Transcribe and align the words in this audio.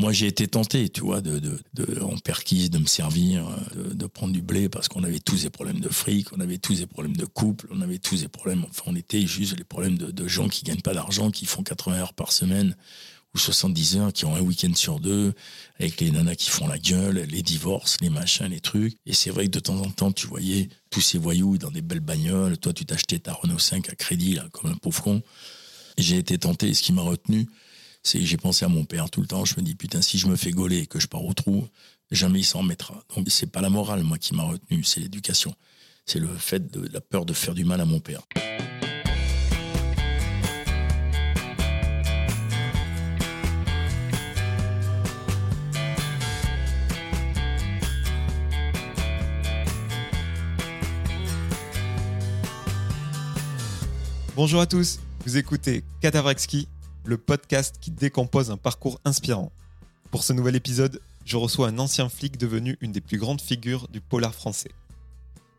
Moi, 0.00 0.12
j'ai 0.12 0.28
été 0.28 0.48
tenté, 0.48 0.88
tu 0.88 1.02
vois, 1.02 1.20
de, 1.20 1.60
en 2.00 2.16
perquise, 2.16 2.70
de 2.70 2.78
me 2.78 2.86
servir, 2.86 3.46
de, 3.76 3.92
de 3.92 4.06
prendre 4.06 4.32
du 4.32 4.40
blé 4.40 4.70
parce 4.70 4.88
qu'on 4.88 5.04
avait 5.04 5.18
tous 5.18 5.42
des 5.42 5.50
problèmes 5.50 5.80
de 5.80 5.90
fric, 5.90 6.32
on 6.32 6.40
avait 6.40 6.56
tous 6.56 6.78
des 6.78 6.86
problèmes 6.86 7.18
de 7.18 7.26
couple, 7.26 7.66
on 7.70 7.82
avait 7.82 7.98
tous 7.98 8.22
des 8.22 8.28
problèmes. 8.28 8.64
Enfin, 8.70 8.84
on 8.86 8.96
était 8.96 9.26
juste 9.26 9.58
les 9.58 9.64
problèmes 9.64 9.98
de, 9.98 10.10
de 10.10 10.26
gens 10.26 10.48
qui 10.48 10.64
gagnent 10.64 10.80
pas 10.80 10.94
d'argent, 10.94 11.30
qui 11.30 11.44
font 11.44 11.62
80 11.62 11.96
heures 11.98 12.14
par 12.14 12.32
semaine 12.32 12.76
ou 13.34 13.38
70 13.38 13.96
heures, 13.98 14.12
qui 14.14 14.24
ont 14.24 14.34
un 14.34 14.40
week-end 14.40 14.72
sur 14.74 15.00
deux, 15.00 15.34
avec 15.78 16.00
les 16.00 16.10
nanas 16.10 16.34
qui 16.34 16.48
font 16.48 16.66
la 16.66 16.78
gueule, 16.78 17.26
les 17.28 17.42
divorces, 17.42 17.98
les 18.00 18.08
machins, 18.08 18.46
les 18.46 18.60
trucs. 18.60 18.96
Et 19.04 19.12
c'est 19.12 19.28
vrai 19.28 19.44
que 19.44 19.50
de 19.50 19.60
temps 19.60 19.82
en 19.82 19.90
temps, 19.90 20.12
tu 20.12 20.26
voyais 20.26 20.70
tous 20.88 21.02
ces 21.02 21.18
voyous 21.18 21.58
dans 21.58 21.70
des 21.70 21.82
belles 21.82 22.00
bagnoles. 22.00 22.56
Toi, 22.56 22.72
tu 22.72 22.86
t'achetais 22.86 23.18
ta 23.18 23.34
Renault 23.34 23.58
5 23.58 23.90
à 23.90 23.94
crédit, 23.96 24.32
là, 24.32 24.48
comme 24.50 24.70
un 24.70 24.76
pauvre 24.76 25.02
con. 25.02 25.22
J'ai 25.98 26.16
été 26.16 26.38
tenté, 26.38 26.70
et 26.70 26.74
ce 26.74 26.82
qui 26.82 26.94
m'a 26.94 27.02
retenu, 27.02 27.46
j'ai 28.04 28.36
pensé 28.36 28.64
à 28.64 28.68
mon 28.68 28.84
père 28.84 29.10
tout 29.10 29.20
le 29.20 29.26
temps. 29.26 29.44
Je 29.44 29.56
me 29.56 29.62
dis, 29.62 29.74
putain, 29.74 30.02
si 30.02 30.18
je 30.18 30.26
me 30.26 30.36
fais 30.36 30.50
gauler 30.50 30.78
et 30.78 30.86
que 30.86 30.98
je 30.98 31.06
pars 31.06 31.24
au 31.24 31.34
trou, 31.34 31.68
jamais 32.10 32.40
il 32.40 32.44
s'en 32.44 32.60
remettra. 32.60 33.02
Donc, 33.14 33.26
c'est 33.28 33.46
pas 33.50 33.60
la 33.60 33.70
morale, 33.70 34.02
moi, 34.02 34.18
qui 34.18 34.34
m'a 34.34 34.44
retenu, 34.44 34.82
c'est 34.84 35.00
l'éducation. 35.00 35.54
C'est 36.06 36.18
le 36.18 36.28
fait 36.28 36.70
de 36.70 36.88
la 36.92 37.00
peur 37.00 37.24
de 37.24 37.32
faire 37.32 37.54
du 37.54 37.64
mal 37.64 37.80
à 37.80 37.84
mon 37.84 38.00
père. 38.00 38.22
Bonjour 54.36 54.62
à 54.62 54.66
tous, 54.66 55.00
vous 55.26 55.36
écoutez 55.36 55.84
Cadavrexki, 56.00 56.66
le 57.10 57.18
podcast 57.18 57.74
qui 57.80 57.90
décompose 57.90 58.52
un 58.52 58.56
parcours 58.56 59.00
inspirant. 59.04 59.50
Pour 60.12 60.22
ce 60.22 60.32
nouvel 60.32 60.54
épisode, 60.54 61.00
je 61.24 61.36
reçois 61.36 61.66
un 61.66 61.80
ancien 61.80 62.08
flic 62.08 62.38
devenu 62.38 62.78
une 62.80 62.92
des 62.92 63.00
plus 63.00 63.18
grandes 63.18 63.40
figures 63.40 63.88
du 63.88 64.00
polar 64.00 64.32
français. 64.32 64.70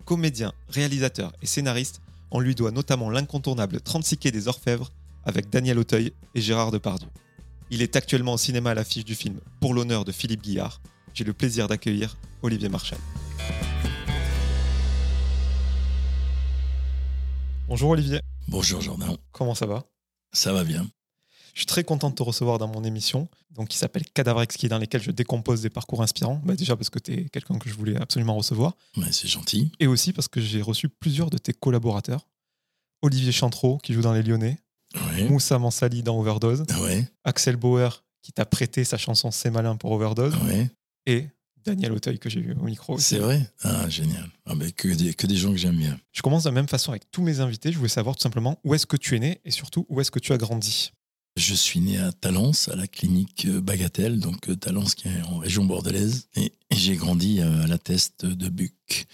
Comédien, 0.06 0.54
réalisateur 0.70 1.34
et 1.42 1.46
scénariste, 1.46 2.00
on 2.32 2.40
lui 2.40 2.56
doit 2.56 2.72
notamment 2.72 3.10
l'incontournable 3.10 3.82
36 3.82 4.18
quai 4.18 4.32
des 4.32 4.48
Orfèvres 4.48 4.92
avec 5.26 5.50
Daniel 5.50 5.78
Auteuil 5.78 6.14
et 6.36 6.42
Gérard 6.42 6.72
Depardieu. 6.72 7.10
Il 7.70 7.82
est 7.82 7.98
actuellement 7.98 8.36
au 8.36 8.38
cinéma 8.38 8.72
à 8.72 8.74
l'affiche 8.74 9.04
du 9.04 9.16
film 9.16 9.42
Pour 9.60 9.74
l'honneur 9.74 10.06
de 10.06 10.14
Philippe 10.14 10.44
Guillard. 10.44 10.82
J'ai 11.14 11.26
le 11.26 11.34
plaisir 11.34 11.68
d'accueillir 11.68 12.16
Olivier 12.44 12.70
Marchal. 12.70 13.00
Bonjour 17.68 17.90
Olivier. 17.90 18.22
Bonjour 18.48 18.80
Jordan. 18.80 19.18
Comment 19.34 19.54
ça 19.54 19.66
va? 19.66 19.84
Ça 20.32 20.54
va 20.54 20.64
bien. 20.64 20.88
Je 21.54 21.60
suis 21.62 21.66
très 21.66 21.84
content 21.84 22.10
de 22.10 22.16
te 22.16 22.24
recevoir 22.24 22.58
dans 22.58 22.68
mon 22.68 22.84
émission, 22.84 23.28
donc 23.52 23.68
qui 23.68 23.78
s'appelle 23.78 24.04
Cadavre 24.14 24.42
Exquis, 24.42 24.70
dans 24.70 24.78
lesquels 24.78 25.02
je 25.02 25.12
décompose 25.12 25.62
des 25.62 25.70
parcours 25.70 26.02
inspirants. 26.02 26.42
Bah 26.46 26.56
déjà 26.56 26.76
parce 26.76 26.90
que 26.90 27.00
tu 27.00 27.14
es 27.14 27.26
quelqu'un 27.30 27.58
que 27.60 27.70
je 27.70 27.74
voulais 27.76 27.98
absolument 27.98 28.36
recevoir. 28.36 28.76
Ouais, 28.98 29.12
c'est 29.12 29.28
gentil. 29.28 29.72
Et 29.80 29.88
aussi 29.88 30.14
parce 30.14 30.28
que 30.28 30.40
j'ai 30.40 30.62
reçu 30.62 30.88
plusieurs 30.90 31.30
de 31.30 31.38
tes 31.38 31.54
collaborateurs. 31.54 32.26
Olivier 33.02 33.32
Chantreau, 33.32 33.78
qui 33.80 33.94
joue 33.94 34.02
dans 34.02 34.14
Les 34.14 34.24
Lyonnais. 34.24 34.58
Ouais. 34.96 35.24
Moussa 35.30 35.58
Mansali 35.58 36.04
dans 36.04 36.20
Overdose. 36.20 36.64
Ouais, 36.82 37.08
Axel 37.24 37.56
Bauer, 37.56 38.04
qui 38.22 38.32
t'a 38.32 38.46
prêté 38.46 38.84
sa 38.84 38.98
chanson 38.98 39.32
C'est 39.32 39.50
malin 39.50 39.76
pour 39.76 39.92
Overdose. 39.92 40.36
ouais. 40.48 40.70
Et 41.06 41.28
Daniel 41.64 41.92
Auteuil, 41.94 42.18
que 42.20 42.30
j'ai 42.30 42.40
eu 42.40 42.54
au 42.60 42.64
micro. 42.64 42.98
C'est 42.98 43.18
vrai? 43.20 43.42
Ah, 43.64 43.88
génial. 43.90 44.28
Ah, 44.46 44.56
ben, 44.56 44.72
que, 44.72 44.88
des, 44.88 45.14
que 45.14 45.28
des 45.28 45.36
gens 45.36 45.52
que 45.52 45.58
j'aime 45.58 45.78
bien. 45.78 46.00
Je 46.12 46.22
commence 46.22 46.44
de 46.44 46.50
la 46.50 46.54
même 46.56 46.68
façon 46.68 46.92
avec 46.92 47.10
tous 47.12 47.22
mes 47.22 47.40
invités. 47.40 47.72
Je 47.72 47.78
voulais 47.78 47.90
savoir 47.90 48.16
tout 48.16 48.22
simplement 48.24 48.60
où 48.64 48.74
est-ce 48.74 48.86
que 48.88 48.98
tu 48.98 49.16
es 49.16 49.20
né 49.20 49.42
et 49.46 49.52
surtout 49.52 49.86
où 49.90 50.02
est-ce 50.02 50.12
que 50.12 50.20
tu 50.20 50.34
as 50.34 50.38
grandi. 50.38 50.92
Je 51.38 51.54
suis 51.56 51.80
né 51.80 51.98
à 51.98 52.12
Talence, 52.12 52.68
à 52.68 52.76
la 52.76 52.88
clinique 52.88 53.46
euh, 53.46 53.62
Bagatelle, 53.62 54.20
donc 54.20 54.50
euh, 54.50 54.56
Talence 54.56 54.96
qui 54.96 55.08
est 55.08 55.22
en 55.24 55.38
région 55.38 55.64
bordelaise. 55.64 56.28
Et, 56.36 56.52
et 56.70 56.76
j'ai 56.76 56.98
grandi 56.98 57.40
euh, 57.40 57.64
à 57.64 57.68
la 57.68 57.78
Teste 57.78 58.26
de 58.26 58.50
Buc, 58.50 59.08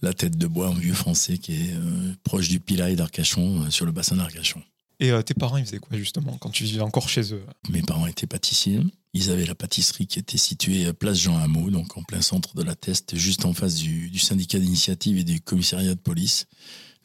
la 0.00 0.14
tête 0.14 0.38
de 0.38 0.46
bois 0.46 0.70
en 0.70 0.74
vieux 0.74 0.94
français 0.94 1.38
qui 1.38 1.54
est 1.54 1.72
euh, 1.72 2.14
proche 2.22 2.48
du 2.48 2.60
Pilaï 2.60 2.94
d'Arcachon, 2.94 3.62
euh, 3.62 3.70
sur 3.70 3.84
le 3.84 3.90
bassin 3.90 4.14
d'Arcachon. 4.16 4.62
Et 5.00 5.10
euh, 5.10 5.22
tes 5.22 5.34
parents, 5.34 5.56
ils 5.56 5.66
faisaient 5.66 5.78
quoi 5.78 5.98
justement 5.98 6.38
quand 6.38 6.50
tu 6.50 6.64
vivais 6.64 6.80
encore 6.80 7.08
chez 7.08 7.34
eux? 7.34 7.42
Mes 7.68 7.82
parents 7.82 8.06
étaient 8.06 8.28
pâtissiers. 8.28 8.80
Ils 9.12 9.30
avaient 9.30 9.44
la 9.44 9.54
pâtisserie 9.54 10.06
qui 10.06 10.18
était 10.18 10.38
située 10.38 10.86
à 10.86 10.92
place 10.92 11.18
Jean 11.18 11.36
Hameau, 11.36 11.70
donc 11.70 11.96
en 11.96 12.02
plein 12.02 12.22
centre 12.22 12.54
de 12.54 12.62
la 12.62 12.76
Teste, 12.76 13.16
juste 13.16 13.44
en 13.44 13.52
face 13.52 13.74
du, 13.74 14.08
du 14.08 14.18
syndicat 14.18 14.58
d'initiative 14.58 15.18
et 15.18 15.24
du 15.24 15.40
commissariat 15.40 15.94
de 15.94 16.00
police. 16.00 16.46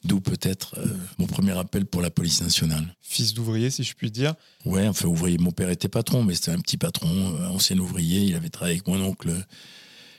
D'où 0.04 0.20
peut-être 0.20 0.74
euh, 0.78 0.86
mon 1.18 1.26
premier 1.26 1.56
appel 1.56 1.86
pour 1.86 2.02
la 2.02 2.10
police 2.10 2.42
nationale. 2.42 2.96
Fils 3.00 3.34
d'ouvrier, 3.34 3.70
si 3.70 3.84
je 3.84 3.94
puis 3.94 4.10
dire. 4.10 4.34
Ouais, 4.64 4.88
enfin 4.88 5.06
ouvrier. 5.06 5.38
Mon 5.38 5.52
père 5.52 5.70
était 5.70 5.88
patron, 5.88 6.24
mais 6.24 6.34
c'était 6.34 6.50
un 6.50 6.58
petit 6.58 6.76
patron, 6.76 7.08
euh, 7.08 7.46
ancien 7.48 7.78
ouvrier. 7.78 8.22
Il 8.22 8.34
avait 8.34 8.48
travaillé 8.48 8.76
avec 8.78 8.88
mon 8.88 9.00
oncle 9.00 9.32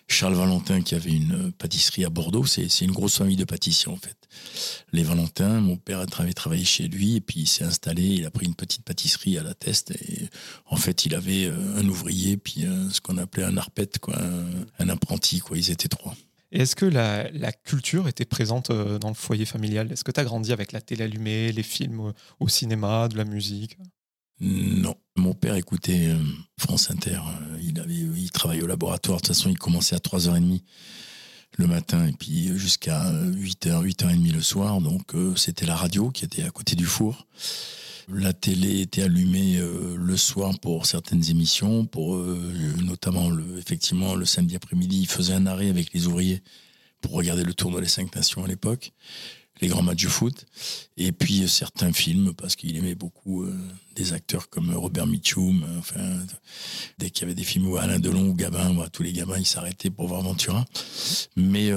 Charles 0.08 0.36
Valentin, 0.36 0.82
qui 0.82 0.96
avait 0.96 1.12
une 1.12 1.48
euh, 1.48 1.52
pâtisserie 1.58 2.06
à 2.06 2.10
Bordeaux. 2.10 2.46
C'est 2.46 2.80
une 2.80 2.92
grosse 2.92 3.18
famille 3.18 3.36
de 3.36 3.44
pâtissiers, 3.44 3.92
en 3.92 3.98
fait. 3.98 4.16
Les 4.94 5.04
Valentins, 5.04 5.60
mon 5.60 5.76
père 5.76 6.00
a 6.00 6.06
travaillé, 6.06 6.34
travaillé 6.34 6.64
chez 6.64 6.88
lui, 6.88 7.18
et 7.18 7.22
puis 7.22 7.42
il 7.42 7.48
s'est 7.48 7.66
installé. 7.66 8.04
Il 8.04 8.26
a 8.26 8.32
pris 8.32 8.46
une 8.46 8.56
petite 8.56 8.84
pâtisserie 8.84 9.38
à 9.38 9.44
la 9.44 9.54
Teste. 9.54 9.92
Et 9.92 10.30
en 10.66 10.78
fait, 10.78 11.06
il 11.06 11.14
avait 11.14 11.48
un 11.48 11.86
ouvrier, 11.90 12.38
puis 12.38 12.66
ce 12.92 13.02
qu'on 13.02 13.18
appelait 13.18 13.44
un 13.44 13.58
arpète, 13.58 14.00
quoi, 14.00 14.18
un, 14.18 14.46
un 14.80 14.90
apprenti, 14.90 15.40
quoi. 15.40 15.58
Ils 15.58 15.72
étaient 15.72 15.90
trois. 15.90 16.16
Est-ce 16.54 16.76
que 16.76 16.86
la, 16.86 17.52
culture 17.52 18.08
était 18.08 18.26
présente 18.26 18.70
euh, 18.70 19.00
dans 19.00 19.10
le 19.10 19.16
foyer 19.16 19.46
familial? 19.46 19.92
Est-ce 19.92 20.04
que 20.04 20.12
tu 20.12 20.20
as 20.20 20.24
grandi 20.24 20.54
avec 20.54 20.72
la 20.72 20.82
télé 20.82 21.04
allumée, 21.04 21.52
les 21.52 21.64
films 21.64 22.00
au, 22.00 22.14
au 22.40 22.48
cinéma, 22.48 23.08
de 23.08 23.18
la 23.18 23.26
musique? 23.26 23.78
Non. 24.40 24.96
Mon 25.16 25.34
père 25.34 25.56
écoutait 25.56 26.10
euh, 26.10 26.18
France 26.60 26.92
Inter. 26.92 27.20
Euh, 27.20 27.58
Il, 27.62 27.80
avait, 27.80 27.94
il 27.94 28.32
travaillait 28.32 28.64
au 28.64 28.68
laboratoire. 28.68 29.18
De 29.18 29.22
toute 29.22 29.36
façon, 29.36 29.50
il 29.50 29.58
commençait 29.58 29.96
à 29.96 30.00
3h30 30.00 30.62
le 31.58 31.68
matin 31.68 32.08
et 32.08 32.14
puis 32.14 32.50
euh, 32.50 32.58
jusqu'à 32.58 33.12
8h, 33.12 33.84
8h30 33.86 34.34
le 34.34 34.42
soir. 34.42 34.82
Donc, 34.82 35.16
euh, 35.16 35.36
c'était 35.36 35.66
la 35.66 35.76
radio 35.76 36.10
qui 36.10 36.26
était 36.26 36.44
à 36.44 36.50
côté 36.50 36.76
du 36.76 36.86
four. 36.86 37.28
La 38.10 38.34
télé 38.34 38.82
était 38.82 39.04
allumée 39.04 39.58
euh, 39.58 39.96
le 39.98 40.18
soir 40.18 40.58
pour 40.60 40.86
certaines 40.86 41.30
émissions, 41.30 41.86
pour 41.86 42.16
euh, 42.16 42.52
notamment 42.84 43.30
le, 43.30 43.58
effectivement 43.58 44.16
le 44.16 44.26
samedi 44.26 44.56
après-midi, 44.56 45.00
il 45.02 45.08
faisait 45.08 45.34
un 45.34 45.46
arrêt 45.46 45.70
avec 45.70 45.94
les 45.94 46.08
ouvriers 46.08 46.42
pour 47.02 47.12
regarder 47.12 47.44
le 47.44 47.54
tournoi 47.54 47.82
des 47.82 47.88
cinq 47.88 48.14
nations 48.16 48.44
à 48.44 48.48
l'époque, 48.48 48.92
les 49.62 49.68
grands 49.68 49.82
matchs 49.84 50.04
de 50.04 50.10
foot, 50.10 50.46
et 50.98 51.12
puis 51.12 51.44
euh, 51.44 51.48
certains 51.48 51.94
films 51.94 52.34
parce 52.34 52.56
qu'il 52.56 52.76
aimait 52.76 52.96
beaucoup 52.96 53.46
des 53.96 54.12
acteurs 54.12 54.50
comme 54.50 54.76
Robert 54.76 55.08
Mitchum. 55.08 55.66
Enfin, 55.78 56.20
dès 56.98 57.10
qu'il 57.10 57.22
y 57.22 57.26
avait 57.26 57.36
des 57.36 57.44
films 57.44 57.68
où 57.68 57.78
Alain 57.78 58.00
Delon 58.00 58.28
ou 58.28 58.34
Gabin, 58.34 58.76
tous 58.92 59.04
les 59.04 59.14
gamins 59.14 59.38
ils 59.38 59.46
s'arrêtaient 59.46 59.92
pour 59.92 60.08
voir 60.08 60.22
Ventura. 60.24 60.66
Mais 61.36 61.72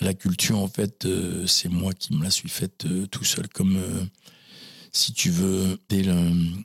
la 0.00 0.14
culture, 0.14 0.58
en 0.58 0.68
fait, 0.68 1.08
c'est 1.46 1.70
moi 1.70 1.92
qui 1.94 2.14
me 2.14 2.22
la 2.22 2.30
suis 2.30 2.50
faite 2.50 2.86
tout 3.10 3.24
seul, 3.24 3.48
comme 3.48 3.78
si 4.96 5.12
tu 5.12 5.30
veux, 5.30 5.78
dès 5.88 6.04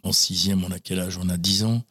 en 0.03 0.12
sixième, 0.12 0.64
on 0.64 0.72
a 0.72 0.80
quel 0.80 1.00
âge? 1.00 1.18
On 1.18 1.30
a 1.30 1.38
10 1.38 1.64
ans. 1.64 1.84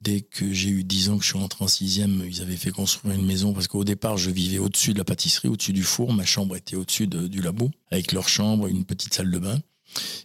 Dès 0.00 0.20
que 0.20 0.52
j'ai 0.52 0.68
eu 0.70 0.84
10 0.84 1.10
ans, 1.10 1.16
que 1.18 1.22
je 1.24 1.28
suis 1.30 1.38
rentré 1.38 1.64
en 1.64 1.68
sixième, 1.68 2.24
ils 2.26 2.40
avaient 2.42 2.56
fait 2.56 2.70
construire 2.70 3.14
une 3.14 3.24
maison 3.24 3.52
parce 3.52 3.68
qu'au 3.68 3.84
départ, 3.84 4.16
je 4.16 4.30
vivais 4.30 4.58
au-dessus 4.58 4.92
de 4.94 4.98
la 4.98 5.04
pâtisserie, 5.04 5.48
au-dessus 5.48 5.72
du 5.72 5.84
four. 5.84 6.12
Ma 6.12 6.24
chambre 6.24 6.56
était 6.56 6.74
au-dessus 6.76 7.06
de- 7.06 7.28
du 7.28 7.40
labo, 7.40 7.70
avec 7.90 8.12
leur 8.12 8.28
chambre, 8.28 8.66
une 8.66 8.84
petite 8.84 9.14
salle 9.14 9.30
de 9.30 9.38
bain. 9.38 9.60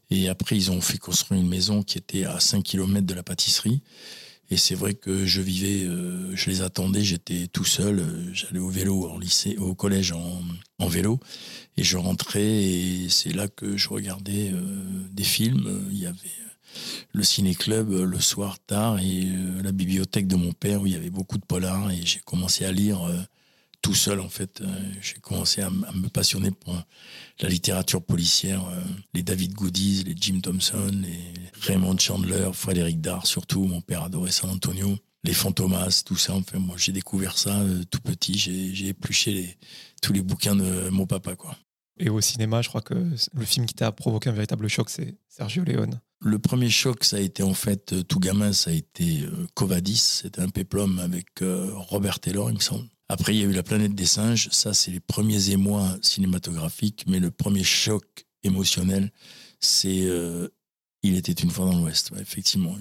Et 0.09 0.29
après, 0.29 0.55
ils 0.55 0.71
ont 0.71 0.81
fait 0.81 0.97
construire 0.97 1.41
une 1.41 1.49
maison 1.49 1.83
qui 1.83 1.97
était 1.97 2.23
à 2.25 2.39
5 2.39 2.63
km 2.63 3.05
de 3.05 3.13
la 3.13 3.23
pâtisserie. 3.23 3.81
Et 4.49 4.57
c'est 4.57 4.75
vrai 4.75 4.93
que 4.93 5.25
je 5.25 5.41
vivais, 5.41 5.83
euh, 5.83 6.33
je 6.35 6.49
les 6.49 6.61
attendais, 6.61 7.03
j'étais 7.03 7.47
tout 7.47 7.65
seul, 7.65 7.99
euh, 7.99 8.33
j'allais 8.33 8.59
au 8.59 8.69
vélo 8.69 9.09
en 9.09 9.17
lycée, 9.17 9.57
au 9.57 9.75
collège 9.75 10.13
en, 10.13 10.87
vélo, 10.87 11.19
et 11.75 11.83
je 11.83 11.97
rentrais 11.97 12.63
et 12.63 13.09
c'est 13.09 13.33
là 13.33 13.49
que 13.49 13.75
je 13.75 13.89
regardais 13.89 14.51
euh, 14.53 14.61
des 15.11 15.25
films. 15.25 15.89
Il 15.91 15.99
y 15.99 16.05
avait 16.05 16.15
euh, 16.15 16.79
le 17.11 17.23
ciné-club 17.23 17.91
le 17.91 18.19
soir 18.21 18.57
tard 18.59 18.99
et 18.99 19.27
la 19.63 19.71
bibliothèque 19.71 20.27
de 20.27 20.35
mon 20.35 20.53
père 20.53 20.81
où 20.81 20.87
il 20.87 20.93
y 20.93 20.95
avait 20.95 21.09
beaucoup 21.09 21.37
de 21.37 21.45
polars 21.45 21.91
et 21.91 21.99
j'ai 22.05 22.19
commencé 22.19 22.63
à 22.63 22.71
lire 22.71 22.99
tout 23.81 23.95
seul 23.95 24.19
en 24.19 24.29
fait. 24.29 24.61
Euh, 24.61 24.65
j'ai 25.01 25.15
commencé 25.15 25.61
à, 25.61 25.69
me 25.69 26.07
passionner 26.09 26.51
pour 26.51 26.75
euh, 26.75 26.81
la 27.41 27.49
littérature 27.49 28.01
policière, 28.01 28.65
euh, 28.67 28.81
les 29.13 29.23
David 29.23 29.53
Goodies, 29.53 30.03
les 30.05 30.15
Jim 30.15 30.39
Thompson, 30.41 30.91
les 30.93 31.33
Raymond 31.61 31.97
Chandler, 31.97 32.49
Frédéric 32.53 33.01
Dard 33.01 33.25
surtout. 33.25 33.65
Mon 33.65 33.81
père 33.81 34.03
adorait 34.03 34.31
San 34.31 34.49
Antonio. 34.49 34.97
Les 35.23 35.33
Fantomas, 35.33 36.03
tout 36.05 36.15
ça. 36.15 36.35
Enfin, 36.35 36.59
moi, 36.59 36.75
j'ai 36.77 36.91
découvert 36.91 37.37
ça 37.37 37.61
tout 37.89 37.99
petit. 37.99 38.37
J'ai 38.37 38.87
épluché 38.87 39.33
les, 39.33 39.57
tous 40.01 40.13
les 40.13 40.21
bouquins 40.21 40.55
de 40.55 40.89
mon 40.89 41.05
papa, 41.05 41.35
quoi. 41.35 41.57
Et 41.99 42.09
au 42.09 42.21
cinéma, 42.21 42.61
je 42.61 42.69
crois 42.69 42.81
que 42.81 42.93
le 42.93 43.45
film 43.45 43.65
qui 43.65 43.73
t'a 43.73 43.91
provoqué 43.91 44.29
un 44.29 44.33
véritable 44.33 44.67
choc, 44.69 44.89
c'est 44.89 45.17
Sergio 45.27 45.63
Leone. 45.63 45.99
Le 46.21 46.39
premier 46.39 46.69
choc, 46.69 47.03
ça 47.03 47.17
a 47.17 47.19
été 47.19 47.41
en 47.43 47.55
fait, 47.55 48.07
tout 48.07 48.19
gamin, 48.19 48.53
ça 48.53 48.69
a 48.69 48.73
été 48.73 49.25
Covadis. 49.55 49.97
C'était 50.21 50.41
un 50.41 50.49
péplum 50.49 50.99
avec 50.99 51.27
Robert 51.41 52.19
Taylor, 52.19 52.49
il 52.51 52.55
me 52.55 52.61
semble. 52.61 52.87
Après, 53.09 53.33
il 53.33 53.39
y 53.39 53.43
a 53.43 53.45
eu 53.45 53.53
La 53.53 53.63
planète 53.63 53.95
des 53.95 54.05
singes. 54.05 54.49
Ça, 54.51 54.73
c'est 54.73 54.91
les 54.91 54.99
premiers 54.99 55.51
émois 55.51 55.97
cinématographiques. 56.01 57.05
Mais 57.07 57.19
le 57.19 57.31
premier 57.31 57.63
choc 57.63 58.25
émotionnel, 58.43 59.11
c'est 59.59 60.03
euh, 60.03 60.49
Il 61.03 61.15
était 61.15 61.31
une 61.31 61.51
fois 61.51 61.65
dans 61.65 61.79
l'Ouest, 61.79 62.11
effectivement. 62.19 62.75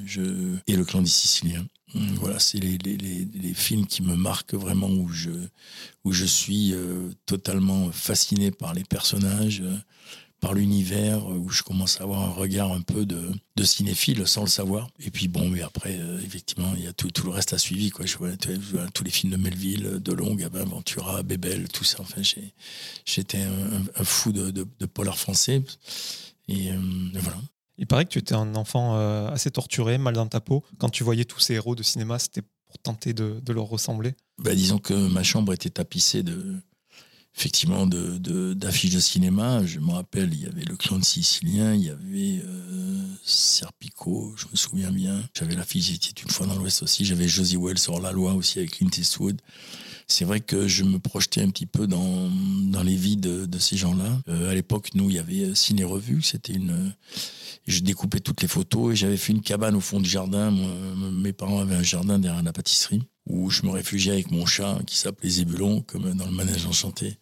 Et 0.66 0.76
le 0.76 0.84
clan 0.84 1.02
des 1.02 1.08
Siciliens. 1.08 1.66
Hum, 1.94 2.14
voilà, 2.16 2.40
c'est 2.40 2.58
les, 2.58 3.54
films 3.54 3.86
qui 3.86 4.02
me 4.02 4.16
marquent 4.16 4.54
vraiment, 4.54 4.88
où 4.88 5.08
je, 5.08 5.30
où 6.04 6.12
je 6.12 6.24
suis 6.24 6.72
euh, 6.72 7.10
totalement 7.26 7.92
fasciné 7.92 8.50
par 8.50 8.74
les 8.74 8.82
personnages, 8.82 9.60
euh, 9.60 9.76
par 10.46 10.54
l'univers, 10.54 11.26
où 11.26 11.48
je 11.48 11.64
commence 11.64 12.00
à 12.00 12.04
avoir 12.04 12.22
un 12.22 12.30
regard 12.30 12.70
un 12.70 12.80
peu 12.80 13.04
de, 13.04 13.32
de 13.56 13.64
cinéphile 13.64 14.24
sans 14.28 14.42
le 14.42 14.46
savoir. 14.46 14.86
Et 15.04 15.10
puis 15.10 15.26
bon, 15.26 15.48
mais 15.48 15.60
après, 15.60 15.98
euh, 15.98 16.20
effectivement, 16.24 16.72
il 16.76 16.84
y 16.84 16.86
a 16.86 16.92
tout, 16.92 17.10
tout, 17.10 17.26
le 17.26 17.32
reste 17.32 17.52
à 17.52 17.58
suivi. 17.58 17.90
Quoi. 17.90 18.06
Je 18.06 18.16
vois, 18.16 18.28
tous 18.94 19.02
les 19.02 19.10
films 19.10 19.32
de 19.32 19.38
Melville, 19.38 19.98
de 20.00 20.12
Long, 20.12 20.36
Ventura, 20.36 21.24
Bébel, 21.24 21.66
tout 21.66 21.82
ça. 21.82 21.98
Enfin, 21.98 22.22
j'étais 23.04 23.40
un, 23.40 24.04
fou 24.04 24.30
de, 24.30 24.52
de, 24.52 24.64
de 24.78 24.86
polar 24.86 25.18
français. 25.18 25.64
Et, 26.46 26.66
et 26.66 27.18
voilà. 27.18 27.38
Il 27.78 27.88
paraît 27.88 28.04
que 28.04 28.10
tu 28.10 28.20
étais 28.20 28.36
un 28.36 28.54
enfant 28.54 28.94
euh, 28.94 29.28
assez 29.30 29.50
torturé, 29.50 29.98
mal 29.98 30.14
dans 30.14 30.28
ta 30.28 30.40
peau. 30.40 30.62
Quand 30.78 30.90
tu 30.90 31.02
voyais 31.02 31.24
tous 31.24 31.40
ces 31.40 31.54
héros 31.54 31.74
de 31.74 31.82
cinéma, 31.82 32.20
c'était 32.20 32.42
pour 32.42 32.78
tenter 32.78 33.14
de, 33.14 33.42
leur 33.52 33.64
ressembler 33.64 34.14
bah, 34.38 34.54
Disons 34.54 34.78
que 34.78 34.94
ma 34.94 35.24
chambre 35.24 35.52
était 35.52 35.70
tapissée 35.70 36.22
de, 36.22 36.54
effectivement 37.36 37.86
de, 37.86 38.54
d'affiches 38.54 38.94
de, 38.94 39.00
cinéma. 39.00 39.64
Je 39.64 39.78
me 39.78 39.92
rappelle, 39.92 40.32
il 40.32 40.42
y 40.42 40.46
avait 40.46 40.64
le 40.64 40.76
clan 40.76 40.98
de 40.98 41.04
Sicilien, 41.04 41.74
il 41.74 41.84
y 41.84 41.90
avait 41.90 42.42
euh, 42.44 43.02
Serpico, 43.24 44.34
je 44.36 44.46
me 44.50 44.56
souviens 44.56 44.90
bien. 44.90 45.22
J'avais 45.36 45.54
l'affiche 45.54 45.90
était 45.90 46.22
une 46.22 46.30
fois 46.30 46.46
dans 46.46 46.56
l'Ouest 46.56 46.82
aussi. 46.82 47.04
J'avais 47.04 47.28
Josie 47.28 47.56
Wells 47.56 47.78
sur 47.78 48.00
La 48.00 48.12
Loi 48.12 48.32
aussi 48.32 48.58
avec 48.58 48.72
Clint 48.72 48.90
Eastwood 48.96 49.40
c'est 50.08 50.24
vrai 50.24 50.40
que 50.40 50.68
je 50.68 50.84
me 50.84 50.98
projetais 50.98 51.42
un 51.42 51.50
petit 51.50 51.66
peu 51.66 51.86
dans, 51.86 52.30
dans 52.70 52.82
les 52.82 52.94
vies 52.94 53.16
de, 53.16 53.58
ces 53.58 53.76
gens-là. 53.76 54.20
Euh, 54.28 54.50
à 54.50 54.54
l'époque, 54.54 54.90
nous, 54.94 55.10
il 55.10 55.16
y 55.16 55.18
avait 55.18 55.54
Ciné 55.54 55.84
Revue, 55.84 56.22
c'était 56.22 56.52
une. 56.52 56.94
Je 57.66 57.80
découpais 57.80 58.20
toutes 58.20 58.42
les 58.42 58.48
photos 58.48 58.92
et 58.92 58.96
j'avais 58.96 59.16
fait 59.16 59.32
une 59.32 59.42
cabane 59.42 59.74
au 59.74 59.80
fond 59.80 59.98
du 59.98 60.08
jardin. 60.08 60.52
mes 61.12 61.32
parents 61.32 61.58
avaient 61.58 61.74
un 61.74 61.82
jardin 61.82 62.20
derrière 62.20 62.42
la 62.44 62.52
pâtisserie 62.52 63.02
où 63.26 63.50
je 63.50 63.62
me 63.62 63.70
réfugiais 63.70 64.12
avec 64.12 64.30
mon 64.30 64.46
chat 64.46 64.78
qui 64.86 64.96
s'appelait 64.96 65.28
Zébulon, 65.28 65.82
comme 65.82 66.14
dans 66.14 66.26
le 66.26 66.32
manège 66.32 66.66
enchanté. 66.66 67.18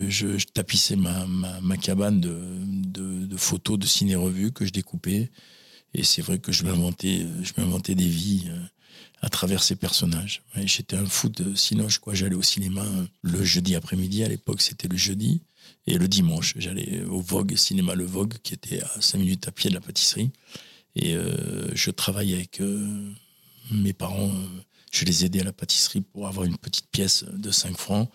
Je, 0.00 0.42
tapissais 0.46 0.96
ma, 0.96 1.76
cabane 1.76 2.20
de, 2.20 3.36
photos 3.36 3.78
de 3.78 3.86
ciné-revues 3.86 4.52
que 4.52 4.64
je 4.64 4.72
découpais. 4.72 5.30
Et 5.94 6.04
c'est 6.04 6.22
vrai 6.22 6.38
que 6.38 6.52
je 6.52 6.64
m'inventais, 6.64 7.26
je 7.42 7.52
m'inventais 7.58 7.94
des 7.94 8.08
vies 8.08 8.46
euh, 8.48 8.58
à 9.22 9.28
travers 9.28 9.62
ces 9.62 9.76
personnages. 9.76 10.42
J'étais 10.56 10.96
un 10.96 11.06
fou 11.06 11.28
de 11.28 11.54
Cinoche, 11.54 11.98
quoi. 11.98 12.14
J'allais 12.14 12.34
au 12.34 12.42
cinéma 12.42 12.84
le 13.22 13.44
jeudi 13.44 13.74
après-midi, 13.74 14.24
à 14.24 14.28
l'époque 14.28 14.60
c'était 14.60 14.88
le 14.88 14.96
jeudi, 14.96 15.42
et 15.86 15.98
le 15.98 16.08
dimanche, 16.08 16.54
j'allais 16.56 17.04
au 17.04 17.20
Vogue, 17.20 17.56
cinéma 17.56 17.94
Le 17.94 18.04
Vogue, 18.04 18.34
qui 18.42 18.54
était 18.54 18.82
à 18.82 19.00
5 19.00 19.18
minutes 19.18 19.48
à 19.48 19.52
pied 19.52 19.70
de 19.70 19.74
la 19.74 19.80
pâtisserie. 19.80 20.30
Et 20.96 21.14
euh, 21.14 21.68
je 21.74 21.90
travaillais 21.90 22.34
avec 22.34 22.60
euh, 22.60 23.12
mes 23.70 23.92
parents, 23.92 24.32
je 24.96 25.04
les 25.04 25.24
aidais 25.24 25.40
à 25.40 25.44
la 25.44 25.52
pâtisserie 25.52 26.00
pour 26.00 26.26
avoir 26.26 26.46
une 26.46 26.56
petite 26.56 26.88
pièce 26.90 27.24
de 27.24 27.50
5 27.50 27.76
francs. 27.76 28.08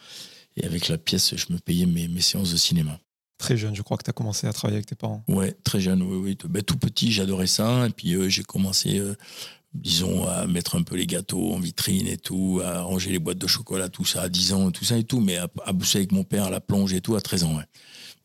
Et 0.58 0.66
avec 0.66 0.90
la 0.90 0.98
pièce, 0.98 1.36
je 1.36 1.54
me 1.54 1.60
payais 1.60 1.86
mes, 1.86 2.08
mes 2.08 2.22
séances 2.22 2.52
de 2.52 2.58
cinéma. 2.58 3.00
Très 3.38 3.58
jeune, 3.58 3.76
je 3.76 3.82
crois 3.82 3.98
que 3.98 4.04
tu 4.04 4.10
as 4.10 4.14
commencé 4.14 4.48
à 4.48 4.54
travailler 4.54 4.78
avec 4.78 4.86
tes 4.86 4.96
parents. 4.96 5.24
Ouais, 5.28 5.54
très 5.64 5.80
jeune, 5.80 6.04
oui, 6.04 6.18
oui. 6.18 6.38
Ben, 6.50 6.62
tout 6.62 6.78
petit, 6.78 7.12
j'adorais 7.12 7.48
ça. 7.48 7.88
Et 7.88 7.90
puis 7.92 8.14
euh, 8.14 8.30
j'ai 8.30 8.44
commencé 8.44 9.02
disons, 9.74 10.28
à 10.28 10.48
mettre 10.48 10.76
un 10.76 10.84
peu 10.84 10.96
les 10.96 11.08
gâteaux 11.08 11.54
en 11.54 11.60
vitrine 11.60 12.08
et 12.08 12.18
tout, 12.18 12.62
à 12.64 12.82
ranger 12.82 13.12
les 13.12 13.20
boîtes 13.20 13.38
de 13.38 13.48
chocolat, 13.48 13.90
tout 13.90 14.06
ça, 14.06 14.24
à 14.24 14.30
10 14.30 14.54
ans, 14.54 14.72
tout 14.72 14.84
ça 14.84 14.98
et 14.98 15.04
tout, 15.04 15.22
mais 15.22 15.38
à, 15.38 15.48
à 15.66 15.74
bosser 15.74 16.00
avec 16.00 16.12
mon 16.12 16.24
père 16.24 16.46
à 16.46 16.50
la 16.50 16.60
plonge 16.60 16.94
et 16.94 17.02
tout, 17.02 17.16
à 17.16 17.22
13 17.22 17.44
ans, 17.46 17.58
ouais. 17.58 17.64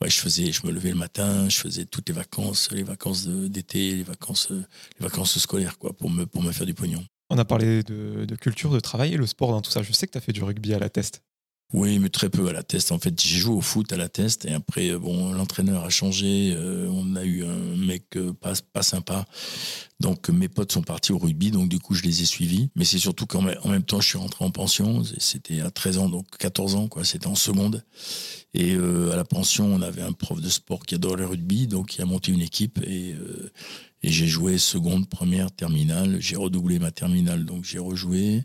Ouais, 0.03 0.11
je 0.11 0.19
faisais, 0.19 0.53
je 0.53 0.67
me 0.67 0.73
levais 0.73 0.91
le 0.91 0.97
matin, 0.97 1.49
je 1.49 1.57
faisais 1.57 1.87
toutes 1.87 2.09
les 2.11 2.15
vacances, 2.15 2.71
les 2.71 2.83
vacances 2.83 3.27
d'été, 3.27 3.95
les 3.95 4.03
vacances, 4.03 4.51
les 4.51 5.07
vacances 5.07 5.39
scolaires, 5.39 5.79
quoi, 5.79 5.95
pour 5.95 6.11
me, 6.11 6.27
pour 6.27 6.43
me 6.43 6.53
faire 6.53 6.67
du 6.67 6.75
pognon. 6.75 7.03
On 7.29 7.39
a 7.39 7.45
parlé 7.45 7.83
de, 7.83 8.37
culture, 8.37 8.71
de 8.71 8.81
travail 8.81 9.15
et 9.15 9.17
le 9.17 9.27
sport 9.27 9.51
dans 9.51 9.61
tout 9.61 9.71
ça. 9.71 9.83
Je 9.83 9.93
sais 9.93 10.07
que 10.07 10.13
tu 10.13 10.19
as 10.19 10.21
fait 10.21 10.33
du 10.33 10.43
rugby 10.43 10.75
à 10.75 10.79
la 10.79 10.89
test. 10.89 11.23
Oui, 11.73 11.99
mais 11.99 12.11
très 12.11 12.31
peu 12.31 12.47
à 12.47 12.53
la 12.53 12.63
test. 12.63 12.93
En 12.93 13.01
fait, 13.01 13.21
j'ai 13.21 13.39
joué 13.39 13.53
au 13.53 13.61
foot 13.61 13.93
à 13.93 13.97
la 13.97 14.09
test 14.09 14.45
et 14.45 14.53
après, 14.53 14.91
euh, 14.91 15.01
l'entraîneur 15.35 15.85
a 15.85 15.91
changé. 15.91 16.55
Euh, 16.57 16.89
on 16.93 17.17
a 17.17 17.25
eu 17.25 17.45
un 17.45 17.77
mec 17.77 18.17
euh, 18.17 18.33
pas, 18.33 18.53
pas 18.73 18.85
sympa. 18.85 19.25
Donc, 19.99 20.29
mes 20.29 20.49
potes 20.49 20.71
sont 20.71 20.83
partis 20.83 21.11
au 21.11 21.19
rugby. 21.19 21.51
Donc, 21.51 21.69
du 21.69 21.81
coup, 21.81 21.95
je 21.95 22.03
les 22.03 22.23
ai 22.23 22.25
suivis. 22.25 22.71
Mais 22.77 22.85
c'est 22.85 22.99
surtout 22.99 23.27
qu'en 23.27 23.43
même 23.43 23.83
temps, 23.83 24.01
je 24.01 24.07
suis 24.07 24.19
rentré 24.19 24.45
en 24.45 24.53
pension. 24.53 25.03
C'était 25.19 25.61
à 25.61 25.73
13 25.73 25.99
ans, 25.99 26.09
donc 26.09 26.27
14 26.39 26.77
ans, 26.77 26.87
quoi. 26.87 27.05
C'était 27.05 27.27
en 27.27 27.35
seconde. 27.35 27.85
Et 28.55 28.75
à 28.75 29.17
la 29.17 29.25
pension, 29.25 29.67
on 29.67 29.83
avait 29.83 30.03
un 30.03 30.13
prof 30.13 30.41
de 30.41 30.49
sport 30.49 30.87
qui 30.87 30.95
adore 30.95 31.17
le 31.17 31.27
rugby. 31.27 31.67
Donc, 31.67 31.97
il 31.97 32.03
a 32.03 32.05
monté 32.05 32.31
une 32.31 32.43
équipe 32.43 32.79
et 32.87 33.15
et 34.03 34.11
j'ai 34.11 34.27
joué 34.27 34.59
seconde, 34.59 35.09
première, 35.09 35.51
terminale. 35.51 36.19
J'ai 36.21 36.37
redoublé 36.37 36.79
ma 36.79 36.91
terminale, 36.91 37.45
donc 37.45 37.65
j'ai 37.65 37.79
rejoué. 37.79 38.45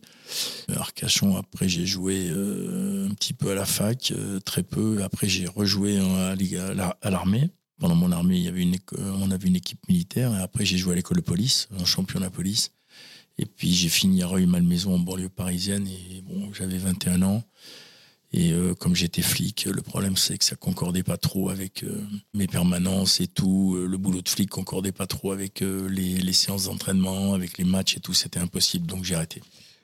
Euh, 0.70 0.76
Arcachon, 0.76 1.36
après 1.38 1.68
j'ai 1.68 1.86
joué 1.86 2.30
euh, 2.30 3.08
un 3.10 3.14
petit 3.14 3.34
peu 3.34 3.52
à 3.52 3.56
la 3.56 3.66
fac, 3.66 4.12
euh, 4.12 4.40
très 4.40 4.64
peu. 4.64 5.04
Après 5.04 5.28
j'ai 5.28 5.48
rejoué 5.48 6.00
à 6.00 7.10
l'armée. 7.10 7.50
Pendant 7.80 7.96
mon 7.96 8.12
armée, 8.12 8.52
on 8.98 9.32
avait 9.32 9.48
une 9.48 9.56
équipe 9.56 9.88
militaire. 9.90 10.34
Et 10.34 10.42
après 10.42 10.66
j'ai 10.66 10.78
joué 10.78 10.94
à 10.94 10.96
l'école 10.96 11.18
de 11.18 11.22
police, 11.22 11.68
en 11.80 11.86
championnat 11.86 12.30
police. 12.30 12.72
Et 13.38 13.46
puis 13.46 13.74
j'ai 13.74 13.90
fini 13.90 14.24
à 14.24 14.28
Reuil-Malmaison 14.28 14.96
en 14.96 15.00
banlieue 15.00 15.30
parisienne. 15.30 15.88
Et 15.88 16.22
bon, 16.22 16.54
j'avais 16.54 16.78
21 16.78 17.24
ans. 17.24 17.44
Et 18.34 18.52
euh, 18.52 18.74
comme 18.74 18.96
j'étais 18.96 19.22
flic, 19.22 19.66
le 19.66 19.82
problème 19.82 20.16
c'est 20.16 20.38
que 20.38 20.46
ça 20.46 20.56
concordait 20.56 21.04
pas 21.04 21.18
trop 21.18 21.50
avec 21.50 21.84
euh, 21.84 22.02
mes 22.34 22.48
permanences 22.48 23.20
et 23.20 23.28
tout. 23.28 23.76
Euh, 23.76 23.86
le 23.86 23.98
boulot 23.98 24.22
de 24.22 24.30
flic 24.30 24.50
concordait 24.50 24.94
pas 24.94 25.06
trop 25.06 25.32
avec 25.32 25.60
les, 25.60 26.18
les, 26.18 26.34
séances 26.34 26.66
d'entraînement, 26.66 27.34
avec 27.34 27.58
les 27.58 27.66
matchs 27.66 27.98
et 27.98 28.00
tout. 28.00 28.14
C'était 28.14 28.40
impossible, 28.40 28.88
donc 28.88 29.04
j'ai 29.04 29.16
arrêté. 29.16 29.42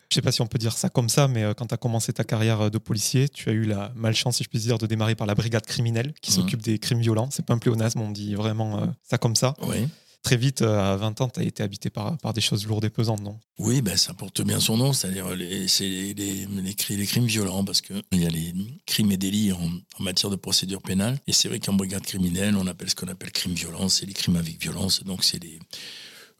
Je 0.09 0.15
sais 0.15 0.21
pas 0.21 0.31
si 0.31 0.41
on 0.41 0.47
peut 0.47 0.57
dire 0.57 0.71
ça 0.71 0.87
comme 0.87 1.09
ça, 1.09 1.27
mais 1.27 1.43
quand 1.57 1.67
tu 1.67 1.73
as 1.73 1.77
commencé 1.77 2.13
ta 2.13 2.23
carrière 2.23 2.71
de 2.71 2.77
policier, 2.77 3.27
tu 3.27 3.49
as 3.49 3.51
eu 3.51 3.65
la 3.65 3.91
malchance, 3.93 4.37
si 4.37 4.45
je 4.45 4.49
puis 4.49 4.59
dire, 4.59 4.77
de 4.77 4.87
démarrer 4.87 5.15
par 5.15 5.27
la 5.27 5.35
brigade 5.35 5.65
criminelle 5.65 6.13
qui 6.21 6.31
mmh. 6.31 6.35
s'occupe 6.35 6.61
des 6.61 6.79
crimes 6.79 7.01
violents. 7.01 7.27
C'est 7.29 7.45
pas 7.45 7.53
un 7.53 7.57
pléonasme, 7.57 7.99
on 7.99 8.11
dit 8.11 8.33
vraiment 8.33 8.93
ça 9.03 9.17
comme 9.17 9.35
ça. 9.35 9.55
Oui 9.63 9.87
très 10.27 10.35
vite, 10.35 10.61
euh, 10.61 10.93
à 10.93 10.97
20 10.97 11.21
ans, 11.21 11.29
tu 11.29 11.39
as 11.39 11.43
été 11.43 11.63
habité 11.63 11.89
par, 11.89 12.17
par 12.17 12.33
des 12.33 12.41
choses 12.41 12.67
lourdes 12.67 12.83
et 12.83 12.89
pesantes, 12.89 13.21
non? 13.21 13.39
Oui, 13.59 13.81
ben, 13.81 13.95
ça 13.95 14.13
porte 14.13 14.41
bien 14.41 14.59
son 14.59 14.75
nom, 14.75 14.91
c'est-à-dire 14.91 15.33
les, 15.33 15.69
c'est 15.69 15.87
les, 15.87 17.05
crimes 17.05 17.25
violents, 17.25 17.63
parce 17.63 17.79
qu'il 17.79 18.03
y 18.11 18.25
a 18.25 18.29
les 18.29 18.53
crimes 18.85 19.09
et 19.13 19.17
délits 19.17 19.53
en, 19.53 20.03
matière 20.03 20.29
de 20.29 20.35
procédure 20.35 20.81
pénale. 20.81 21.17
Et 21.27 21.33
c'est 21.33 21.47
vrai 21.47 21.61
qu'en 21.61 21.71
brigade 21.71 22.01
criminelle, 22.01 22.57
on 22.57 22.67
appelle 22.67 22.89
ce 22.89 22.95
qu'on 22.95 23.07
appelle 23.07 23.31
crimes 23.31 23.53
violents, 23.53 23.87
c'est 23.87 24.05
les 24.05 24.11
crimes 24.11 24.35
avec 24.35 24.61
violence, 24.61 25.01
donc 25.05 25.23
c'est 25.23 25.41
les. 25.41 25.59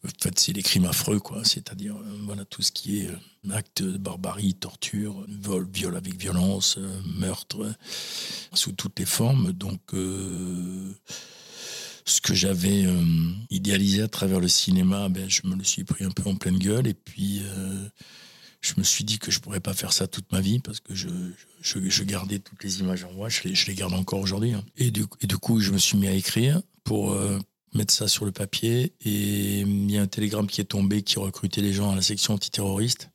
En 0.04 0.10
fait, 0.22 0.38
c'est 0.38 0.54
les 0.54 0.63
crimes 0.63 0.86
affreux, 0.86 1.19
quoi. 1.19 1.44
C'est-à-dire, 1.45 1.95
euh, 1.95 2.19
voilà, 2.25 2.44
tout 2.44 2.62
ce 2.62 2.74
qui 2.74 3.00
est 3.00 3.07
euh, 3.07 3.56
acte 3.56 3.84
de 3.84 3.98
barbarie, 3.98 4.54
torture, 4.54 5.25
vol, 5.30 5.66
viol 5.74 5.96
avec 5.96 6.15
violence, 6.20 6.77
meurtre, 7.06 7.74
sous 8.53 8.74
toutes 8.74 9.00
les 9.00 9.06
formes. 9.06 9.53
Donc, 9.53 9.79
ce 12.08 12.22
que 12.22 12.34
j'avais 12.34 12.86
euh, 12.86 13.04
idéalisé 13.50 14.02
à 14.02 14.08
travers 14.08 14.40
le 14.40 14.48
cinéma, 14.48 15.10
ben, 15.10 15.30
je 15.30 15.42
me 15.46 15.56
le 15.56 15.64
suis 15.64 15.84
pris 15.84 16.06
un 16.06 16.10
peu 16.10 16.28
en 16.28 16.36
pleine 16.36 16.58
gueule. 16.58 16.88
Et 16.88 16.94
puis, 16.94 17.42
euh, 17.44 17.88
je 18.62 18.74
me 18.78 18.84
suis 18.84 19.04
dit 19.04 19.20
que 19.20 19.30
je 19.30 19.40
pourrais 19.40 19.60
pas 19.60 19.74
faire 19.74 19.92
ça 19.92 20.08
toute 20.08 20.32
ma 20.32 20.40
vie 20.40 20.60
parce 20.60 20.80
que 20.80 20.96
je, 20.96 22.04
gardais 22.04 22.40
toutes 22.40 22.64
les 22.64 22.80
images 22.80 23.04
en 23.04 23.12
moi. 23.12 23.28
Je 23.28 23.42
les, 23.44 23.56
je 23.56 23.70
garde 23.74 23.94
encore 23.94 24.22
aujourd'hui. 24.22 24.54
Hein. 24.54 24.64
Et, 24.78 24.90
du, 24.90 25.06
et 25.22 25.28
du 25.28 25.38
coup, 25.38 25.60
je 25.60 25.72
me 25.72 25.78
suis 25.78 25.98
mis 25.98 26.08
à 26.08 26.14
écrire 26.14 26.62
pour 26.86 27.12
euh, 27.12 27.40
mettre 27.74 27.94
ça 27.94 28.08
sur 28.08 28.24
le 28.24 28.32
papier. 28.32 28.94
Et 29.02 29.62
il 29.62 29.92
y 29.92 29.98
a 29.98 30.02
un 30.02 30.08
télégramme 30.08 30.48
qui 30.48 30.62
est 30.62 30.66
tombé 30.66 31.02
qui 31.02 31.20
recrutait 31.20 31.62
les 31.62 31.74
gens 31.74 31.92
à 31.92 31.96
la 31.96 32.02
section 32.02 32.36
antiterroriste. 32.36 33.10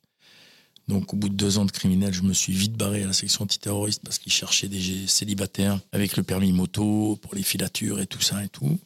Donc, 0.87 1.13
au 1.13 1.17
bout 1.17 1.29
de 1.29 1.35
deux 1.35 1.57
ans 1.57 1.65
de 1.65 1.71
criminel, 1.71 2.13
je 2.13 2.23
me 2.23 2.33
suis 2.33 2.53
vite 2.53 2.73
barré 2.73 3.03
à 3.03 3.07
la 3.07 3.13
section 3.13 3.43
antiterroriste 3.43 4.01
parce 4.03 4.19
qu'ils 4.19 4.33
cherchaient 4.33 4.67
des 4.67 5.07
célibataires 5.07 5.79
avec 5.91 6.17
le 6.17 6.23
permis 6.23 6.51
moto 6.51 7.17
pour 7.21 7.35
les 7.35 7.43
filatures 7.43 8.01
et 8.01 8.05
tout 8.05 8.21
ça 8.21 8.43
et 8.43 8.49
tout. 8.49 8.79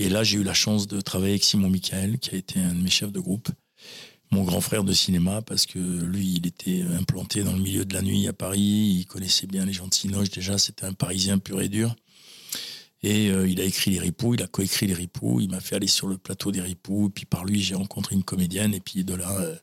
Et 0.00 0.08
là, 0.08 0.24
j'ai 0.24 0.38
eu 0.38 0.42
la 0.42 0.54
chance 0.54 0.86
de 0.86 1.00
travailler 1.00 1.32
avec 1.32 1.44
Simon 1.44 1.70
Michael, 1.70 2.18
qui 2.18 2.34
a 2.34 2.38
été 2.38 2.60
un 2.60 2.74
de 2.74 2.80
mes 2.80 2.90
chefs 2.90 3.12
de 3.12 3.20
groupe, 3.20 3.48
mon 4.30 4.44
grand 4.44 4.60
frère 4.60 4.84
de 4.84 4.92
cinéma, 4.92 5.42
parce 5.42 5.66
que 5.66 5.78
lui, 5.78 6.34
il 6.36 6.46
était 6.46 6.82
implanté 6.98 7.42
dans 7.42 7.52
le 7.52 7.60
milieu 7.60 7.84
de 7.84 7.94
la 7.94 8.02
nuit 8.02 8.28
à 8.28 8.32
Paris. 8.32 8.96
Il 9.00 9.06
connaissait 9.06 9.46
bien 9.46 9.64
les 9.64 9.72
gens 9.72 9.86
de 9.86 9.94
Cinoche. 9.94 10.30
Déjà, 10.30 10.58
c'était 10.58 10.84
un 10.84 10.92
Parisien 10.92 11.38
pur 11.38 11.60
et 11.60 11.68
dur. 11.68 11.94
Et 13.02 13.30
euh, 13.30 13.48
il 13.48 13.60
a 13.60 13.64
écrit 13.64 13.92
Les 13.92 14.00
Ripoux, 14.00 14.34
il 14.34 14.42
a 14.42 14.48
coécrit 14.48 14.86
Les 14.86 14.94
Ripoux, 14.94 15.40
il 15.40 15.50
m'a 15.50 15.60
fait 15.60 15.76
aller 15.76 15.86
sur 15.86 16.08
le 16.08 16.18
plateau 16.18 16.50
des 16.50 16.60
Ripoux, 16.60 17.10
puis 17.10 17.26
par 17.26 17.44
lui 17.44 17.60
j'ai 17.62 17.76
rencontré 17.76 18.16
une 18.16 18.24
comédienne, 18.24 18.74
et 18.74 18.80
puis 18.80 19.04
de 19.04 19.14
là, 19.14 19.40
euh, 19.40 19.54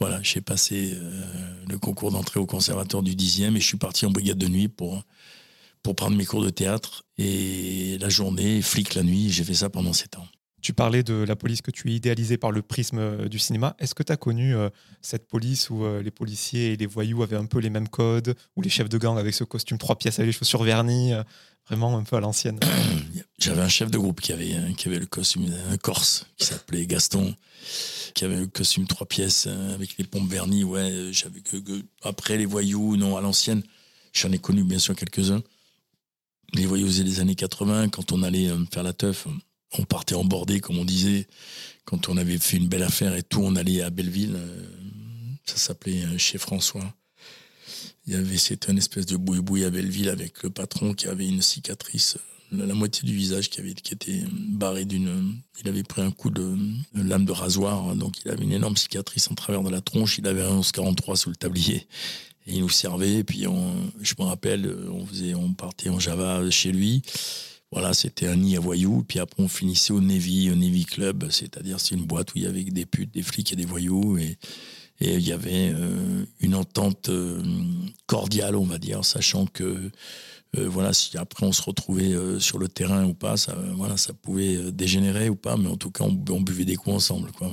voilà, 0.00 0.20
j'ai 0.22 0.40
passé 0.40 0.92
euh, 0.94 1.64
le 1.68 1.78
concours 1.78 2.10
d'entrée 2.10 2.40
au 2.40 2.46
conservatoire 2.46 3.02
du 3.02 3.14
10e, 3.14 3.54
et 3.54 3.60
je 3.60 3.66
suis 3.66 3.76
parti 3.76 4.06
en 4.06 4.10
brigade 4.10 4.38
de 4.38 4.48
nuit 4.48 4.68
pour, 4.68 5.02
pour 5.82 5.94
prendre 5.94 6.16
mes 6.16 6.24
cours 6.24 6.42
de 6.42 6.48
théâtre, 6.48 7.04
et 7.18 7.98
la 7.98 8.08
journée, 8.08 8.62
flic 8.62 8.94
la 8.94 9.02
nuit, 9.02 9.28
j'ai 9.30 9.44
fait 9.44 9.54
ça 9.54 9.68
pendant 9.68 9.92
7 9.92 10.16
ans. 10.16 10.26
Tu 10.62 10.72
parlais 10.72 11.02
de 11.02 11.12
la 11.12 11.36
police 11.36 11.60
que 11.60 11.70
tu 11.70 11.90
idéalisais 11.90 12.38
par 12.38 12.50
le 12.50 12.62
prisme 12.62 13.28
du 13.28 13.38
cinéma. 13.38 13.76
Est-ce 13.78 13.94
que 13.94 14.02
tu 14.02 14.10
as 14.10 14.16
connu 14.16 14.54
cette 15.02 15.28
police 15.28 15.68
où 15.68 15.84
les 16.02 16.10
policiers 16.10 16.72
et 16.72 16.76
les 16.78 16.86
voyous 16.86 17.22
avaient 17.22 17.36
un 17.36 17.44
peu 17.44 17.58
les 17.58 17.68
mêmes 17.68 17.86
codes, 17.86 18.34
où 18.56 18.62
les 18.62 18.70
chefs 18.70 18.88
de 18.88 18.96
gang 18.96 19.18
avec 19.18 19.34
ce 19.34 19.44
costume 19.44 19.76
trois 19.76 19.96
pièces 19.96 20.18
avec 20.20 20.28
les 20.28 20.32
chaussures 20.32 20.62
vernies, 20.62 21.12
vraiment 21.68 21.96
un 21.96 22.04
peu 22.04 22.16
à 22.16 22.20
l'ancienne 22.20 22.60
J'avais 23.38 23.62
un 23.62 23.68
chef 23.68 23.90
de 23.90 23.98
groupe 23.98 24.20
qui 24.20 24.32
avait, 24.32 24.54
qui 24.76 24.88
avait 24.88 24.98
le 24.98 25.06
costume, 25.06 25.52
un 25.70 25.76
corse, 25.76 26.26
qui 26.36 26.46
s'appelait 26.46 26.86
Gaston, 26.86 27.34
qui 28.14 28.24
avait 28.24 28.36
le 28.36 28.46
costume 28.46 28.86
trois 28.86 29.06
pièces 29.06 29.46
avec 29.46 29.98
les 29.98 30.04
pompes 30.04 30.30
vernies. 30.30 30.64
Ouais, 30.64 31.10
j'avais 31.12 31.40
que, 31.40 31.56
après 32.02 32.38
les 32.38 32.46
voyous, 32.46 32.96
non, 32.96 33.16
à 33.16 33.20
l'ancienne. 33.20 33.62
J'en 34.12 34.32
ai 34.32 34.38
connu 34.38 34.62
bien 34.62 34.78
sûr 34.78 34.94
quelques-uns. 34.94 35.42
Les 36.54 36.66
voyous 36.66 36.88
des 36.88 37.20
années 37.20 37.34
80, 37.34 37.88
quand 37.88 38.12
on 38.12 38.22
allait 38.22 38.48
faire 38.72 38.84
la 38.84 38.92
teuf, 38.92 39.26
on 39.78 39.84
partait 39.84 40.14
en 40.14 40.24
bordée, 40.24 40.60
comme 40.60 40.78
on 40.78 40.84
disait. 40.84 41.26
Quand 41.84 42.08
on 42.08 42.16
avait 42.16 42.38
fait 42.38 42.56
une 42.56 42.68
belle 42.68 42.82
affaire 42.82 43.14
et 43.14 43.22
tout, 43.22 43.40
on 43.42 43.56
allait 43.56 43.82
à 43.82 43.90
Belleville. 43.90 44.36
Euh, 44.36 44.64
ça 45.44 45.56
s'appelait 45.56 46.04
euh, 46.04 46.18
chez 46.18 46.38
François. 46.38 46.94
Il 48.06 48.12
y 48.12 48.16
avait, 48.16 48.36
c'était 48.36 48.70
une 48.70 48.78
espèce 48.78 49.06
de 49.06 49.16
boui-boui 49.16 49.64
à 49.64 49.70
Belleville 49.70 50.10
avec 50.10 50.42
le 50.42 50.50
patron 50.50 50.92
qui 50.92 51.06
avait 51.06 51.26
une 51.26 51.40
cicatrice, 51.40 52.18
euh, 52.52 52.66
la, 52.66 52.74
moitié 52.74 53.08
du 53.08 53.14
visage 53.14 53.48
qui 53.48 53.60
avait, 53.60 53.72
qui 53.72 53.94
était 53.94 54.22
barré 54.30 54.84
d'une, 54.84 55.36
il 55.60 55.68
avait 55.68 55.82
pris 55.82 56.02
un 56.02 56.10
coup 56.10 56.30
de, 56.30 56.56
lame 56.94 57.24
de 57.24 57.32
rasoir, 57.32 57.96
donc 57.96 58.22
il 58.24 58.30
avait 58.30 58.44
une 58.44 58.52
énorme 58.52 58.76
cicatrice 58.76 59.30
en 59.30 59.34
travers 59.34 59.62
de 59.62 59.70
la 59.70 59.80
tronche. 59.80 60.18
Il 60.18 60.26
avait 60.26 60.42
un 60.42 60.56
1143 60.56 61.16
sous 61.16 61.30
le 61.30 61.36
tablier. 61.36 61.86
Et 62.46 62.56
il 62.56 62.60
nous 62.60 62.68
servait, 62.68 63.14
et 63.14 63.24
puis 63.24 63.46
on, 63.46 63.74
je 64.02 64.14
me 64.18 64.24
rappelle, 64.24 64.70
on 64.90 65.06
faisait, 65.06 65.34
on 65.34 65.54
partait 65.54 65.88
en 65.88 65.98
Java 65.98 66.50
chez 66.50 66.72
lui. 66.72 67.02
Voilà, 67.72 67.94
c'était 67.94 68.28
un 68.28 68.36
nid 68.36 68.56
à 68.56 68.60
voyous. 68.60 69.02
Puis 69.08 69.18
après, 69.18 69.42
on 69.42 69.48
finissait 69.48 69.92
au 69.92 70.00
Navy, 70.00 70.50
au 70.50 70.54
Navy 70.54 70.84
Club, 70.84 71.28
c'est-à-dire 71.30 71.80
c'est 71.80 71.94
une 71.94 72.04
boîte 72.04 72.32
où 72.34 72.38
il 72.38 72.44
y 72.44 72.46
avait 72.46 72.62
des 72.64 72.86
putes, 72.86 73.12
des 73.14 73.22
flics 73.22 73.52
et 73.52 73.56
des 73.56 73.64
voyous. 73.64 74.18
Et 75.00 75.14
il 75.14 75.26
y 75.26 75.32
avait 75.32 75.72
euh, 75.74 76.24
une 76.40 76.54
entente 76.54 77.08
euh, 77.08 77.42
cordiale, 78.06 78.56
on 78.56 78.64
va 78.64 78.78
dire, 78.78 79.04
sachant 79.04 79.46
que 79.46 79.90
euh, 80.56 80.68
voilà, 80.68 80.92
si 80.92 81.18
après 81.18 81.44
on 81.44 81.50
se 81.50 81.62
retrouvait 81.62 82.14
sur 82.38 82.58
le 82.58 82.68
terrain 82.68 83.04
ou 83.04 83.12
pas, 83.12 83.36
ça, 83.36 83.56
voilà, 83.74 83.96
ça 83.96 84.12
pouvait 84.12 84.70
dégénérer 84.70 85.28
ou 85.28 85.34
pas, 85.34 85.56
mais 85.56 85.68
en 85.68 85.76
tout 85.76 85.90
cas, 85.90 86.04
on, 86.04 86.40
buvait 86.40 86.64
des 86.64 86.76
coups 86.76 86.94
ensemble. 86.94 87.32
Quoi, 87.32 87.50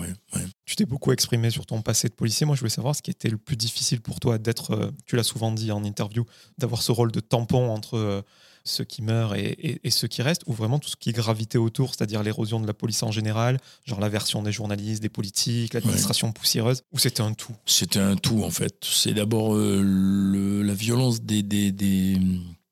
Tu 0.65 0.75
t'es 0.75 0.85
beaucoup 0.85 1.11
exprimé 1.11 1.49
sur 1.49 1.65
ton 1.65 1.81
passé 1.81 2.09
de 2.09 2.13
policier. 2.13 2.45
Moi, 2.45 2.55
je 2.55 2.61
voulais 2.61 2.69
savoir 2.69 2.95
ce 2.95 3.01
qui 3.01 3.09
était 3.09 3.29
le 3.29 3.39
plus 3.39 3.55
difficile 3.55 4.01
pour 4.01 4.19
toi 4.19 4.37
d'être, 4.37 4.93
tu 5.07 5.15
l'as 5.15 5.23
souvent 5.23 5.51
dit 5.51 5.71
en 5.71 5.83
interview, 5.83 6.25
d'avoir 6.59 6.83
ce 6.83 6.91
rôle 6.91 7.11
de 7.11 7.21
tampon 7.21 7.71
entre 7.71 8.23
ceux 8.63 8.83
qui 8.83 9.01
meurent 9.01 9.35
et, 9.35 9.79
ceux 9.89 10.07
qui 10.07 10.21
restent, 10.21 10.43
ou 10.45 10.53
vraiment 10.53 10.79
tout 10.79 10.89
ce 10.89 10.95
qui 10.95 11.11
gravitait 11.11 11.57
autour, 11.57 11.95
c'est-à-dire 11.95 12.23
l'érosion 12.23 12.59
de 12.59 12.67
la 12.67 12.73
police 12.73 13.03
en 13.03 13.11
général, 13.11 13.59
genre 13.85 13.99
la 13.99 14.09
version 14.09 14.43
des 14.43 14.51
journalistes, 14.51 15.01
des 15.01 15.09
politiques, 15.09 15.73
l'administration 15.73 16.31
poussiéreuse, 16.31 16.83
ou 16.91 16.99
c'était 16.99 17.21
un 17.21 17.33
tout? 17.33 17.55
C'était 17.65 17.99
un 17.99 18.15
tout, 18.15 18.43
en 18.43 18.51
fait. 18.51 18.75
C'est 18.81 19.13
d'abord 19.13 19.55
euh, 19.55 20.63
la 20.63 20.73
violence 20.73 21.21
des, 21.21 21.43
des, 21.43 22.17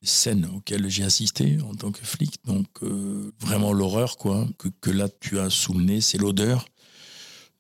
scènes 0.02 0.50
auxquelles 0.56 0.88
j'ai 0.90 1.04
assisté 1.04 1.58
en 1.62 1.76
tant 1.76 1.92
que 1.92 2.06
flic. 2.06 2.36
Donc, 2.46 2.68
euh, 2.84 3.34
vraiment 3.40 3.74
l'horreur, 3.74 4.18
quoi, 4.18 4.48
que, 4.58 4.70
que, 4.80 4.92
là 4.92 5.10
tu 5.20 5.40
as 5.40 5.50
sous 5.50 5.74
le 5.74 5.84
nez, 5.84 6.02
c'est 6.02 6.18
l'odeur 6.18 6.66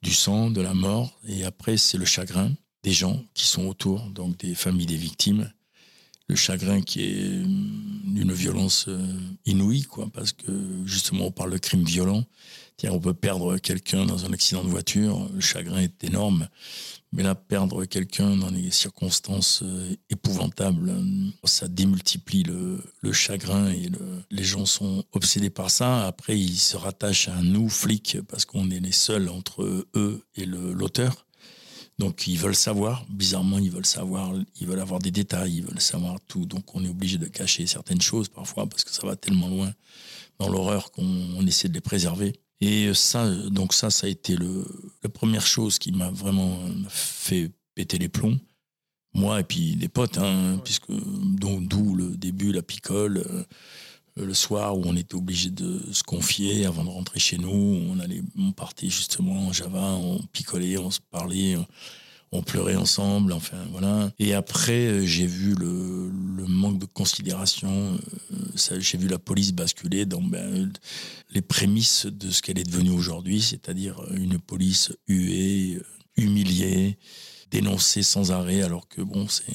du 0.01 0.13
sang, 0.13 0.49
de 0.49 0.61
la 0.61 0.73
mort, 0.73 1.19
et 1.27 1.43
après, 1.43 1.75
c'est 1.75 1.97
le 1.97 2.05
chagrin 2.05 2.51
des 2.83 2.93
gens 2.93 3.21
qui 3.33 3.45
sont 3.45 3.65
autour, 3.65 4.01
donc 4.11 4.37
des 4.37 4.55
familles 4.55 4.85
des 4.85 4.95
victimes 4.95 5.51
le 6.29 6.35
chagrin 6.35 6.81
qui 6.81 7.03
est 7.03 7.43
d'une 8.05 8.31
violence 8.31 8.85
euh, 8.87 8.99
inouïe, 9.45 9.81
quoi, 9.81 10.07
parce 10.13 10.31
que 10.31 10.51
justement 10.85 11.25
on 11.25 11.31
parle 11.31 11.51
de 11.51 11.57
crime 11.57 11.83
violent. 11.83 12.23
Tiens, 12.77 12.91
on 12.93 12.99
peut 12.99 13.13
perdre 13.13 13.57
quelqu'un 13.57 14.05
dans 14.05 14.25
un 14.25 14.31
accident 14.31 14.63
de 14.63 14.69
voiture, 14.69 15.27
le 15.33 15.41
chagrin 15.41 15.81
est 15.81 16.03
énorme, 16.03 16.47
mais 17.11 17.23
là 17.23 17.35
perdre 17.35 17.83
quelqu'un 17.83 18.37
dans 18.37 18.51
des 18.51 18.71
circonstances 18.71 19.61
euh, 19.63 19.95
épouvantables, 20.09 20.93
ça 21.43 21.67
démultiplie 21.67 22.43
le, 22.43 22.79
chagrin 23.11 23.69
et 23.71 23.89
les 24.29 24.43
gens 24.43 24.65
sont 24.65 25.03
obsédés 25.11 25.49
par 25.49 25.71
ça. 25.71 26.05
Après, 26.05 26.39
ils 26.39 26.59
se 26.59 26.77
rattachent 26.77 27.27
à 27.27 27.41
nous 27.41 27.67
flics 27.67 28.19
parce 28.27 28.45
qu'on 28.45 28.69
est 28.69 28.79
les 28.79 28.91
seuls 28.91 29.29
entre 29.29 29.63
eux 29.63 30.23
et 30.35 30.45
l'auteur. 30.45 31.25
Donc 31.99 32.27
ils 32.27 32.37
veulent 32.37 32.55
savoir, 32.55 33.05
bizarrement 33.09 33.59
ils 33.59 33.69
veulent 33.69 33.85
savoir, 33.85 34.31
ils 34.59 34.65
veulent 34.65 34.79
avoir 34.79 34.99
des 34.99 35.11
détails, 35.11 35.57
ils 35.57 35.63
veulent 35.63 35.81
savoir 35.81 36.17
tout. 36.27 36.45
Donc 36.45 36.73
on 36.73 36.83
est 36.85 36.89
obligé 36.89 37.17
de 37.17 37.27
cacher 37.27 37.67
certaines 37.67 38.01
choses 38.01 38.29
parfois 38.29 38.67
parce 38.67 38.85
que 38.85 38.91
ça 38.91 39.05
va 39.05 39.17
tellement 39.17 39.49
loin 39.49 39.73
dans 40.39 40.47
l'horreur 40.47 40.91
qu'on 40.91 41.45
essaie 41.45 41.67
de 41.67 41.73
les 41.73 41.81
préserver. 41.81 42.39
Et 42.61 42.93
ça, 42.93 43.29
donc 43.49 43.73
ça, 43.73 43.89
ça 43.89 44.07
a 44.07 44.09
été 44.09 44.37
le, 44.37 44.65
la 45.03 45.09
première 45.09 45.45
chose 45.45 45.77
qui 45.77 45.91
m'a 45.91 46.09
vraiment 46.09 46.57
fait 46.87 47.51
péter 47.75 47.97
les 47.97 48.09
plombs. 48.09 48.39
Moi 49.13 49.41
et 49.41 49.43
puis 49.43 49.75
des 49.75 49.89
potes, 49.89 50.19
hein, 50.19 50.61
puisque 50.63 50.91
d'où 50.91 51.95
le 51.95 52.15
début, 52.15 52.53
la 52.53 52.61
picole. 52.61 53.17
Euh, 53.17 53.43
le 54.23 54.33
soir 54.33 54.77
où 54.77 54.83
on 54.85 54.95
était 54.95 55.15
obligé 55.15 55.49
de 55.49 55.81
se 55.91 56.03
confier 56.03 56.65
avant 56.65 56.83
de 56.83 56.89
rentrer 56.89 57.19
chez 57.19 57.37
nous. 57.37 57.81
On 57.89 57.99
allait, 57.99 58.21
on 58.37 58.51
partait 58.51 58.89
justement 58.89 59.47
en 59.47 59.53
Java, 59.53 59.81
on 59.81 60.19
picolait, 60.33 60.77
on 60.77 60.91
se 60.91 60.99
parlait, 61.11 61.55
on, 62.31 62.41
pleurait 62.43 62.75
ensemble. 62.75 63.33
Enfin 63.33 63.57
voilà. 63.71 64.11
Et 64.19 64.33
après, 64.33 64.87
euh, 64.87 65.05
j'ai 65.05 65.25
vu 65.25 65.55
le, 65.55 66.11
manque 66.47 66.79
de 66.79 66.85
considération. 66.85 67.97
Euh, 68.31 68.79
j'ai 68.79 68.97
vu 68.97 69.07
la 69.07 69.19
police 69.19 69.53
basculer 69.53 70.05
dans 70.05 70.21
ben, 70.21 70.71
les 71.31 71.41
prémices 71.41 72.05
de 72.05 72.31
ce 72.31 72.41
qu'elle 72.41 72.59
est 72.59 72.69
devenue 72.69 72.91
aujourd'hui, 72.91 73.41
c'est-à-dire 73.41 74.01
une 74.13 74.39
police 74.39 74.91
huée, 75.07 75.79
humiliée, 76.17 76.97
dénoncée 77.51 78.03
sans 78.03 78.31
arrêt, 78.31 78.61
alors 78.61 78.87
que 78.87 79.01
bon, 79.01 79.27
c'est 79.27 79.53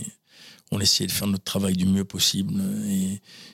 on 0.71 0.81
essayait 0.81 1.07
de 1.07 1.13
faire 1.13 1.27
notre 1.27 1.45
travail 1.45 1.75
du 1.75 1.87
mieux 1.87 2.05
possible. 2.05 2.55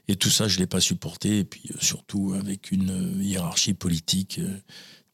Et, 0.09 0.17
tout 0.17 0.31
ça, 0.31 0.49
je 0.49 0.57
ne 0.57 0.61
l'ai 0.61 0.67
pas 0.67 0.81
supporté. 0.81 1.38
Et 1.38 1.45
puis 1.45 1.62
euh, 1.71 1.79
surtout 1.81 2.35
avec 2.35 2.73
une 2.73 2.90
euh, 2.90 3.23
hiérarchie 3.23 3.75
politique 3.75 4.38
euh, 4.38 4.59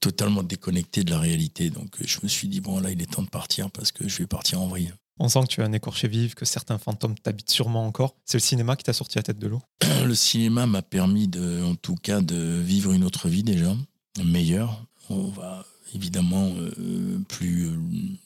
totalement 0.00 0.43
déconnectée 0.43 1.05
de 1.05 1.11
la 1.11 1.19
réalité. 1.19 1.71
Donc 1.71 1.97
je 2.05 2.19
me 2.23 2.29
suis 2.29 2.49
dit, 2.49 2.61
bon, 2.61 2.81
là, 2.81 2.91
il 2.91 3.00
est 3.03 3.11
temps 3.11 3.23
de 3.23 3.29
partir 3.29 3.71
parce 3.71 3.93
que 3.93 4.09
je 4.09 4.19
vais 4.19 4.26
partir 4.26 4.61
en 4.61 4.69
vrille. 4.69 4.93
On 5.19 5.29
sent 5.29 5.41
que 5.43 5.47
tu 5.47 5.62
as 5.62 5.65
un 5.65 5.73
écorché 5.73 6.09
vif, 6.09 6.35
que 6.35 6.45
certains 6.45 6.76
fantômes 6.76 7.15
t'habitent 7.19 7.50
sûrement 7.50 7.87
encore. 7.87 8.17
C'est 8.25 8.37
le 8.37 8.43
cinéma 8.43 8.76
qui 8.76 8.85
t'a 8.85 8.93
sorti 8.93 9.17
la 9.17 9.23
tête 9.23 9.38
de 9.38 9.47
l'eau? 9.47 9.62
Le 10.05 10.15
cinéma 10.15 10.67
m'a 10.67 10.83
permis, 10.83 11.26
de, 11.26 11.62
en 11.62 11.75
tout 11.75 11.95
cas, 11.95 12.21
de 12.21 12.61
vivre 12.61 12.93
une 12.93 13.03
autre 13.03 13.29
vie 13.29 13.43
déjà, 13.43 13.75
meilleure. 14.23 14.85
On 15.09 15.29
va 15.29 15.65
évidemment 15.95 16.53
plus 17.29 17.71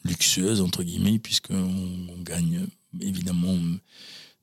luxueuse, 0.05 0.61
entre 0.61 0.83
guillemets, 0.83 1.21
puisqu'on 1.21 2.09
on 2.09 2.21
gagne 2.23 2.67
évidemment 3.01 3.57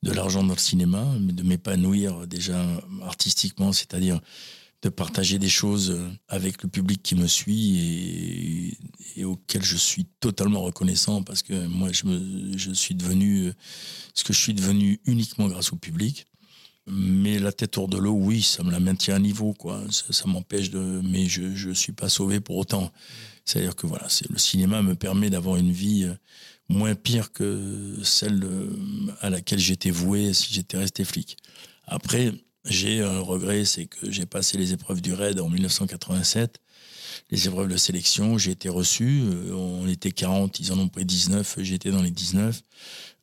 de 0.03 0.11
l'argent 0.11 0.43
dans 0.43 0.53
le 0.53 0.59
cinéma, 0.59 1.05
mais 1.19 1.33
de 1.33 1.43
m'épanouir 1.43 2.27
déjà 2.27 2.63
artistiquement, 3.01 3.73
c'est-à-dire 3.73 4.19
de 4.83 4.89
partager 4.89 5.39
des 5.39 5.49
choses 5.49 5.99
avec 6.27 6.61
le 6.61 6.69
public 6.69 7.01
qui 7.01 7.15
me 7.15 7.27
suit 7.27 8.77
et, 9.15 9.25
auquel 9.25 9.63
je 9.63 9.75
suis 9.75 10.05
totalement 10.19 10.61
reconnaissant 10.61 11.23
parce 11.23 11.41
que 11.41 11.65
moi 11.65 11.91
je, 11.91 12.05
me, 12.05 12.57
je 12.57 12.71
suis 12.71 12.93
devenu 12.93 13.51
ce 14.13 14.23
que 14.23 14.33
je 14.33 14.39
suis 14.39 14.53
devenu 14.53 14.99
uniquement 15.05 15.47
grâce 15.47 15.73
au 15.73 15.77
public. 15.77 16.27
Mais 16.89 17.37
la 17.37 17.51
tête 17.51 17.77
hors 17.77 17.89
de 17.89 17.97
l'eau, 17.97 18.13
oui, 18.13 18.41
ça 18.41 18.63
me 18.63 18.71
la 18.71 18.79
maintient 18.79 19.15
à 19.15 19.19
niveau, 19.19 19.53
quoi. 19.53 19.83
Ça, 19.89 20.25
m'empêche 20.25 20.69
de, 20.69 21.01
mais 21.03 21.25
je 21.25 21.67
ne 21.67 21.73
suis 21.73 21.91
pas 21.91 22.07
sauvé 22.07 22.39
pour 22.39 22.55
autant. 22.55 22.93
C'est-à-dire 23.43 23.75
que 23.75 23.85
voilà, 23.87 24.07
le 24.29 24.37
cinéma 24.37 24.81
me 24.81 24.95
permet 24.95 25.29
d'avoir 25.29 25.57
une 25.57 25.73
vie 25.73 26.09
moins 26.69 26.95
pire 26.95 27.31
que 27.31 27.95
celle 28.03 28.43
euh, 28.43 28.69
à 29.21 29.29
laquelle 29.29 29.59
j'étais 29.59 29.91
voué 29.91 30.33
si 30.33 30.53
j'étais 30.53 30.77
resté 30.77 31.05
flic. 31.05 31.38
Après, 31.86 32.31
j'ai 32.65 33.01
un 33.01 33.19
regret, 33.19 33.65
c'est 33.65 33.86
que 33.86 34.12
j'ai 34.12 34.25
passé 34.25 34.57
les 34.57 34.74
épreuves 34.74 35.01
du 35.01 35.13
RAID 35.13 35.39
en 35.39 35.50
1987, 35.50 36.59
les 37.31 37.47
épreuves 37.47 37.67
de 37.67 37.77
sélection, 37.77 38.38
j'ai 38.38 38.51
été 38.51 38.69
reçu, 38.69 39.21
euh, 39.25 39.53
on 39.53 39.88
était 39.88 40.12
40, 40.12 40.59
ils 40.59 40.71
en 40.74 40.79
ont 40.79 40.89
pris 40.89 41.05
19, 41.05 41.57
j'étais 41.62 41.91
dans 41.91 42.01
les 42.01 42.12
19, 42.12 42.62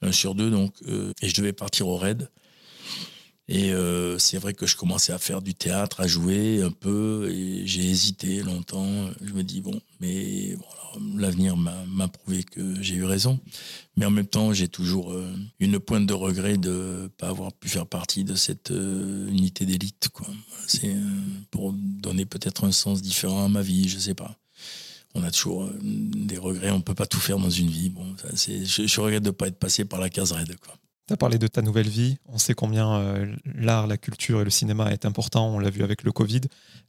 un 0.02 0.12
sur 0.12 0.34
deux 0.34 0.50
donc, 0.50 0.74
euh, 0.86 1.12
et 1.20 1.28
je 1.28 1.34
devais 1.34 1.52
partir 1.52 1.88
au 1.88 1.96
RAID. 1.96 2.28
Et 3.48 3.72
c'est 4.18 4.38
vrai 4.38 4.54
que 4.54 4.66
je 4.66 4.74
commençais 4.76 5.12
à 5.12 5.18
faire 5.18 5.42
du 5.42 5.54
théâtre, 5.54 6.00
à 6.00 6.06
jouer 6.06 6.62
un 6.62 6.70
peu, 6.70 7.30
et 7.30 7.66
j'ai 7.66 7.82
hésité 7.82 8.42
longtemps. 8.42 9.10
Je 9.20 9.34
me 9.34 9.42
dis, 9.42 9.60
bon, 9.60 9.78
mais 10.00 10.56
l'avenir 11.16 11.56
m'a 11.56 12.08
prouvé 12.08 12.42
que 12.42 12.82
j'ai 12.82 12.96
eu 12.96 13.04
raison. 13.04 13.40
Mais 13.96 14.06
en 14.06 14.10
même 14.10 14.26
temps, 14.26 14.52
j'ai 14.52 14.68
toujours 14.68 15.12
euh, 15.12 15.32
une 15.60 15.78
pointe 15.78 16.06
de 16.06 16.14
regret 16.14 16.56
de 16.56 17.02
ne 17.02 17.06
pas 17.08 17.28
avoir 17.28 17.52
pu 17.52 17.68
faire 17.68 17.86
partie 17.86 18.24
de 18.24 18.34
cette 18.34 18.70
euh, 18.70 19.28
unité 19.28 19.66
d'élite. 19.66 20.08
C'est 20.66 20.94
euh, 20.94 21.00
pour 21.50 21.72
donner 21.72 22.26
peut-être 22.26 22.64
un 22.64 22.72
sens 22.72 23.02
différent 23.02 23.44
à 23.44 23.48
ma 23.48 23.62
vie, 23.62 23.88
je 23.88 23.96
ne 23.96 24.00
sais 24.00 24.14
pas. 24.14 24.36
On 25.14 25.22
a 25.22 25.30
toujours 25.30 25.70
des 25.80 26.38
regrets, 26.38 26.72
on 26.72 26.78
ne 26.78 26.82
peut 26.82 26.94
pas 26.94 27.06
tout 27.06 27.20
faire 27.20 27.38
dans 27.38 27.50
une 27.50 27.70
vie. 27.70 27.88
Bon, 27.88 28.04
je, 28.34 29.00
regrette 29.00 29.22
de 29.22 29.28
ne 29.28 29.34
pas 29.34 29.46
être 29.46 29.58
passé 29.58 29.84
par 29.84 30.00
la 30.00 30.10
case 30.10 30.32
raide. 30.32 30.56
Quoi. 30.56 30.74
Tu 31.06 31.12
as 31.12 31.18
parlé 31.18 31.36
de 31.36 31.46
ta 31.46 31.60
nouvelle 31.60 31.88
vie. 31.88 32.16
On 32.26 32.38
sait 32.38 32.54
combien 32.54 32.94
euh, 32.94 33.36
l'art, 33.44 33.86
la 33.86 33.98
culture 33.98 34.40
et 34.40 34.44
le 34.44 34.50
cinéma 34.50 34.90
est 34.90 35.04
important. 35.04 35.48
On 35.48 35.58
l'a 35.58 35.68
vu 35.68 35.82
avec 35.82 36.02
le 36.02 36.12
Covid. 36.12 36.40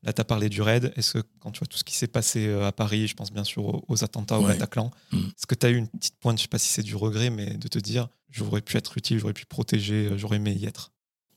Là, 0.03 0.13
tu 0.13 0.21
as 0.21 0.23
parlé 0.23 0.47
du 0.47 0.61
raid. 0.61 0.93
Est-ce 0.95 1.19
que 1.19 1.23
quand 1.39 1.51
tu 1.51 1.59
vois 1.59 1.67
tout 1.67 1.77
ce 1.77 1.83
qui 1.83 1.95
s'est 1.95 2.07
passé 2.07 2.47
euh, 2.47 2.65
à 2.65 2.71
Paris, 2.71 3.07
je 3.07 3.13
pense 3.13 3.33
bien 3.33 3.43
sûr 3.43 3.83
aux, 3.89 4.03
attentats 4.05 4.39
au 4.39 4.43
Bataclan, 4.43 4.89
mm. 5.11 5.17
est-ce 5.17 5.45
que 5.45 5.55
tu 5.55 5.65
as 5.65 5.69
eu 5.69 5.75
une 5.75 5.89
petite 5.89 6.15
pointe, 6.17 6.37
je 6.37 6.43
sais 6.43 6.47
pas 6.47 6.59
si 6.59 6.69
c'est 6.69 6.83
du 6.83 6.95
regret, 6.95 7.29
mais 7.29 7.57
de 7.57 7.67
te 7.67 7.77
dire 7.77 8.07
j'aurais 8.29 8.61
pu 8.61 8.77
être 8.77 8.97
utile, 8.97 9.19
j'aurais 9.19 9.33
pu 9.33 9.45
protéger, 9.45 10.07
euh, 10.07 10.17
j'aurais 10.17 10.37
aimé 10.37 10.53
y 10.53 10.65
être? 10.65 10.93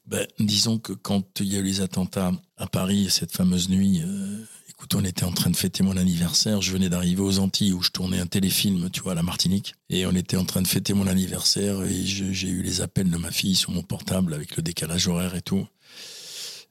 Ben, 0.06 0.26
Disons 0.38 0.78
que 0.78 0.92
quand 0.92 1.40
il 1.40 1.52
y 1.52 1.56
a 1.56 1.58
eu 1.58 1.64
les 1.64 1.80
attentats 1.80 2.30
à 2.56 2.68
Paris, 2.68 3.08
cette 3.10 3.32
fameuse 3.32 3.68
nuit, 3.68 4.02
Écoute, 4.78 4.94
on 4.94 5.04
était 5.04 5.24
en 5.24 5.32
train 5.32 5.50
de 5.50 5.56
fêter 5.56 5.82
mon 5.82 5.96
anniversaire. 5.96 6.62
Je 6.62 6.70
venais 6.70 6.88
d'arriver 6.88 7.20
aux 7.20 7.40
Antilles 7.40 7.72
où 7.72 7.82
je 7.82 7.90
tournais 7.90 8.20
un 8.20 8.28
téléfilm, 8.28 8.90
tu 8.90 9.00
vois, 9.00 9.10
à 9.10 9.14
la 9.16 9.24
Martinique. 9.24 9.74
Et 9.90 10.06
on 10.06 10.12
était 10.12 10.36
en 10.36 10.44
train 10.44 10.62
de 10.62 10.68
fêter 10.68 10.94
mon 10.94 11.08
anniversaire 11.08 11.82
et 11.82 12.04
j'ai 12.04 12.48
eu 12.48 12.62
les 12.62 12.80
appels 12.80 13.10
de 13.10 13.16
ma 13.16 13.32
fille 13.32 13.56
sur 13.56 13.72
mon 13.72 13.82
portable 13.82 14.34
avec 14.34 14.56
le 14.56 14.62
décalage 14.62 15.08
horaire 15.08 15.34
et 15.34 15.42
tout. 15.42 15.66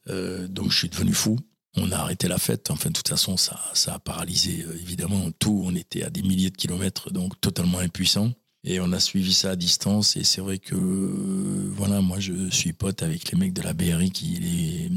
Euh, 0.08 0.48
donc 0.48 0.72
je 0.72 0.78
suis 0.78 0.88
devenu 0.88 1.14
fou. 1.14 1.38
On 1.76 1.92
a 1.92 1.98
arrêté 1.98 2.30
la 2.30 2.38
fête. 2.38 2.72
Enfin, 2.72 2.92
de 2.92 2.94
toute 2.94 3.10
façon, 3.10 3.36
ça, 3.36 3.60
ça 3.74 3.96
a 3.96 4.00
paralysé 4.00 4.64
euh, 4.66 4.80
évidemment 4.80 5.30
tout. 5.38 5.62
On 5.66 5.76
était 5.76 6.04
à 6.04 6.10
des 6.10 6.22
milliers 6.22 6.50
de 6.50 6.56
kilomètres, 6.56 7.12
donc 7.12 7.34
totalement 7.42 7.80
impuissant. 7.80 8.32
Et 8.64 8.80
on 8.80 8.94
a 8.94 9.02
suivi 9.02 9.34
ça 9.34 9.52
à 9.52 9.56
distance. 9.58 10.16
Et 10.16 10.24
c'est 10.24 10.40
vrai 10.40 10.60
que, 10.60 10.76
euh, 10.76 11.70
voilà, 11.76 12.00
moi, 12.00 12.22
je 12.22 12.50
suis 12.52 12.72
pote 12.72 13.04
avec 13.04 13.34
les 13.34 13.38
mecs 13.38 13.54
de 13.54 13.62
la 13.62 13.74
BRI 13.74 14.12
qui 14.12 14.28
les 14.28 14.92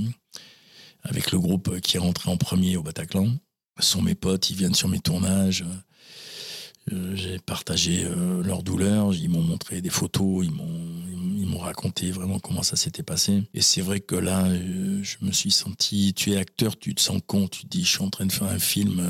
avec 1.03 1.33
le 1.33 1.39
groupe 1.39 1.81
qui 1.81 1.97
est 1.97 2.01
rentré 2.01 2.31
en 2.31 2.37
premier 2.37 2.77
au 2.77 2.83
Bataclan. 2.83 3.29
Ce 3.79 3.87
sont 3.87 4.03
mes 4.03 4.15
potes, 4.15 4.51
ils 4.51 4.57
viennent 4.57 4.75
sur 4.75 4.89
mes 4.89 5.01
tournages. 5.01 5.65
Euh, 6.93 7.15
j'ai 7.15 7.39
partagé 7.39 8.05
euh, 8.05 8.43
leur 8.43 8.63
douleur, 8.63 9.15
ils 9.15 9.29
m'ont 9.29 9.43
montré 9.43 9.81
des 9.81 9.91
photos, 9.91 10.45
ils 10.45 10.53
m'ont, 10.53 11.37
ils 11.39 11.47
m'ont 11.47 11.59
raconté 11.59 12.11
vraiment 12.11 12.39
comment 12.39 12.63
ça 12.63 12.77
s'était 12.77 13.03
passé. 13.03 13.45
Et 13.55 13.61
c'est 13.61 13.81
vrai 13.81 14.01
que 14.01 14.17
là, 14.17 14.47
euh, 14.47 15.01
je 15.03 15.17
me 15.23 15.31
suis 15.31 15.51
senti, 15.51 16.15
tu 16.15 16.33
es 16.33 16.37
acteur, 16.37 16.79
tu 16.79 16.95
te 16.95 17.01
sens 17.01 17.21
con, 17.27 17.49
tu 17.49 17.63
te 17.63 17.69
dis, 17.69 17.85
je 17.85 17.91
suis 17.91 18.03
en 18.03 18.11
train 18.11 18.27
de 18.27 18.33
faire 18.33 18.49
un 18.49 18.59
film 18.59 19.03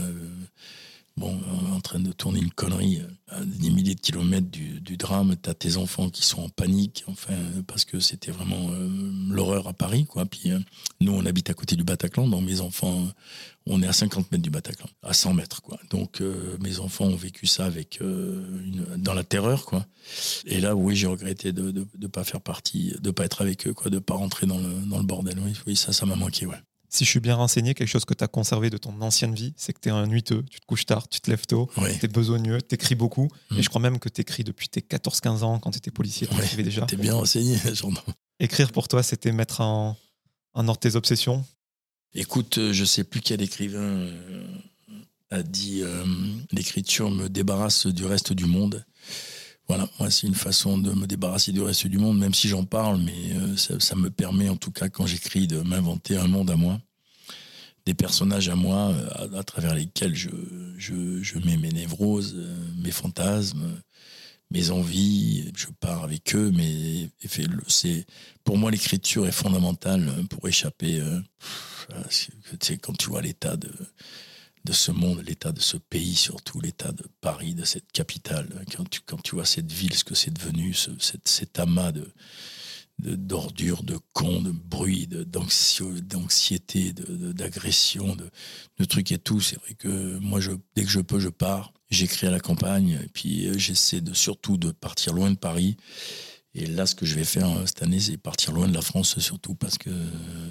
bon, 1.16 1.38
en 1.72 1.80
train 1.80 2.00
de 2.00 2.12
tourner 2.12 2.40
une 2.40 2.50
connerie 2.50 3.02
à 3.28 3.44
des 3.44 3.70
milliers 3.70 3.94
de 3.94 4.00
kilomètres 4.00 4.50
du, 4.50 4.96
drame, 4.96 5.36
tu 5.40 5.48
as 5.48 5.54
tes 5.54 5.76
enfants 5.76 6.10
qui 6.10 6.22
sont 6.22 6.42
en 6.42 6.48
panique, 6.48 7.04
enfin, 7.06 7.34
parce 7.66 7.84
que 7.84 8.00
c'était 8.00 8.30
vraiment 8.30 8.70
euh, 8.70 8.88
l'horreur 9.30 9.68
à 9.68 9.72
Paris, 9.72 10.04
quoi. 10.06 10.26
Puis 10.26 10.50
euh, 10.50 10.58
nous, 11.00 11.12
on 11.12 11.24
habite 11.24 11.48
à 11.50 11.54
côté 11.54 11.76
du 11.76 11.84
Bataclan, 11.84 12.28
donc 12.28 12.44
mes 12.44 12.60
enfants, 12.60 13.06
on 13.66 13.82
est 13.82 13.86
à 13.86 13.92
50 13.92 14.32
mètres 14.32 14.42
du 14.42 14.50
Bataclan, 14.50 14.88
à 15.02 15.12
100 15.12 15.34
mètres, 15.34 15.62
quoi. 15.62 15.78
Donc 15.90 16.20
euh, 16.20 16.56
mes 16.60 16.80
enfants 16.80 17.06
ont 17.06 17.16
vécu 17.16 17.46
ça 17.46 17.66
avec 17.66 18.00
dans 18.96 19.14
la 19.14 19.24
terreur, 19.24 19.64
quoi. 19.64 19.86
Et 20.46 20.60
là, 20.60 20.74
oui, 20.74 20.96
j'ai 20.96 21.06
regretté 21.06 21.52
de 21.52 21.86
ne 21.98 22.06
pas 22.06 22.24
faire 22.24 22.40
partie, 22.40 22.94
de 23.00 23.10
pas 23.10 23.24
être 23.24 23.42
avec 23.42 23.66
eux, 23.66 23.74
quoi, 23.74 23.90
de 23.90 23.98
pas 23.98 24.14
rentrer 24.14 24.46
dans 24.46 24.58
le, 24.58 24.86
dans 24.86 24.98
le 24.98 25.04
bordel. 25.04 25.38
Oui, 25.38 25.52
oui 25.66 25.76
ça, 25.76 25.92
ça 25.92 26.06
m'a 26.06 26.16
manqué, 26.16 26.46
ouais 26.46 26.60
si 26.90 27.04
je 27.04 27.10
suis 27.10 27.20
bien 27.20 27.36
renseigné, 27.36 27.74
quelque 27.74 27.88
chose 27.88 28.04
que 28.04 28.14
tu 28.14 28.24
as 28.24 28.28
conservé 28.28 28.68
de 28.68 28.76
ton 28.76 29.00
ancienne 29.00 29.34
vie, 29.34 29.54
c'est 29.56 29.72
que 29.72 29.80
tu 29.80 29.88
es 29.88 29.92
un 29.92 30.06
nuiteux, 30.06 30.44
tu 30.50 30.60
te 30.60 30.66
couches 30.66 30.86
tard, 30.86 31.08
tu 31.08 31.20
te 31.20 31.30
lèves 31.30 31.46
tôt, 31.46 31.70
tu 31.76 32.04
es 32.04 32.08
besogneux, 32.08 32.60
tu 32.60 32.74
écris 32.74 32.96
beaucoup. 32.96 33.28
Mm. 33.50 33.58
Et 33.58 33.62
je 33.62 33.68
crois 33.68 33.80
même 33.80 33.98
que 33.98 34.08
tu 34.08 34.20
écris 34.20 34.44
depuis 34.44 34.68
tes 34.68 34.80
14-15 34.80 35.42
ans 35.42 35.58
quand 35.60 35.70
tu 35.70 35.78
étais 35.78 35.92
policier, 35.92 36.26
tu 36.26 36.34
écrivais 36.36 36.64
déjà. 36.64 36.86
Tu 36.86 36.96
bien 36.96 37.14
renseigné, 37.14 37.56
Écrire 38.40 38.72
pour 38.72 38.88
toi, 38.88 39.02
c'était 39.02 39.32
mettre 39.32 39.60
en, 39.60 39.96
en 40.54 40.68
ordre 40.68 40.80
tes 40.80 40.96
obsessions? 40.96 41.44
Écoute, 42.14 42.58
euh, 42.58 42.72
je 42.72 42.84
sais 42.84 43.04
plus 43.04 43.20
quel 43.20 43.40
écrivain 43.40 43.78
euh, 43.78 44.44
a 45.30 45.42
dit 45.42 45.82
euh, 45.82 46.04
l'écriture 46.50 47.10
me 47.10 47.28
débarrasse 47.28 47.86
du 47.86 48.04
reste 48.04 48.32
du 48.32 48.46
monde. 48.46 48.84
Voilà, 49.70 49.88
moi 50.00 50.10
c'est 50.10 50.26
une 50.26 50.34
façon 50.34 50.78
de 50.78 50.90
me 50.90 51.06
débarrasser 51.06 51.52
du 51.52 51.62
reste 51.62 51.86
du 51.86 51.96
monde, 51.96 52.18
même 52.18 52.34
si 52.34 52.48
j'en 52.48 52.64
parle, 52.64 53.00
mais 53.00 53.36
euh, 53.36 53.56
ça, 53.56 53.94
me 53.94 54.10
permet 54.10 54.48
en 54.48 54.56
tout 54.56 54.72
cas 54.72 54.88
quand 54.88 55.06
j'écris 55.06 55.46
de 55.46 55.60
m'inventer 55.60 56.16
un 56.16 56.26
monde 56.26 56.50
à 56.50 56.56
moi, 56.56 56.80
des 57.86 57.94
personnages 57.94 58.48
à 58.48 58.56
moi 58.56 58.90
euh, 58.90 59.38
à, 59.38 59.44
travers 59.44 59.76
lesquels 59.76 60.16
je, 60.16 60.28
je, 60.76 61.38
mets 61.46 61.56
mes 61.56 61.70
névroses, 61.70 62.34
euh, 62.36 62.56
mes 62.82 62.90
fantasmes, 62.90 63.80
mes 64.50 64.72
envies, 64.72 65.52
je 65.56 65.66
pars 65.78 66.02
avec 66.02 66.34
eux, 66.34 66.50
mais 66.52 67.08
c'est 67.68 68.06
pour 68.42 68.58
moi 68.58 68.72
l'écriture 68.72 69.24
est 69.28 69.30
fondamentale 69.30 70.10
pour 70.30 70.48
échapper. 70.48 71.00
C'est 72.58 72.78
quand 72.78 72.98
tu 72.98 73.08
vois 73.08 73.22
l'état 73.22 73.56
de 73.56 73.70
de 74.64 74.72
ce 74.72 74.92
monde, 74.92 75.22
l'état 75.26 75.52
de 75.52 75.60
ce 75.60 75.76
pays, 75.76 76.14
surtout 76.14 76.60
l'état 76.60 76.92
de 76.92 77.04
Paris, 77.20 77.54
de 77.54 77.64
cette 77.64 77.90
capitale. 77.92 78.48
Quand 78.76 78.88
tu, 78.88 79.00
quand 79.00 79.22
tu 79.22 79.34
vois 79.34 79.46
cette 79.46 79.72
ville, 79.72 79.94
ce 79.94 80.04
que 80.04 80.14
c'est 80.14 80.32
devenu, 80.32 80.74
cet, 80.74 81.58
amas 81.58 81.92
de 81.92 82.12
d'ordures, 83.00 83.82
de, 83.82 83.98
cons, 84.12 84.42
de 84.42 84.50
bruit, 84.50 85.06
d'anxiété, 85.06 86.92
d'agression, 86.92 88.14
de, 88.14 88.28
de, 88.78 88.84
trucs 88.84 89.12
et 89.12 89.18
tout. 89.18 89.40
C'est 89.40 89.58
vrai 89.60 89.74
que 89.74 90.18
moi, 90.18 90.40
je, 90.40 90.52
dès 90.74 90.84
que 90.84 90.90
je 90.90 91.00
peux, 91.00 91.18
je 91.18 91.28
pars. 91.28 91.72
J'écris 91.90 92.26
à 92.26 92.30
la 92.30 92.40
campagne 92.40 93.00
et 93.02 93.08
puis 93.08 93.46
euh, 93.46 93.58
j'essaie 93.58 94.00
de, 94.00 94.14
surtout 94.14 94.58
de 94.58 94.70
partir 94.70 95.12
loin 95.12 95.30
de 95.30 95.36
Paris. 95.36 95.76
Et 96.54 96.66
là, 96.66 96.86
ce 96.86 96.94
que 96.94 97.06
je 97.06 97.14
vais 97.14 97.24
faire 97.24 97.50
euh, 97.50 97.66
cette 97.66 97.82
année, 97.82 97.98
c'est 97.98 98.16
partir 98.16 98.52
loin 98.52 98.68
de 98.68 98.74
la 98.74 98.82
France, 98.82 99.18
surtout 99.18 99.54
parce 99.54 99.78
que 99.78 99.90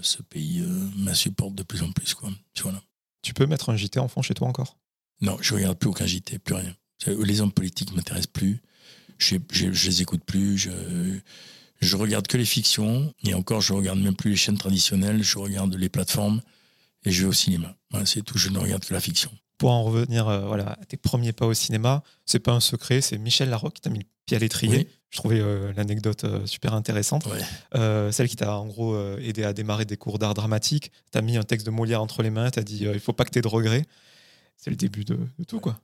ce 0.02 0.22
pays 0.22 0.62
euh, 0.62 0.90
m'insupporte 0.98 1.56
de 1.56 1.64
plus 1.64 1.82
en 1.82 1.92
plus. 1.92 2.14
Quoi. 2.14 2.30
Voilà. 2.62 2.82
Tu 3.22 3.34
peux 3.34 3.46
mettre 3.46 3.70
un 3.70 3.78
JT 3.78 4.00
en 4.00 4.08
fond 4.08 4.22
chez 4.22 4.34
toi 4.34 4.48
encore? 4.48 4.78
Non, 5.22 5.38
je 5.42 5.54
regarde 5.54 5.78
plus 5.78 5.90
aucun 5.90 6.06
JT, 6.06 6.40
plus 6.40 6.56
rien. 6.56 6.76
Les 7.08 7.42
hommes 7.42 7.52
politiques 7.52 7.94
m'intéressent 7.94 8.28
plus. 8.28 8.62
Je, 9.18 9.38
les 9.66 10.02
écoute 10.02 10.24
plus. 10.24 10.58
Je, 10.58 10.72
je 11.82 11.98
regarde 11.98 12.28
que 12.28 12.38
les 12.38 12.46
fictions. 12.46 13.14
Et 13.24 13.34
encore, 13.34 13.62
je 13.62 13.74
regarde 13.74 14.00
même 14.00 14.16
plus 14.16 14.32
les 14.32 14.36
chaînes 14.38 14.58
traditionnelles. 14.58 15.24
Je 15.24 15.38
regarde 15.38 15.76
les 15.76 15.90
plateformes 15.90 16.42
et 17.04 17.12
je 17.12 17.24
vais 17.24 17.30
au 17.30 17.34
cinéma. 17.34 17.76
c'est 18.06 18.24
tout. 18.24 18.38
Je 18.38 18.50
ne 18.50 18.60
regarde 18.60 18.86
que 18.86 18.94
la 18.94 19.02
fiction. 19.02 19.32
Pour 19.60 19.72
en 19.72 19.84
revenir 19.84 20.28
euh, 20.30 20.40
voilà, 20.48 20.72
à 20.72 20.86
tes 20.86 20.96
premiers 20.96 21.34
pas 21.34 21.46
au 21.46 21.54
cinéma, 21.54 22.02
c'est 22.26 22.40
pas 22.40 22.54
un 22.54 22.62
secret, 22.62 23.02
c'est 23.02 23.18
Michel 23.18 23.50
Larocque 23.50 23.74
qui 23.74 23.82
t'a 23.82 23.90
mis 23.90 24.00
le 24.00 24.06
pied 24.26 24.38
à 24.38 24.40
l'étrier. 24.40 24.88
Je 25.10 25.18
trouvais 25.18 25.42
euh, 25.42 25.74
l'anecdote 25.76 26.24
euh, 26.24 26.46
super 26.46 26.74
intéressante. 26.74 27.28
celle 27.74 28.30
qui 28.30 28.38
t'a 28.38 28.58
en 28.58 28.66
gros 28.66 28.98
aidé 29.18 29.44
à 29.44 29.52
démarrer 29.52 29.84
des 29.84 29.98
cours 29.98 30.18
d'art 30.18 30.34
dramatique. 30.34 30.92
Tu 31.12 31.18
as 31.18 31.22
mis 31.22 31.36
un 31.36 31.44
texte 31.44 31.66
de 31.66 31.72
Molière 31.72 32.02
entre 32.02 32.24
les 32.24 32.30
mains, 32.30 32.50
tu 32.50 32.60
as 32.60 32.64
dit 32.64 32.86
il 32.86 33.00
faut 33.02 33.12
pas 33.12 33.26
que 33.26 33.32
tu 33.32 33.40
aies 33.40 33.44
de 33.44 33.50
regrets. 33.50 33.86
C'est 34.56 34.70
le 34.70 34.78
début 34.78 35.04
de, 35.04 35.20
de 35.38 35.44
tout, 35.44 35.60
quoi. 35.60 35.78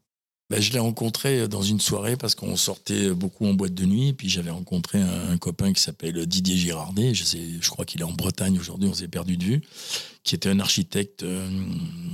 Ben, 0.50 0.62
je 0.62 0.72
l'ai 0.72 0.80
rencontré 0.80 1.48
dans 1.48 1.64
une 1.64 1.80
soirée 1.80 2.18
parce 2.18 2.36
qu'on 2.36 2.56
sortait 2.56 3.10
beaucoup 3.10 3.48
en 3.48 3.54
boîte 3.54 3.74
de 3.74 3.86
nuit. 3.86 4.10
Et 4.10 4.14
puis 4.14 4.30
j'avais 4.30 4.52
rencontré 4.52 5.02
un, 5.02 5.38
copain 5.38 5.74
qui 5.74 5.82
s'appelle 5.82 6.26
Didier 6.28 6.56
Girardet. 6.56 7.14
Je, 7.14 7.24
sais, 7.24 7.42
je 7.60 7.70
crois 7.70 7.84
qu'il 7.84 8.02
est 8.02 8.06
en 8.06 8.14
Bretagne 8.14 8.58
aujourd'hui, 8.60 8.88
on 8.88 8.94
s'est 8.94 9.08
perdu 9.08 9.38
de 9.38 9.44
vue. 9.44 9.62
Qui 10.26 10.36
était 10.36 10.50
un 10.50 10.60
architecte. 10.60 11.24
Euh, 11.24 11.48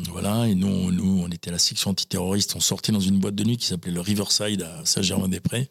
voilà. 0.10 0.48
Et 0.48 0.54
nous, 0.54 0.92
nous, 0.92 1.24
on 1.26 1.30
était 1.30 1.50
à 1.50 1.54
la 1.54 1.60
section 1.60 1.92
antiterroriste. 1.92 2.56
On 2.56 2.60
sortait 2.60 2.92
dans 2.92 3.00
une 3.00 3.18
boîte 3.18 3.36
de 3.36 3.44
nuit 3.44 3.58
qui 3.58 3.66
s'appelait 3.66 3.92
le 3.92 4.02
Riverside 4.02 4.62
à 4.62 4.86
Saint-Germain-des-Prés, 4.86 5.70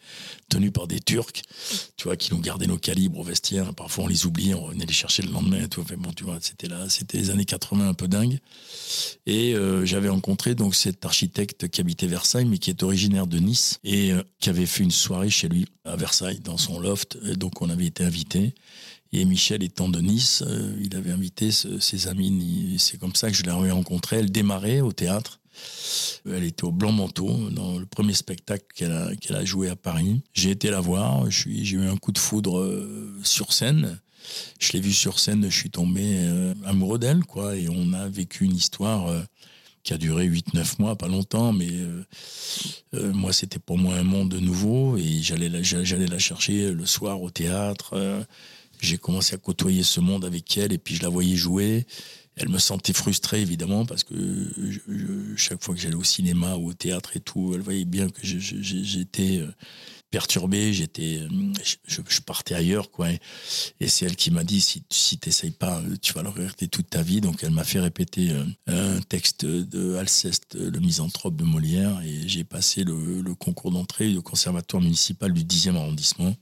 tenue 0.49 0.73
par 0.73 0.89
des 0.89 1.01
Turcs, 1.01 1.43
tu 1.97 2.05
vois, 2.05 2.17
qui 2.17 2.35
nous 2.35 2.41
gardaient 2.41 2.67
nos 2.67 2.79
calibres 2.79 3.21
au 3.21 3.23
vestiaire. 3.23 3.73
Parfois, 3.75 4.05
on 4.05 4.07
les 4.09 4.27
oubliait, 4.27 4.55
on 4.55 4.69
venait 4.69 4.87
les 4.87 4.93
chercher 4.93 5.23
le 5.23 5.31
lendemain. 5.31 5.69
Tout. 5.69 5.85
bon, 5.99 6.13
tu 6.13 6.25
vois, 6.25 6.39
c'était 6.41 6.69
là, 6.69 6.89
c'était 6.89 7.19
les 7.19 7.31
années 7.31 7.45
80 7.45 7.89
un 7.89 7.95
peu 7.95 8.09
dingue. 8.09 8.39
Et 9.27 9.55
euh, 9.55 9.85
j'avais 9.85 10.09
rencontré 10.09 10.55
donc 10.55 10.75
cet 10.75 11.05
architecte 11.05 11.69
qui 11.69 11.81
habitait 11.81 12.07
Versailles 12.07 12.47
mais 12.47 12.59
qui 12.59 12.71
est 12.71 12.83
originaire 12.83 13.27
de 13.27 13.39
Nice 13.39 13.79
et 13.85 14.13
euh, 14.13 14.23
qui 14.41 14.49
avait 14.49 14.67
fait 14.67 14.83
une 14.83 14.91
soirée 14.91 15.31
chez 15.31 15.49
lui 15.49 15.67
à 15.85 15.97
Versailles, 15.97 16.41
dans 16.41 16.57
son 16.57 16.81
loft. 16.81 17.19
Et 17.27 17.37
donc 17.37 17.61
on 17.63 17.69
avait 17.69 17.87
été 17.87 18.03
invités. 18.03 18.55
Et 19.13 19.25
Michel 19.25 19.63
étant 19.63 19.89
de 19.89 20.01
Nice, 20.01 20.43
euh, 20.47 20.77
il 20.81 20.95
avait 20.97 21.11
invité 21.11 21.51
ses 21.51 22.09
amis. 22.09 22.77
C'est 22.79 22.99
comme 22.99 23.15
ça 23.15 23.31
que 23.31 23.37
je 23.37 23.43
l'ai 23.43 23.51
rencontrée. 23.51 24.19
Elle 24.19 24.31
démarrait 24.31 24.81
au 24.81 24.93
théâtre. 24.93 25.41
Elle 26.27 26.45
était 26.45 26.65
au 26.65 26.71
Blanc 26.71 26.93
Manteau 26.93 27.51
dans 27.51 27.79
le 27.79 27.87
premier 27.87 28.15
spectacle 28.15 28.65
qu'elle 28.75 28.93
a, 28.93 29.45
joué 29.45 29.69
à 29.69 29.77
Paris. 29.77 30.23
J'ai 30.33 30.51
été 30.51 30.71
la 30.71 30.81
voir. 30.81 31.29
J'ai 31.31 31.77
eu 31.77 31.89
un 31.89 31.97
coup 31.97 32.13
de 32.13 32.19
foudre 32.19 32.61
euh, 32.61 33.13
sur 33.25 33.53
scène. 33.53 34.01
Je 34.61 34.73
l'ai 34.73 34.81
vue 34.81 34.93
sur 34.93 35.19
scène. 35.19 35.43
Je 35.51 35.57
suis 35.57 35.71
tombé 35.71 36.19
amoureux 36.65 36.99
d'elle, 36.99 37.25
quoi. 37.25 37.57
Et 37.57 37.69
on 37.69 37.93
a 37.93 38.09
vécu 38.09 38.45
une 38.45 38.55
histoire 38.55 39.11
qui 39.83 39.95
a 39.95 39.99
duré 39.99 40.29
8-9 40.29 40.75
mois, 40.79 40.97
pas 40.97 41.09
longtemps, 41.09 41.53
mais 41.53 41.71
euh, 41.71 42.05
euh, 42.95 43.13
moi, 43.13 43.33
c'était 43.33 43.59
pour 43.59 43.79
moi 43.79 43.95
un 43.95 44.03
monde 44.03 44.35
nouveau 44.35 44.97
et 44.97 45.21
j'allais 45.23 45.49
la, 45.49 46.19
chercher 46.19 46.73
le 46.73 46.87
soir 46.87 47.23
au 47.23 47.31
théâtre. 47.31 47.95
Euh, 47.95 48.23
j'ai 48.81 48.99
commencé 48.99 49.35
à 49.35 49.39
côtoyer 49.39 49.83
ce 49.83 50.01
monde 50.01 50.25
avec 50.25 50.57
elle 50.57 50.73
et 50.73 50.79
puis 50.79 50.95
je 50.95 51.03
la 51.03 51.09
voyais 51.09 51.37
jouer. 51.37 51.87
Elle 52.37 52.49
me 52.49 52.59
sentait 52.59 52.93
frustrée, 52.93 53.43
évidemment, 53.43 53.85
parce 53.85 54.05
que 54.05 54.15
chaque 55.37 55.63
fois 55.63 55.75
que 55.75 55.81
j'allais 55.81 55.97
au 55.97 56.05
cinéma 56.05 56.55
ou 56.55 56.69
au 56.69 56.73
théâtre 56.73 57.17
et 57.17 57.21
tout, 57.21 57.53
elle 57.55 57.61
voyait 57.61 57.85
bien 57.85 58.09
que 58.09 58.21
j'étais 58.23 59.43
perturbé, 60.11 60.73
j'étais, 60.73 61.21
je, 61.87 62.21
partais 62.21 62.55
ailleurs, 62.55 62.91
quoi. 62.91 63.11
Et, 63.81 63.89
c'est 63.89 64.07
elle 64.07 64.17
qui 64.17 64.31
m'a 64.31 64.45
dit 64.45 64.61
si, 64.61 64.83
si 64.91 65.19
t'essayes 65.19 65.53
pas, 65.53 65.83
tu 66.03 66.13
vas 66.13 66.23
le 66.23 66.29
regretter 66.29 66.69
toute 66.69 66.91
ta 66.91 67.03
vie. 67.03 67.21
Donc 67.21 67.43
elle 67.43 67.53
m'a 67.53 67.65
fait 67.65 67.81
répéter 67.81 68.31
euh, 68.31 68.45
un 68.67 69.01
texte 69.01 69.45
de 69.45 69.95
Alceste, 69.95 70.57
le 70.57 70.79
misanthrope 70.81 71.37
de 71.37 71.45
Molière, 71.45 72.01
et 72.05 72.29
j'ai 72.29 72.45
passé 72.45 72.85
le, 72.85 73.35
concours 73.35 73.71
d'entrée 73.71 74.17
au 74.17 74.23
conservatoire 74.23 74.83
municipal 74.83 75.33
du 75.33 75.45
10e 75.45 75.77
arrondissement. 75.77 76.35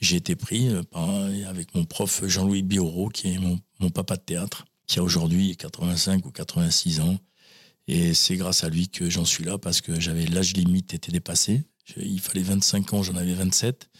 J'ai 0.00 0.16
été 0.16 0.36
pris 0.36 0.70
par, 0.90 1.08
avec 1.48 1.74
mon 1.74 1.84
prof 1.84 2.22
Jean-Louis 2.26 2.62
Bioro, 2.62 3.08
qui 3.08 3.34
est 3.34 3.38
mon, 3.38 3.58
mon 3.80 3.90
papa 3.90 4.16
de 4.16 4.22
théâtre, 4.22 4.64
qui 4.86 4.98
a 4.98 5.02
aujourd'hui 5.02 5.56
85 5.56 6.26
ou 6.26 6.30
86 6.30 7.00
ans. 7.00 7.18
Et 7.86 8.14
c'est 8.14 8.36
grâce 8.36 8.64
à 8.64 8.68
lui 8.68 8.88
que 8.88 9.10
j'en 9.10 9.24
suis 9.24 9.44
là 9.44 9.58
parce 9.58 9.80
que 9.80 10.00
j'avais 10.00 10.26
l'âge 10.26 10.54
limite 10.54 10.94
était 10.94 11.12
dépassé. 11.12 11.64
Il 11.96 12.20
fallait 12.20 12.42
25 12.42 12.94
ans, 12.94 13.02
j'en 13.02 13.16
avais 13.16 13.34
27. 13.34 13.90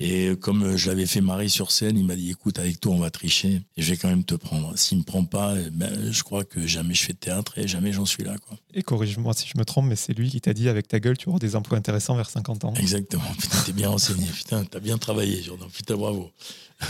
Et 0.00 0.36
comme 0.36 0.76
je 0.76 0.88
l'avais 0.88 1.06
fait 1.06 1.20
marrer 1.20 1.48
sur 1.48 1.72
scène, 1.72 1.98
il 1.98 2.04
m'a 2.04 2.14
dit 2.14 2.30
écoute, 2.30 2.58
avec 2.60 2.80
toi, 2.80 2.92
on 2.92 3.00
va 3.00 3.10
tricher 3.10 3.62
et 3.76 3.82
je 3.82 3.90
vais 3.90 3.96
quand 3.96 4.08
même 4.08 4.24
te 4.24 4.36
prendre. 4.36 4.76
S'il 4.78 4.98
me 4.98 5.02
prend 5.02 5.24
pas, 5.24 5.54
eh 5.58 5.70
ben, 5.70 6.12
je 6.12 6.22
crois 6.22 6.44
que 6.44 6.66
jamais 6.66 6.94
je 6.94 7.04
fais 7.04 7.12
de 7.12 7.18
théâtre 7.18 7.58
et 7.58 7.66
jamais 7.66 7.92
j'en 7.92 8.06
suis 8.06 8.22
là. 8.22 8.36
Quoi. 8.38 8.56
Et 8.74 8.82
corrige-moi 8.82 9.34
si 9.34 9.48
je 9.48 9.58
me 9.58 9.64
trompe, 9.64 9.86
mais 9.86 9.96
c'est 9.96 10.12
lui 10.12 10.30
qui 10.30 10.40
t'a 10.40 10.52
dit 10.52 10.68
avec 10.68 10.86
ta 10.86 11.00
gueule, 11.00 11.18
tu 11.18 11.28
auras 11.28 11.40
des 11.40 11.56
emplois 11.56 11.78
intéressants 11.78 12.14
vers 12.14 12.30
50 12.30 12.64
ans. 12.64 12.74
Exactement. 12.74 13.24
Putain, 13.38 13.58
t'es 13.66 13.72
bien 13.72 13.88
renseigné. 13.88 14.26
Putain, 14.26 14.64
t'as 14.64 14.80
bien 14.80 14.98
travaillé, 14.98 15.42
Jordan. 15.42 15.68
Putain, 15.68 15.96
bravo. 15.96 16.30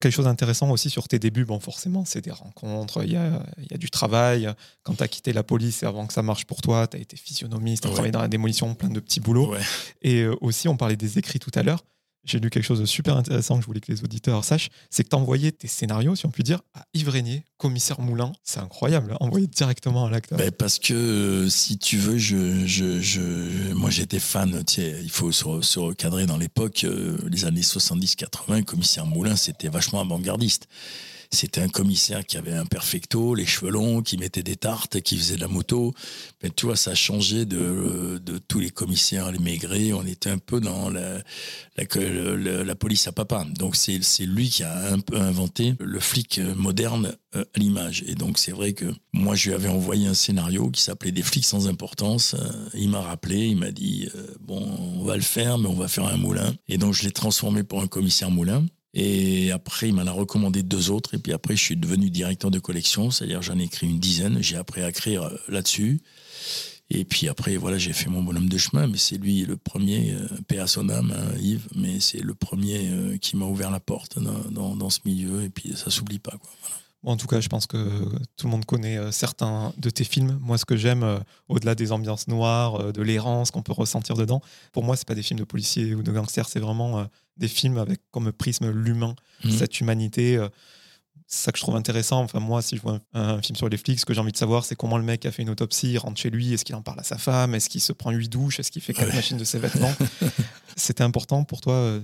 quelque 0.00 0.12
chose 0.12 0.26
d'intéressant 0.26 0.68
aussi 0.70 0.90
sur 0.90 1.08
tes 1.08 1.18
débuts, 1.18 1.44
bon, 1.44 1.60
forcément, 1.60 2.04
c'est 2.04 2.20
des 2.20 2.32
rencontres, 2.32 3.04
il 3.04 3.12
y 3.12 3.16
a, 3.16 3.42
y 3.70 3.74
a, 3.74 3.78
du 3.78 3.88
travail. 3.88 4.52
Quand 4.82 4.94
tu 4.94 5.02
as 5.02 5.08
quitté 5.08 5.32
la 5.32 5.44
police 5.44 5.84
et 5.84 5.86
avant 5.86 6.06
que 6.06 6.12
ça 6.12 6.22
marche 6.22 6.44
pour 6.44 6.60
toi, 6.60 6.86
tu 6.86 6.96
as 6.96 7.00
été 7.00 7.16
physionomiste, 7.16 7.84
tu 7.84 7.88
as 7.88 7.92
travaillé 7.92 8.12
dans 8.12 8.20
la 8.20 8.28
démolition, 8.28 8.74
plein 8.74 8.90
de 8.90 9.00
petits 9.00 9.20
boulots. 9.20 9.54
Et 10.02 10.22
euh, 10.22 10.34
aussi, 10.40 10.68
on 10.68 10.76
parlait 10.76 10.96
des 10.96 11.18
écrits 11.18 11.38
tout 11.38 11.52
à 11.54 11.62
l'heure 11.62 11.84
j'ai 12.24 12.38
lu 12.38 12.50
quelque 12.50 12.64
chose 12.64 12.80
de 12.80 12.86
super 12.86 13.16
intéressant 13.16 13.56
que 13.56 13.62
je 13.62 13.66
voulais 13.66 13.80
que 13.80 13.90
les 13.90 14.02
auditeurs 14.04 14.44
sachent, 14.44 14.70
c'est 14.90 15.04
que 15.04 15.08
tu 15.08 15.16
envoyais 15.16 15.52
tes 15.52 15.68
scénarios, 15.68 16.14
si 16.14 16.26
on 16.26 16.30
peut 16.30 16.42
dire, 16.42 16.60
à 16.74 16.84
Yves 16.94 17.08
Régnier, 17.08 17.44
commissaire 17.56 18.00
Moulin. 18.00 18.32
C'est 18.42 18.60
incroyable, 18.60 19.12
hein, 19.12 19.16
envoyé 19.20 19.46
directement 19.46 20.06
à 20.06 20.10
l'acteur. 20.10 20.38
Ben 20.38 20.50
parce 20.50 20.78
que, 20.78 20.94
euh, 20.94 21.48
si 21.48 21.78
tu 21.78 21.96
veux, 21.96 22.18
je, 22.18 22.66
je, 22.66 23.00
je 23.00 23.72
moi 23.74 23.90
j'étais 23.90 24.20
fan, 24.20 24.62
il 24.78 25.10
faut 25.10 25.32
se, 25.32 25.78
recadrer 25.78 26.26
dans 26.26 26.36
l'époque, 26.36 26.84
euh, 26.84 27.18
les 27.28 27.44
années 27.44 27.60
70-80, 27.60 28.64
commissaire 28.64 29.06
Moulin, 29.06 29.36
c'était 29.36 29.68
vachement 29.68 30.00
avant-gardiste. 30.00 30.68
C'était 31.34 31.62
un 31.62 31.68
commissaire 31.68 32.26
qui 32.26 32.36
avait 32.36 32.52
un 32.52 32.66
perfecto, 32.66 33.34
les 33.34 33.46
cheveux 33.46 33.70
longs, 33.70 34.02
qui 34.02 34.18
mettait 34.18 34.42
des 34.42 34.56
tartes, 34.56 35.00
qui 35.00 35.16
faisait 35.16 35.36
de 35.36 35.40
la 35.40 35.48
moto. 35.48 35.94
Mais 36.42 36.50
tu 36.50 36.66
vois, 36.66 36.76
ça 36.76 36.90
a 36.90 36.94
changé 36.94 37.46
de, 37.46 38.20
tous 38.48 38.60
les 38.60 38.70
commissaires, 38.70 39.32
les 39.32 39.38
maigrés. 39.38 39.94
On 39.94 40.04
était 40.04 40.28
un 40.28 40.38
peu 40.38 40.60
dans 40.60 40.90
la, 40.90 41.22
la, 41.76 42.64
la 42.64 42.74
police 42.74 43.08
à 43.08 43.12
papa. 43.12 43.46
Donc 43.58 43.76
c'est 43.76 44.26
lui 44.26 44.50
qui 44.50 44.62
a 44.62 44.92
un 44.92 45.00
peu 45.00 45.16
inventé 45.16 45.74
le 45.80 46.00
flic 46.00 46.38
moderne 46.54 47.16
euh, 47.34 47.44
à 47.54 47.58
l'image. 47.58 48.04
Et 48.06 48.14
donc 48.14 48.38
c'est 48.38 48.52
vrai 48.52 48.74
que 48.74 48.92
moi 49.14 49.34
je 49.34 49.48
lui 49.48 49.54
avais 49.54 49.68
envoyé 49.68 50.06
un 50.06 50.14
scénario 50.14 50.70
qui 50.70 50.82
s'appelait 50.82 51.12
Des 51.12 51.22
flics 51.22 51.46
sans 51.46 51.66
importance. 51.66 52.34
Euh, 52.34 52.68
il 52.74 52.90
m'a 52.90 53.00
rappelé, 53.00 53.46
il 53.46 53.56
m'a 53.56 53.70
dit 53.70 54.08
euh, 54.14 54.26
bon 54.40 54.60
on 54.60 55.04
va 55.04 55.16
le 55.16 55.22
faire, 55.22 55.56
mais 55.56 55.68
on 55.68 55.74
va 55.74 55.88
faire 55.88 56.06
un 56.06 56.18
moulin. 56.18 56.54
Et 56.68 56.76
donc 56.76 56.92
je 56.92 57.04
l'ai 57.04 57.10
transformé 57.10 57.62
pour 57.62 57.80
un 57.80 57.86
commissaire 57.86 58.30
moulin. 58.30 58.66
Et 58.94 59.50
après, 59.52 59.88
il 59.88 59.94
m'en 59.94 60.06
a 60.06 60.12
recommandé 60.12 60.62
deux 60.62 60.90
autres. 60.90 61.14
Et 61.14 61.18
puis 61.18 61.32
après, 61.32 61.56
je 61.56 61.62
suis 61.62 61.76
devenu 61.76 62.10
directeur 62.10 62.50
de 62.50 62.58
collection. 62.58 63.10
C'est-à-dire, 63.10 63.42
j'en 63.42 63.58
ai 63.58 63.64
écrit 63.64 63.88
une 63.88 63.98
dizaine. 63.98 64.42
J'ai 64.42 64.56
appris 64.56 64.82
à 64.82 64.88
écrire 64.88 65.22
euh, 65.22 65.36
là-dessus. 65.48 66.00
Et 66.90 67.06
puis 67.06 67.28
après, 67.28 67.56
voilà, 67.56 67.78
j'ai 67.78 67.94
fait 67.94 68.10
mon 68.10 68.22
bonhomme 68.22 68.50
de 68.50 68.58
chemin. 68.58 68.86
Mais 68.86 68.98
c'est 68.98 69.16
lui 69.16 69.44
le 69.46 69.56
premier, 69.56 70.12
euh, 70.12 70.28
paix 70.46 70.58
à 70.58 70.66
son 70.66 70.90
âme, 70.90 71.14
hein, 71.16 71.34
Yves. 71.40 71.68
Mais 71.74 72.00
c'est 72.00 72.20
le 72.20 72.34
premier 72.34 72.90
euh, 72.90 73.16
qui 73.16 73.36
m'a 73.36 73.46
ouvert 73.46 73.70
la 73.70 73.80
porte 73.80 74.18
dans, 74.18 74.76
dans, 74.76 74.90
ce 74.90 75.00
milieu. 75.06 75.42
Et 75.42 75.48
puis, 75.48 75.72
ça 75.74 75.90
s'oublie 75.90 76.18
pas, 76.18 76.36
quoi. 76.38 76.50
En 77.04 77.16
tout 77.16 77.26
cas, 77.26 77.40
je 77.40 77.48
pense 77.48 77.66
que 77.66 77.76
tout 78.36 78.46
le 78.46 78.50
monde 78.50 78.64
connaît 78.64 79.10
certains 79.10 79.72
de 79.76 79.90
tes 79.90 80.04
films. 80.04 80.38
Moi, 80.40 80.56
ce 80.56 80.64
que 80.64 80.76
j'aime, 80.76 81.20
au-delà 81.48 81.74
des 81.74 81.90
ambiances 81.90 82.28
noires, 82.28 82.92
de 82.92 83.02
l'errance 83.02 83.50
qu'on 83.50 83.62
peut 83.62 83.72
ressentir 83.72 84.16
dedans, 84.16 84.40
pour 84.72 84.84
moi, 84.84 84.96
c'est 84.96 85.06
pas 85.06 85.14
des 85.14 85.22
films 85.22 85.40
de 85.40 85.44
policiers 85.44 85.94
ou 85.94 86.02
de 86.02 86.12
gangsters, 86.12 86.48
c'est 86.48 86.60
vraiment 86.60 87.08
des 87.36 87.48
films 87.48 87.78
avec 87.78 88.00
comme 88.10 88.32
prisme 88.32 88.70
l'humain, 88.70 89.14
mmh. 89.44 89.50
cette 89.50 89.80
humanité. 89.80 90.36
Euh, 90.36 90.48
c'est 91.26 91.44
ça 91.44 91.52
que 91.52 91.58
je 91.58 91.62
trouve 91.62 91.76
intéressant. 91.76 92.22
Enfin, 92.22 92.40
moi, 92.40 92.60
si 92.60 92.76
je 92.76 92.82
vois 92.82 93.00
un, 93.14 93.40
film 93.40 93.56
sur 93.56 93.68
les 93.68 93.78
flics, 93.78 93.98
ce 93.98 94.04
que 94.04 94.12
j'ai 94.12 94.20
envie 94.20 94.32
de 94.32 94.36
savoir, 94.36 94.64
c'est 94.64 94.76
comment 94.76 94.98
le 94.98 95.04
mec 95.04 95.24
a 95.24 95.32
fait 95.32 95.42
une 95.42 95.50
autopsie, 95.50 95.92
il 95.92 95.98
rentre 95.98 96.20
chez 96.20 96.28
lui, 96.28 96.52
est-ce 96.52 96.64
qu'il 96.64 96.74
en 96.74 96.82
parle 96.82 97.00
à 97.00 97.04
sa 97.04 97.16
femme, 97.16 97.54
est-ce 97.54 97.70
qu'il 97.70 97.80
se 97.80 97.92
prend 97.92 98.10
huit 98.10 98.28
douches, 98.28 98.60
est-ce 98.60 98.70
qu'il 98.70 98.82
fait 98.82 98.92
quatre 98.92 99.14
machines 99.14 99.38
de 99.38 99.44
ses 99.44 99.58
vêtements? 99.58 99.94
C'était 100.76 101.04
important 101.04 101.44
pour 101.44 101.62
toi 101.62 101.74
euh, 101.74 102.00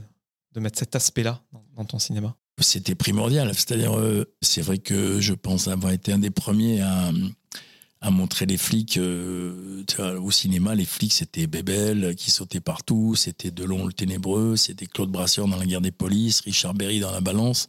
de 0.53 0.61
mettre 0.61 0.79
cet 0.79 0.97
aspect-là 0.97 1.43
dans, 1.77 1.85
ton 1.85 1.99
cinéma? 1.99 2.35
C'était 2.61 2.95
primordial. 2.95 3.51
C'est-à-dire, 3.55 3.97
euh, 3.97 4.25
c'est 4.41 4.63
vrai 4.63 4.79
que 4.79 5.21
je 5.21 5.35
pense 5.35 5.69
avoir 5.69 5.93
été 5.93 6.13
un 6.13 6.19
des 6.19 6.31
premiers 6.31 6.81
à, 6.81 8.11
montrer 8.11 8.47
les 8.47 8.57
flics. 8.57 8.97
Euh, 8.97 9.85
au 10.21 10.31
cinéma, 10.31 10.75
les 10.75 10.85
flics, 10.85 11.13
c'était 11.13 11.47
Bébel 11.47 12.15
qui 12.17 12.31
sautait 12.31 12.61
partout, 12.61 13.15
c'était 13.15 13.51
Delon 13.51 13.87
le 13.87 13.93
Ténébreux, 13.93 14.57
c'était 14.57 14.87
Claude 14.87 15.11
Brasseur 15.11 15.47
dans 15.47 15.57
La 15.57 15.67
guerre 15.67 15.81
des 15.81 15.93
polices, 15.93 16.41
Richard 16.41 16.75
Berry 16.75 17.01
dans 17.01 17.13
La 17.13 17.21
balance, 17.21 17.69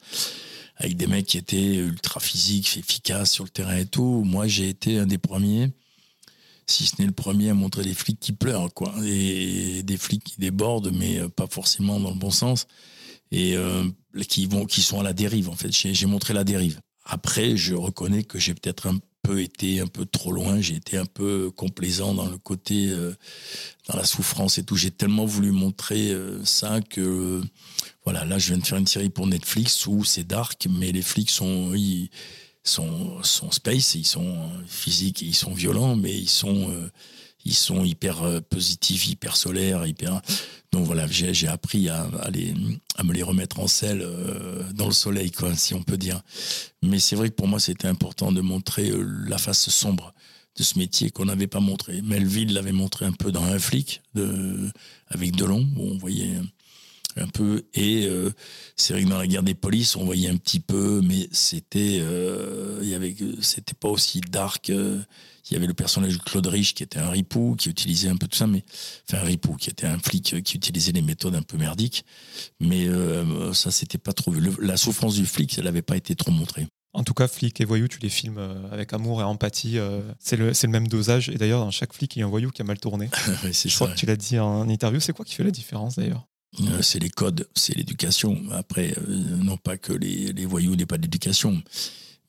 avec 0.77 0.97
des 0.97 1.07
mecs 1.07 1.25
qui 1.25 1.37
étaient 1.37 1.75
ultra 1.75 2.19
physiques, 2.19 2.77
efficaces 2.77 3.31
sur 3.31 3.43
le 3.43 3.49
terrain 3.49 3.77
et 3.77 3.85
tout. 3.85 4.23
Moi, 4.25 4.47
j'ai 4.47 4.69
été 4.69 4.99
un 4.99 5.05
des 5.05 5.17
premiers, 5.17 5.71
si 6.67 6.85
ce 6.85 6.95
n'est 6.99 7.07
le 7.07 7.13
premier, 7.13 7.49
à 7.49 7.53
montrer 7.53 7.83
des 7.83 7.93
flics 7.93 8.19
qui 8.19 8.33
pleurent, 8.33 8.73
quoi. 8.73 8.93
Et 9.05 9.83
des 9.83 9.97
flics 9.97 10.23
qui 10.23 10.39
débordent, 10.39 10.91
mais 10.93 11.19
pas 11.29 11.47
forcément 11.47 11.99
dans 11.99 12.11
le 12.11 12.19
bon 12.19 12.31
sens. 12.31 12.67
Et 13.31 13.55
euh, 13.55 13.83
qui, 14.27 14.45
vont, 14.45 14.65
qui 14.65 14.81
sont 14.81 14.99
à 14.99 15.03
la 15.03 15.13
dérive, 15.13 15.49
en 15.49 15.55
fait. 15.55 15.71
J'ai 15.71 16.05
montré 16.05 16.33
la 16.33 16.43
dérive. 16.43 16.79
Après, 17.05 17.57
je 17.57 17.73
reconnais 17.73 18.23
que 18.23 18.39
j'ai 18.39 18.53
peut-être 18.53 18.87
un 18.87 18.99
peu 19.23 19.41
été 19.41 19.79
un 19.79 19.87
peu 19.87 20.05
trop 20.05 20.31
loin, 20.31 20.61
j'ai 20.61 20.75
été 20.75 20.97
un 20.97 21.05
peu 21.05 21.51
complaisant 21.51 22.13
dans 22.13 22.27
le 22.27 22.37
côté, 22.37 22.89
euh, 22.89 23.13
dans 23.87 23.97
la 23.97 24.05
souffrance 24.05 24.57
et 24.57 24.63
tout. 24.63 24.75
J'ai 24.75 24.91
tellement 24.91 25.25
voulu 25.25 25.51
montrer 25.51 26.11
euh, 26.11 26.43
ça 26.45 26.81
que, 26.81 27.41
voilà, 28.05 28.25
là, 28.25 28.37
je 28.37 28.47
viens 28.47 28.57
de 28.57 28.65
faire 28.65 28.77
une 28.77 28.87
série 28.87 29.09
pour 29.09 29.27
Netflix 29.27 29.87
où 29.87 30.03
c'est 30.03 30.23
dark, 30.23 30.67
mais 30.69 30.91
les 30.91 31.01
flics 31.01 31.31
sont, 31.31 31.73
ils 31.73 32.09
sont, 32.63 33.21
sont 33.23 33.51
space, 33.51 33.95
ils 33.95 34.05
sont 34.05 34.49
physiques, 34.67 35.21
ils 35.21 35.35
sont 35.35 35.53
violents, 35.53 35.95
mais 35.95 36.15
ils 36.15 36.29
sont, 36.29 36.69
euh, 36.71 36.89
ils 37.45 37.53
sont 37.55 37.83
hyper 37.83 38.23
euh, 38.23 38.41
positifs, 38.41 39.07
hyper 39.07 39.35
solaires, 39.35 39.85
hyper. 39.85 40.21
Donc 40.71 40.85
voilà, 40.85 41.07
j'ai 41.07 41.47
appris 41.47 41.89
à, 41.89 42.07
me 43.03 43.13
les 43.13 43.23
remettre 43.23 43.59
en 43.59 43.67
selle 43.67 44.01
euh, 44.03 44.63
dans 44.73 44.85
le 44.85 44.93
soleil, 44.93 45.31
si 45.55 45.73
on 45.73 45.83
peut 45.83 45.97
dire. 45.97 46.21
Mais 46.83 46.99
c'est 46.99 47.15
vrai 47.15 47.29
que 47.29 47.35
pour 47.35 47.47
moi, 47.47 47.59
c'était 47.59 47.87
important 47.87 48.31
de 48.31 48.41
montrer 48.41 48.89
euh, 48.89 49.03
la 49.27 49.37
face 49.37 49.69
sombre 49.69 50.13
de 50.57 50.63
ce 50.63 50.77
métier 50.77 51.09
qu'on 51.09 51.25
n'avait 51.25 51.47
pas 51.47 51.59
montré. 51.59 52.01
Melville 52.01 52.53
l'avait 52.53 52.71
montré 52.71 53.05
un 53.05 53.13
peu 53.13 53.31
dans 53.31 53.43
Un 53.43 53.59
flic 53.59 54.01
avec 55.07 55.35
Delon, 55.35 55.67
où 55.77 55.83
on 55.91 55.97
voyait 55.97 56.35
un 57.19 57.27
peu. 57.27 57.63
Et 57.73 58.05
euh, 58.07 58.31
c'est 58.75 58.93
vrai 58.93 59.03
que 59.03 59.09
dans 59.09 59.17
la 59.17 59.27
guerre 59.27 59.43
des 59.43 59.53
polices, 59.53 59.95
on 59.95 60.05
voyait 60.05 60.29
un 60.29 60.37
petit 60.37 60.59
peu, 60.59 61.01
mais 61.03 61.27
c'était, 61.31 61.99
euh, 62.01 62.79
y 62.83 62.93
avait, 62.93 63.15
c'était 63.41 63.73
pas 63.73 63.89
aussi 63.89 64.21
dark. 64.21 64.71
Il 65.49 65.53
y 65.53 65.57
avait 65.57 65.67
le 65.67 65.73
personnage 65.73 66.17
de 66.17 66.23
Claude 66.23 66.47
Rich 66.47 66.73
qui 66.73 66.83
était 66.83 66.99
un 66.99 67.09
ripou, 67.09 67.55
qui 67.57 67.69
utilisait 67.69 68.09
un 68.09 68.15
peu 68.15 68.27
tout 68.27 68.37
ça, 68.37 68.47
mais 68.47 68.63
enfin 69.09 69.21
un 69.21 69.25
ripou, 69.25 69.55
qui 69.55 69.69
était 69.69 69.87
un 69.87 69.99
flic 69.99 70.41
qui 70.43 70.57
utilisait 70.57 70.91
des 70.91 71.01
méthodes 71.01 71.35
un 71.35 71.41
peu 71.41 71.57
merdiques. 71.57 72.05
Mais 72.59 72.87
ça, 73.53 73.71
c'était 73.71 73.97
pas 73.97 74.13
trop 74.13 74.31
vu. 74.31 74.51
la 74.61 74.77
souffrance 74.77 75.15
du 75.15 75.25
flic, 75.25 75.57
elle 75.57 75.65
n'avait 75.65 75.81
pas 75.81 75.97
été 75.97 76.15
trop 76.15 76.31
montrée. 76.31 76.67
En 76.93 77.03
tout 77.03 77.13
cas, 77.13 77.27
flic 77.27 77.61
et 77.61 77.65
voyou, 77.65 77.87
tu 77.87 77.99
les 77.99 78.09
filmes 78.09 78.39
avec 78.71 78.93
amour 78.93 79.21
et 79.21 79.23
empathie. 79.23 79.77
c'est 80.19 80.37
le, 80.37 80.51
le, 80.51 80.67
même 80.69 80.87
dosage. 80.87 81.29
Et 81.29 81.35
d'ailleurs, 81.35 81.59
dans 81.59 81.71
chaque 81.71 81.93
flic, 81.93 82.15
il 82.15 82.19
y 82.19 82.21
a 82.21 82.25
un 82.25 82.29
voyou 82.29 82.51
qui 82.51 82.61
a 82.61 82.65
mal 82.65 82.79
tourné. 82.79 83.09
Je 83.43 83.75
crois 83.75 83.89
que 83.89 83.95
tu 83.95 84.05
l'as 84.05 84.15
dit 84.17 84.39
en 84.39 84.67
interview. 84.69 84.99
C'est 84.99 85.13
quoi 85.13 85.25
qui 85.25 85.35
fait 85.35 85.43
la 85.43 85.51
différence 85.51 85.95
d'ailleurs? 85.95 86.29
Euh, 86.61 86.81
c'est 86.81 86.99
les 86.99 87.09
codes, 87.09 87.47
c'est 87.55 87.75
l'éducation. 87.75 88.41
Après, 88.51 88.93
euh, 88.97 89.37
non 89.37 89.57
pas 89.57 89.77
que 89.77 89.93
les, 89.93 90.33
les 90.33 90.45
voyous 90.45 90.75
n'aient 90.75 90.85
pas 90.85 90.97
d'éducation, 90.97 91.61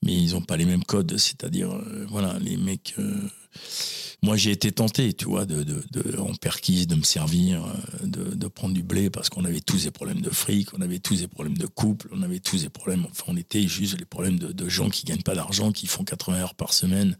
mais 0.03 0.13
ils 0.13 0.33
n'ont 0.33 0.41
pas 0.41 0.57
les 0.57 0.65
mêmes 0.65 0.83
codes. 0.83 1.17
C'est-à-dire, 1.17 1.71
euh, 1.71 2.05
voilà, 2.09 2.37
les 2.39 2.57
mecs. 2.57 2.95
moi, 4.23 4.37
j'ai 4.37 4.51
été 4.51 4.71
tenté, 4.71 5.13
tu 5.13 5.25
vois, 5.25 5.45
de, 5.45 5.83
en 6.17 6.33
perquise, 6.35 6.87
de 6.87 6.95
me 6.95 7.03
servir, 7.03 7.63
de, 8.03 8.35
de 8.35 8.47
prendre 8.47 8.73
du 8.73 8.83
blé 8.83 9.09
parce 9.09 9.29
qu'on 9.29 9.45
avait 9.45 9.61
tous 9.61 9.83
des 9.83 9.91
problèmes 9.91 10.21
de 10.21 10.29
fric, 10.29 10.73
on 10.73 10.81
avait 10.81 10.99
tous 10.99 11.19
des 11.19 11.27
problèmes 11.27 11.57
de 11.57 11.67
couple, 11.67 12.07
on 12.11 12.21
avait 12.21 12.39
tous 12.39 12.61
des 12.61 12.69
problèmes. 12.69 13.05
Enfin, 13.09 13.25
on 13.27 13.37
était 13.37 13.67
juste 13.67 13.97
les 13.97 14.05
problèmes 14.05 14.37
de, 14.39 14.69
gens 14.69 14.89
qui 14.89 15.05
gagnent 15.05 15.23
pas 15.23 15.35
d'argent, 15.35 15.71
qui 15.71 15.87
font 15.87 16.03
80 16.03 16.37
heures 16.39 16.55
par 16.55 16.73
semaine 16.73 17.17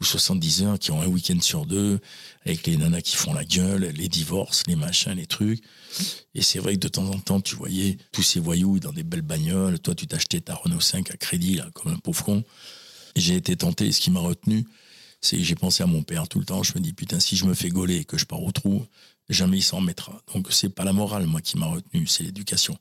ou 0.00 0.04
70 0.04 0.62
heures, 0.62 0.78
qui 0.78 0.90
ont 0.90 1.00
un 1.00 1.06
week-end 1.06 1.40
sur 1.40 1.64
deux, 1.64 1.98
avec 2.44 2.66
les 2.66 2.76
nanas 2.76 3.00
qui 3.00 3.16
font 3.16 3.32
la 3.32 3.44
gueule, 3.44 3.92
les 3.94 4.08
divorces, 4.08 4.64
les 4.66 4.76
machins, 4.76 5.12
les 5.12 5.26
trucs. 5.26 5.62
Et 6.34 6.42
c'est 6.42 6.58
vrai 6.58 6.74
que 6.74 6.80
de 6.80 6.88
temps 6.88 7.08
en 7.08 7.18
temps, 7.18 7.40
tu 7.40 7.56
voyais 7.56 7.96
tous 8.12 8.22
ces 8.22 8.40
voyous 8.40 8.78
dans 8.78 8.92
des 8.92 9.04
belles 9.04 9.22
bagnoles. 9.22 9.78
Toi, 9.78 9.94
tu 9.94 10.06
t'achetais 10.06 10.40
ta 10.40 10.54
Renault 10.54 10.80
5 10.80 11.10
à 11.10 11.16
crédit, 11.16 11.54
là, 11.54 11.68
comme 11.72 11.92
un 11.92 11.98
pauvre 11.98 12.24
con. 12.24 12.44
J'ai 13.14 13.36
été 13.36 13.56
tenté, 13.56 13.86
et 13.86 13.92
ce 13.92 14.00
qui 14.00 14.10
m'a 14.10 14.20
retenu, 14.20 14.66
c'est 15.22 15.38
que 15.38 15.42
j'ai 15.42 15.54
pensé 15.54 15.82
à 15.82 15.86
mon 15.86 16.02
père 16.02 16.28
tout 16.28 16.38
le 16.38 16.44
temps. 16.44 16.62
Je 16.62 16.74
me 16.74 16.80
dis, 16.80 16.92
putain, 16.92 17.18
si 17.18 17.36
je 17.36 17.46
me 17.46 17.54
fais 17.54 17.70
gauler 17.70 17.96
et 17.96 18.04
que 18.04 18.18
je 18.18 18.26
pars 18.26 18.42
au 18.42 18.52
trou, 18.52 18.84
jamais 19.30 19.58
il 19.58 19.62
s'en 19.62 19.80
mettra. 19.80 20.20
Donc, 20.34 20.48
c'est 20.50 20.68
pas 20.68 20.84
la 20.84 20.92
morale, 20.92 21.26
moi, 21.26 21.40
qui 21.40 21.56
m'a 21.56 21.66
retenu, 21.66 22.06
c'est 22.06 22.22
l'éducation. 22.22 22.76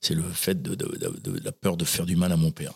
C'est 0.00 0.14
le 0.14 0.22
fait 0.22 0.62
de, 0.62 0.74
de, 0.74 1.40
la 1.42 1.50
peur 1.50 1.76
de 1.76 1.84
faire 1.84 2.06
du 2.06 2.14
mal 2.14 2.30
à 2.30 2.36
mon 2.36 2.50
père. 2.50 2.74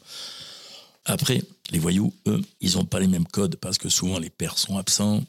Après, 1.04 1.42
les 1.70 1.78
voyous, 1.78 2.14
eux, 2.26 2.40
ils 2.60 2.74
n'ont 2.74 2.84
pas 2.84 3.00
les 3.00 3.08
mêmes 3.08 3.26
codes 3.26 3.56
parce 3.56 3.78
que 3.78 3.88
souvent 3.88 4.18
les 4.18 4.30
pères 4.30 4.58
sont 4.58 4.78
absents. 4.78 5.22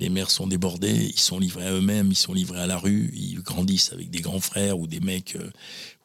Les 0.00 0.08
mères 0.08 0.30
sont 0.30 0.46
débordées, 0.46 1.10
ils 1.12 1.20
sont 1.20 1.38
livrés 1.38 1.66
à 1.66 1.72
eux-mêmes, 1.72 2.10
ils 2.10 2.16
sont 2.16 2.32
livrés 2.32 2.60
à 2.60 2.66
la 2.66 2.78
rue, 2.78 3.12
ils 3.14 3.40
grandissent 3.42 3.92
avec 3.92 4.10
des 4.10 4.20
grands 4.20 4.40
frères 4.40 4.78
ou 4.78 4.86
des 4.86 5.00
mecs 5.00 5.36
euh, 5.36 5.50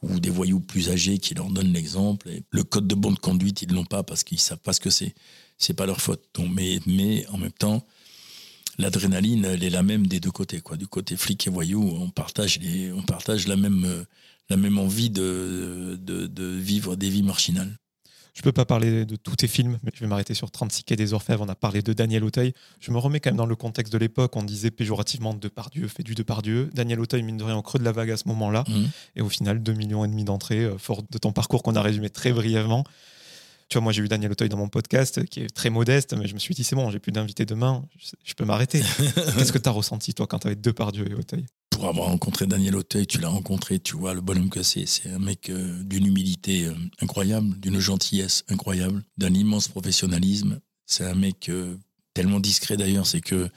ou 0.01 0.19
des 0.19 0.29
voyous 0.29 0.59
plus 0.59 0.89
âgés 0.89 1.17
qui 1.17 1.33
leur 1.33 1.49
donnent 1.49 1.71
l'exemple. 1.71 2.29
Le 2.51 2.63
code 2.63 2.87
de 2.87 2.95
bonne 2.95 3.17
conduite, 3.17 3.61
ils 3.61 3.71
l'ont 3.71 3.85
pas 3.85 4.03
parce 4.03 4.23
qu'ils 4.23 4.39
savent 4.39 4.59
pas 4.59 4.73
ce 4.73 4.81
que 4.81 4.89
c'est. 4.89 5.15
C'est 5.57 5.73
pas 5.73 5.85
leur 5.85 6.01
faute. 6.01 6.21
Donc, 6.33 6.51
mais, 6.53 6.79
mais 6.85 7.25
en 7.27 7.37
même 7.37 7.53
temps, 7.53 7.85
l'adrénaline, 8.77 9.45
elle 9.45 9.63
est 9.63 9.69
la 9.69 9.83
même 9.83 10.07
des 10.07 10.19
deux 10.19 10.31
côtés. 10.31 10.59
Quoi. 10.59 10.75
Du 10.75 10.87
côté 10.87 11.15
flic 11.15 11.47
et 11.47 11.49
voyou, 11.49 11.81
on 11.81 12.09
partage, 12.09 12.59
les, 12.59 12.91
on 12.91 13.01
partage 13.01 13.47
la, 13.47 13.55
même, 13.55 13.85
euh, 13.85 14.03
la 14.49 14.57
même 14.57 14.77
envie 14.77 15.09
de, 15.09 15.97
de, 16.01 16.27
de 16.27 16.45
vivre 16.45 16.97
des 16.97 17.09
vies 17.09 17.23
marginales. 17.23 17.79
Je 18.35 18.41
peux 18.41 18.51
pas 18.51 18.65
parler 18.65 19.05
de 19.05 19.15
tous 19.15 19.37
tes 19.37 19.47
films, 19.47 19.79
mais 19.81 19.91
je 19.93 20.01
vais 20.01 20.07
m'arrêter 20.07 20.33
sur 20.33 20.51
36 20.51 20.83
quais 20.83 20.97
des 20.97 21.13
Orfèvres. 21.13 21.41
On 21.41 21.47
a 21.47 21.55
parlé 21.55 21.81
de 21.81 21.93
Daniel 21.93 22.25
Auteuil. 22.25 22.53
Je 22.81 22.91
me 22.91 22.97
remets 22.97 23.21
quand 23.21 23.29
même 23.29 23.37
dans 23.37 23.45
le 23.45 23.55
contexte 23.55 23.93
de 23.93 23.97
l'époque. 23.97 24.35
On 24.35 24.43
disait 24.43 24.71
péjorativement 24.71 25.33
Depardieu 25.33 25.87
fait 25.87 26.03
du 26.03 26.15
Depardieu. 26.15 26.69
Daniel 26.73 26.99
Auteuil, 26.99 27.23
mine 27.23 27.37
de 27.37 27.45
rien, 27.45 27.55
au 27.55 27.61
creux 27.61 27.79
de 27.79 27.85
la 27.85 27.93
vague 27.93 28.11
à 28.11 28.17
ce 28.17 28.27
moment-là. 28.27 28.65
Mhm. 28.67 28.89
Et 29.15 29.21
au 29.21 29.29
final, 29.29 29.63
2 29.63 29.73
millions 29.73 30.03
et 30.03 30.09
demi 30.09 30.25
d'entrées, 30.25 30.65
euh, 30.65 30.77
fort 30.77 31.01
de 31.09 31.17
ton 31.17 31.31
parcours 31.31 31.63
qu'on 31.63 31.75
a 31.75 31.81
résumé 31.81 32.09
très 32.09 32.33
brièvement. 32.33 32.83
Tu 33.69 33.75
vois, 33.77 33.83
moi, 33.83 33.93
j'ai 33.93 34.03
eu 34.03 34.09
Daniel 34.09 34.33
Auteuil 34.33 34.49
dans 34.49 34.57
mon 34.57 34.67
podcast, 34.67 35.25
qui 35.25 35.39
est 35.39 35.49
très 35.49 35.69
modeste, 35.69 36.13
mais 36.13 36.27
je 36.27 36.33
me 36.33 36.39
suis 36.39 36.53
dit, 36.53 36.65
c'est 36.65 36.75
bon, 36.75 36.91
j'ai 36.91 36.99
plus 36.99 37.13
d'invités 37.13 37.45
demain, 37.45 37.85
je, 37.97 38.11
je 38.23 38.33
peux 38.33 38.45
m'arrêter. 38.45 38.81
Qu'est-ce 39.37 39.53
que 39.53 39.57
tu 39.57 39.69
as 39.69 39.71
ressenti, 39.71 40.13
toi, 40.13 40.27
quand 40.27 40.39
tu 40.39 40.47
avais 40.47 40.55
Depardieu 40.57 41.09
et 41.09 41.15
Auteuil? 41.15 41.45
Pour 41.75 41.89
avoir 41.89 42.07
rencontré 42.07 42.47
Daniel 42.47 42.77
Auteuil, 42.77 43.05
tu 43.05 43.19
l'as 43.19 43.27
rencontré, 43.27 43.79
tu 43.79 43.97
vois 43.97 44.13
le 44.13 44.21
bonhomme 44.21 44.49
que 44.49 44.63
c'est. 44.63 44.85
C'est 44.85 45.09
un 45.09 45.19
mec 45.19 45.49
euh, 45.49 45.83
d'une 45.83 46.05
humilité 46.05 46.67
euh, 46.67 46.73
incroyable, 47.01 47.59
d'une 47.59 47.79
gentillesse 47.79 48.45
incroyable, 48.47 49.03
d'un 49.17 49.33
immense 49.33 49.67
professionnalisme. 49.67 50.61
C'est 50.85 51.03
un 51.03 51.15
mec 51.15 51.49
euh, 51.49 51.75
tellement 52.13 52.39
discret 52.39 52.77
d'ailleurs, 52.77 53.05
c'est 53.05 53.19
que 53.19 53.49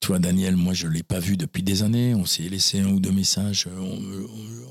tu 0.00 0.08
vois, 0.08 0.18
Daniel, 0.18 0.56
moi, 0.56 0.74
je 0.74 0.88
ne 0.88 0.92
l'ai 0.92 1.04
pas 1.04 1.20
vu 1.20 1.36
depuis 1.36 1.62
des 1.62 1.84
années. 1.84 2.16
On 2.16 2.26
s'est 2.26 2.48
laissé 2.48 2.80
un 2.80 2.88
ou 2.88 2.98
deux 3.00 3.12
messages. 3.12 3.68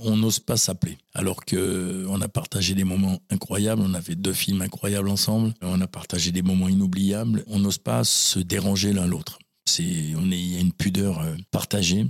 On- 0.03 0.17
n'ose 0.17 0.39
pas 0.39 0.57
s'appeler. 0.57 0.97
Alors 1.15 1.45
que 1.45 2.05
on 2.09 2.21
a 2.21 2.27
partagé 2.27 2.75
des 2.75 2.83
moments 2.83 3.19
incroyables. 3.31 3.81
On 3.83 3.93
a 3.95 4.01
fait 4.01 4.15
deux 4.15 4.33
films 4.33 4.61
incroyables 4.61 5.09
ensemble. 5.09 5.53
On 5.61 5.81
a 5.81 5.87
partagé 5.87 6.31
des 6.31 6.43
moments 6.43 6.69
inoubliables. 6.69 7.43
On 7.47 7.57
n'ose 7.57 7.79
pas 7.79 8.03
se 8.03 8.37
déranger 8.37 8.93
l'un 8.93 9.07
l'autre. 9.07 9.39
Il 9.79 10.11
y 10.35 10.57
a 10.57 10.59
une 10.59 10.73
pudeur 10.73 11.25
partagée 11.49 12.05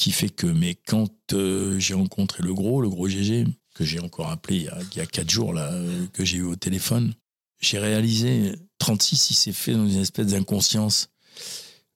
qui 0.00 0.12
fait 0.12 0.30
que, 0.30 0.46
mais 0.46 0.76
quand 0.86 1.12
euh, 1.34 1.78
j'ai 1.78 1.92
rencontré 1.92 2.42
le 2.42 2.54
gros, 2.54 2.80
le 2.80 2.88
gros 2.88 3.06
GG, 3.06 3.44
que 3.74 3.84
j'ai 3.84 4.00
encore 4.00 4.30
appelé 4.30 4.66
il 4.92 4.96
y 4.96 5.00
a, 5.00 5.06
quatre 5.06 5.28
jours, 5.28 5.52
là, 5.52 5.70
euh, 5.70 6.06
que 6.14 6.24
j'ai 6.24 6.38
eu 6.38 6.42
au 6.42 6.56
téléphone, 6.56 7.12
j'ai 7.60 7.78
réalisé 7.78 8.54
36, 8.78 9.28
il 9.30 9.34
s'est 9.34 9.52
fait 9.52 9.74
dans 9.74 9.86
une 9.86 10.00
espèce 10.00 10.28
d'inconscience 10.28 11.10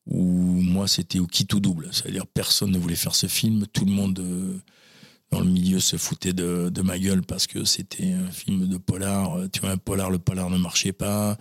où 0.05 0.21
moi 0.21 0.87
c'était 0.87 1.19
au 1.19 1.27
qui 1.27 1.47
tout 1.47 1.61
double. 1.61 1.89
C'est-à-dire 1.93 2.27
personne 2.27 2.73
ne 2.73 2.79
voulait 2.79 2.95
faire 2.95 3.15
ce 3.15 3.27
film, 3.27 3.67
tout 3.73 3.87
le 3.87 3.93
monde 3.93 4.19
euh, 4.19 4.59
dans 5.31 5.41
le 5.41 5.51
milieu 5.51 5.81
se 5.81 5.97
foutait 5.97 6.35
de, 6.35 6.71
ma 6.83 6.99
gueule 6.99 7.23
parce 7.23 7.47
que 7.47 7.65
c'était 7.65 8.13
un 8.13 8.31
film 8.31 8.69
de 8.69 8.77
polar. 8.77 9.39
Tu 9.51 9.61
vois, 9.61 9.71
un 9.71 9.79
polar, 9.79 10.11
le 10.11 10.19
polar 10.19 10.51
ne 10.51 10.59
marchait 10.59 10.93
pas. 10.93 11.39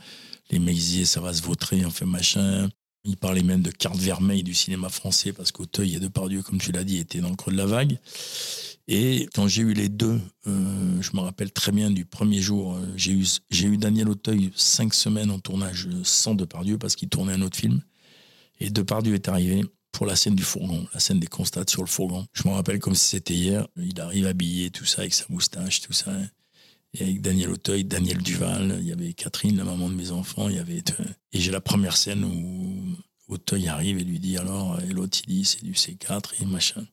Les 0.50 0.60
disaient 0.60 1.04
ça 1.04 1.20
va 1.20 1.34
se 1.34 1.42
vautrer, 1.42 1.86
on 1.86 1.92
fait 1.92 2.06
machin. 2.06 2.70
Ils 3.06 3.18
parlaient 3.18 3.44
même 3.44 3.62
de 3.62 3.72
carte 3.72 3.98
vermeille 3.98 4.44
du 4.44 4.54
cinéma 4.54 4.90
français 4.90 5.34
parce 5.34 5.52
qu'Auteuil 5.52 5.96
et 5.96 6.00
Depardieu, 6.00 6.42
comme 6.42 6.60
tu 6.60 6.72
l'as 6.72 6.86
dit, 6.86 7.00
étaient 7.00 7.20
dans 7.20 7.30
le 7.30 7.36
creux 7.36 7.52
de 7.52 7.58
la 7.58 7.66
vague. 7.66 8.00
Et 8.88 9.28
quand 9.34 9.48
j'ai 9.48 9.62
eu 9.62 9.74
les 9.74 9.90
deux, 9.90 10.20
euh, 10.48 11.02
je 11.02 11.12
me 11.16 11.22
rappelle 11.22 11.52
très 11.52 11.72
bien 11.72 11.92
du 11.92 12.06
premier 12.06 12.42
jour, 12.42 12.76
euh, 12.76 12.86
j'ai 12.96 13.12
eu, 13.12 13.26
j'ai 13.50 13.68
eu 13.68 13.78
Daniel 13.78 14.10
Auteuil 14.10 14.52
cinq 14.56 14.94
semaines 14.94 15.32
en 15.32 15.40
tournage 15.40 15.88
sans 16.04 16.36
Depardieu 16.36 16.78
parce 16.78 16.96
qu'il 16.96 17.10
tournait 17.10 17.34
un 17.34 17.42
autre 17.42 17.58
film. 17.58 17.82
Et 18.60 18.70
Depardieu 18.70 19.16
est 19.16 19.28
arrivé 19.28 19.64
pour 19.92 20.06
la 20.06 20.16
scène 20.16 20.36
du 20.36 20.44
fourgon, 20.44 20.88
la 20.94 21.00
scène 21.00 21.20
des 21.20 21.28
constats 21.28 21.64
sur 21.68 21.82
le 21.82 21.88
fourgon. 21.88 22.26
Je 22.34 22.48
me 22.48 22.54
rappelle 22.54 22.80
comme 22.80 22.96
si 22.96 23.06
c'était 23.06 23.34
hier. 23.34 23.68
Il 23.78 24.00
arrive 24.02 24.28
habillé, 24.28 24.70
tout 24.70 24.86
ça, 24.86 25.02
avec 25.02 25.14
sa 25.14 25.26
moustache, 25.30 25.82
tout 25.82 25.94
ça. 25.94 26.12
Et 26.96 27.04
avec 27.04 27.22
Daniel 27.22 27.50
Auteuil, 27.50 27.86
Daniel 27.86 28.20
Duval, 28.20 28.78
il 28.82 28.88
y 28.88 28.92
avait 28.92 29.14
Catherine, 29.14 29.58
la 29.58 29.64
maman 29.64 29.90
de 29.90 29.96
mes 29.96 30.12
enfants, 30.12 30.50
il 30.50 30.56
y 30.56 30.60
avait... 30.60 30.84
Et 31.32 31.40
j'ai 31.40 31.52
la 31.52 31.62
première 31.62 31.98
scène 31.98 32.24
où 32.24 32.96
Auteuil 33.28 33.68
arrive 33.68 33.98
et 33.98 34.04
lui 34.04 34.20
dit 34.20 34.38
alors, 34.38 34.80
et 34.82 34.94
l'autre 34.94 35.18
il 35.26 35.34
dit 35.34 35.46
c'est 35.46 35.64
du 35.64 35.72
C4 35.72 36.42
et 36.42 36.46
machin. 36.46 36.86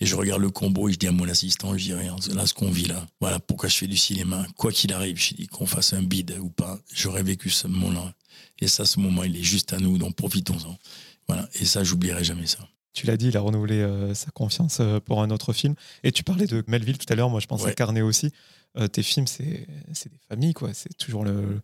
Et 0.00 0.06
je 0.06 0.16
regarde 0.16 0.40
le 0.40 0.48
combo 0.48 0.88
et 0.88 0.92
je 0.92 0.98
dis 0.98 1.06
à 1.06 1.12
mon 1.12 1.28
assistant, 1.28 1.76
je 1.76 1.84
dis 1.84 1.94
rien, 1.94 2.16
là 2.34 2.46
ce 2.46 2.54
qu'on 2.54 2.70
vit 2.70 2.86
là, 2.86 3.06
voilà 3.20 3.38
pourquoi 3.38 3.68
je 3.68 3.76
fais 3.76 3.86
du 3.86 3.98
cinéma. 3.98 4.46
Quoi 4.56 4.72
qu'il 4.72 4.92
arrive, 4.94 5.18
je 5.18 5.34
dis 5.34 5.46
qu'on 5.48 5.66
fasse 5.66 5.92
un 5.92 6.02
bide 6.02 6.38
ou 6.40 6.48
pas, 6.48 6.80
j'aurais 6.94 7.22
vécu 7.22 7.50
ce 7.50 7.66
moment-là. 7.66 8.14
Et 8.60 8.68
ça, 8.68 8.84
ce 8.84 9.00
moment, 9.00 9.24
il 9.24 9.36
est 9.36 9.42
juste 9.42 9.72
à 9.72 9.78
nous, 9.78 9.98
donc 9.98 10.14
profitons-en. 10.16 10.78
Voilà. 11.26 11.48
Et 11.54 11.64
ça, 11.64 11.82
j'oublierai 11.82 12.24
jamais 12.24 12.46
ça. 12.46 12.68
Tu 12.92 13.06
l'as 13.06 13.16
dit, 13.16 13.28
il 13.28 13.36
a 13.36 13.40
renouvelé 13.40 13.76
euh, 13.80 14.14
sa 14.14 14.30
confiance 14.32 14.78
euh, 14.80 14.98
pour 15.00 15.22
un 15.22 15.30
autre 15.30 15.52
film. 15.52 15.74
Et 16.02 16.10
tu 16.12 16.24
parlais 16.24 16.46
de 16.46 16.64
Melville 16.66 16.98
tout 16.98 17.10
à 17.12 17.14
l'heure, 17.16 17.30
moi 17.30 17.40
je 17.40 17.46
pense 17.46 17.62
à 17.62 17.66
Ouais. 17.66 17.74
Carnet 17.74 18.02
aussi. 18.02 18.32
Euh, 18.78 18.88
tes 18.88 19.02
films, 19.02 19.26
c'est 19.26 19.66
des 19.66 20.18
familles, 20.28 20.54
quoi. 20.54 20.72
C'est 20.74 20.96
toujours 20.96 21.24
le- 21.24 21.60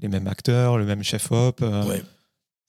les 0.00 0.08
mêmes 0.08 0.26
acteurs, 0.28 0.78
le 0.78 0.84
même 0.84 1.02
chef-op. 1.02 1.60
Ouais. 1.60 2.02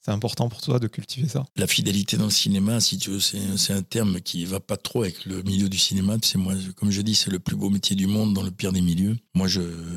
C'est 0.02 0.12
important 0.12 0.48
pour 0.48 0.62
toi 0.62 0.78
de 0.78 0.86
cultiver 0.88 1.28
ça? 1.28 1.44
La 1.56 1.66
fidélité 1.66 2.16
dans 2.16 2.24
le 2.24 2.30
cinéma, 2.30 2.80
si 2.80 2.96
tu 2.98 3.10
veux, 3.10 3.20
c'est 3.20 3.72
un 3.74 3.82
terme 3.82 4.20
qui 4.22 4.44
va 4.46 4.58
pas 4.58 4.78
trop 4.78 5.02
avec 5.02 5.26
le 5.26 5.42
milieu 5.42 5.68
du 5.68 5.76
cinéma. 5.76 6.16
C'est 6.22 6.38
moi, 6.38 6.54
comme 6.76 6.90
je 6.90 7.02
dis, 7.02 7.14
c'est 7.14 7.30
le 7.30 7.38
plus 7.38 7.54
beau 7.54 7.68
métier 7.68 7.94
du 7.96 8.06
monde 8.06 8.32
dans 8.32 8.42
le 8.42 8.50
pire 8.50 8.72
des 8.72 8.80
milieux. 8.80 9.16
Moi, 9.34 9.46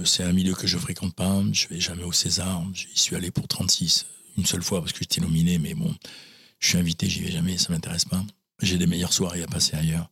c'est 0.04 0.24
un 0.24 0.34
milieu 0.34 0.54
que 0.56 0.68
je 0.68 0.78
fréquente 0.78 1.16
pas. 1.16 1.42
Je 1.54 1.68
vais 1.70 1.80
jamais 1.80 2.04
au 2.04 2.12
César. 2.12 2.62
J'y 2.74 2.88
suis 2.96 3.16
allé 3.16 3.32
pour 3.32 3.48
36 3.48 4.06
une 4.38 4.46
seule 4.46 4.62
fois 4.64 4.82
parce 4.82 4.92
que 4.92 5.00
j'étais 5.00 5.22
nominé, 5.22 5.58
mais 5.58 5.74
bon, 5.74 5.96
je 6.64 6.70
suis 6.70 6.78
invité, 6.78 7.10
j'y 7.10 7.20
vais 7.20 7.32
jamais, 7.32 7.58
ça 7.58 7.74
m'intéresse 7.74 8.06
pas. 8.06 8.24
J'ai 8.62 8.78
des 8.78 8.88
meilleures 8.88 9.12
soirées 9.12 9.44
à 9.44 9.48
passer 9.48 9.76
ailleurs. 9.76 10.10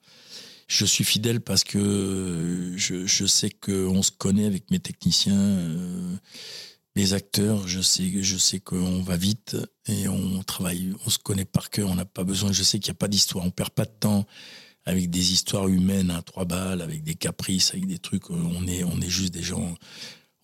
Je 0.67 0.85
suis 0.85 1.05
fidèle 1.05 1.39
parce 1.39 1.63
que 1.63 2.73
je, 2.75 3.05
je 3.05 3.25
sais 3.25 3.49
qu'on 3.49 4.03
se 4.03 4.11
connaît 4.11 4.45
avec 4.45 4.69
mes 4.69 4.79
techniciens. 4.79 5.33
euh, 5.39 6.15
les 6.97 7.13
acteurs, 7.13 7.69
je 7.69 7.79
sais, 7.79 8.21
je 8.21 8.37
sais 8.37 8.59
qu'on 8.59 9.01
va 9.01 9.15
vite 9.15 9.55
et 9.87 10.09
on 10.09 10.43
travaille, 10.43 10.93
on 11.05 11.09
se 11.09 11.19
connaît 11.19 11.45
par 11.45 11.69
cœur, 11.69 11.89
on 11.89 11.95
n'a 11.95 12.03
pas 12.03 12.25
besoin, 12.25 12.51
je 12.51 12.63
sais 12.63 12.79
qu'il 12.79 12.91
n'y 12.91 12.97
a 12.97 12.99
pas 12.99 13.07
d'histoire, 13.07 13.45
on 13.45 13.49
perd 13.49 13.69
pas 13.69 13.85
de 13.85 13.93
temps 13.97 14.25
avec 14.83 15.09
des 15.09 15.31
histoires 15.31 15.69
humaines 15.69 16.11
à 16.11 16.21
trois 16.21 16.43
balles, 16.43 16.81
avec 16.81 17.03
des 17.03 17.15
caprices, 17.15 17.69
avec 17.69 17.87
des 17.87 17.99
trucs, 17.99 18.29
on 18.29 18.67
est, 18.67 18.83
on 18.83 18.99
est 18.99 19.09
juste 19.09 19.33
des 19.33 19.43
gens, 19.43 19.73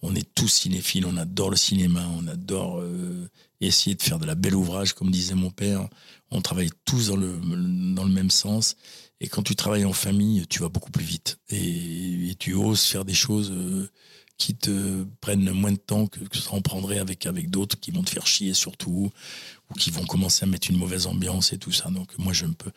on 0.02 0.16
est 0.16 0.28
tous 0.36 0.48
cinéphiles, 0.48 1.06
on 1.06 1.18
adore 1.18 1.50
le 1.50 1.58
cinéma, 1.58 2.08
on 2.18 2.28
adore 2.28 2.80
euh, 2.80 3.30
essayer 3.62 3.96
de 3.96 4.02
faire 4.02 4.20
de 4.20 4.26
la 4.26 4.36
belle 4.36 4.56
ouvrage, 4.56 4.94
comme 4.94 5.12
disait 5.12 5.36
mon 5.36 5.50
père, 5.50 5.88
on 6.30 6.42
travaille 6.42 6.70
tous 6.86 7.08
dans 7.08 7.16
le, 7.16 7.40
dans 7.96 8.04
le 8.04 8.12
même 8.12 8.30
sens. 8.30 8.76
Et 9.20 9.28
quand 9.28 9.42
tu 9.42 9.56
travailles 9.56 9.86
en 9.86 9.94
famille, 9.94 10.46
tu 10.48 10.60
vas 10.60 10.70
beaucoup 10.70 10.92
plus 10.92 11.06
vite. 11.06 11.40
Et, 11.50 12.36
tu 12.38 12.54
oses 12.54 12.82
faire 12.82 13.04
des 13.04 13.16
choses 13.16 13.52
euh, 13.52 13.90
qui 14.38 14.54
te 14.54 15.04
prennent 15.22 15.50
moins 15.50 15.72
de 15.72 15.78
temps 15.78 16.06
que, 16.06 16.20
que 16.20 16.38
ça 16.38 16.52
en 16.52 16.62
prendrait 16.62 17.00
avec, 17.00 17.26
avec 17.26 17.50
d'autres 17.50 17.80
qui 17.80 17.90
vont 17.90 18.04
te 18.04 18.12
faire 18.12 18.28
chier 18.28 18.54
surtout, 18.54 19.12
ou 19.72 19.74
qui 19.74 19.90
vont 19.90 20.06
commencer 20.06 20.44
à 20.44 20.48
mettre 20.48 20.70
une 20.70 20.78
mauvaise 20.78 21.08
ambiance 21.08 21.52
et 21.52 21.58
tout 21.58 21.72
ça. 21.72 21.90
Donc 21.90 22.16
moi, 22.20 22.34
je 22.34 22.46
ne 22.46 22.54
peux... 22.54 22.72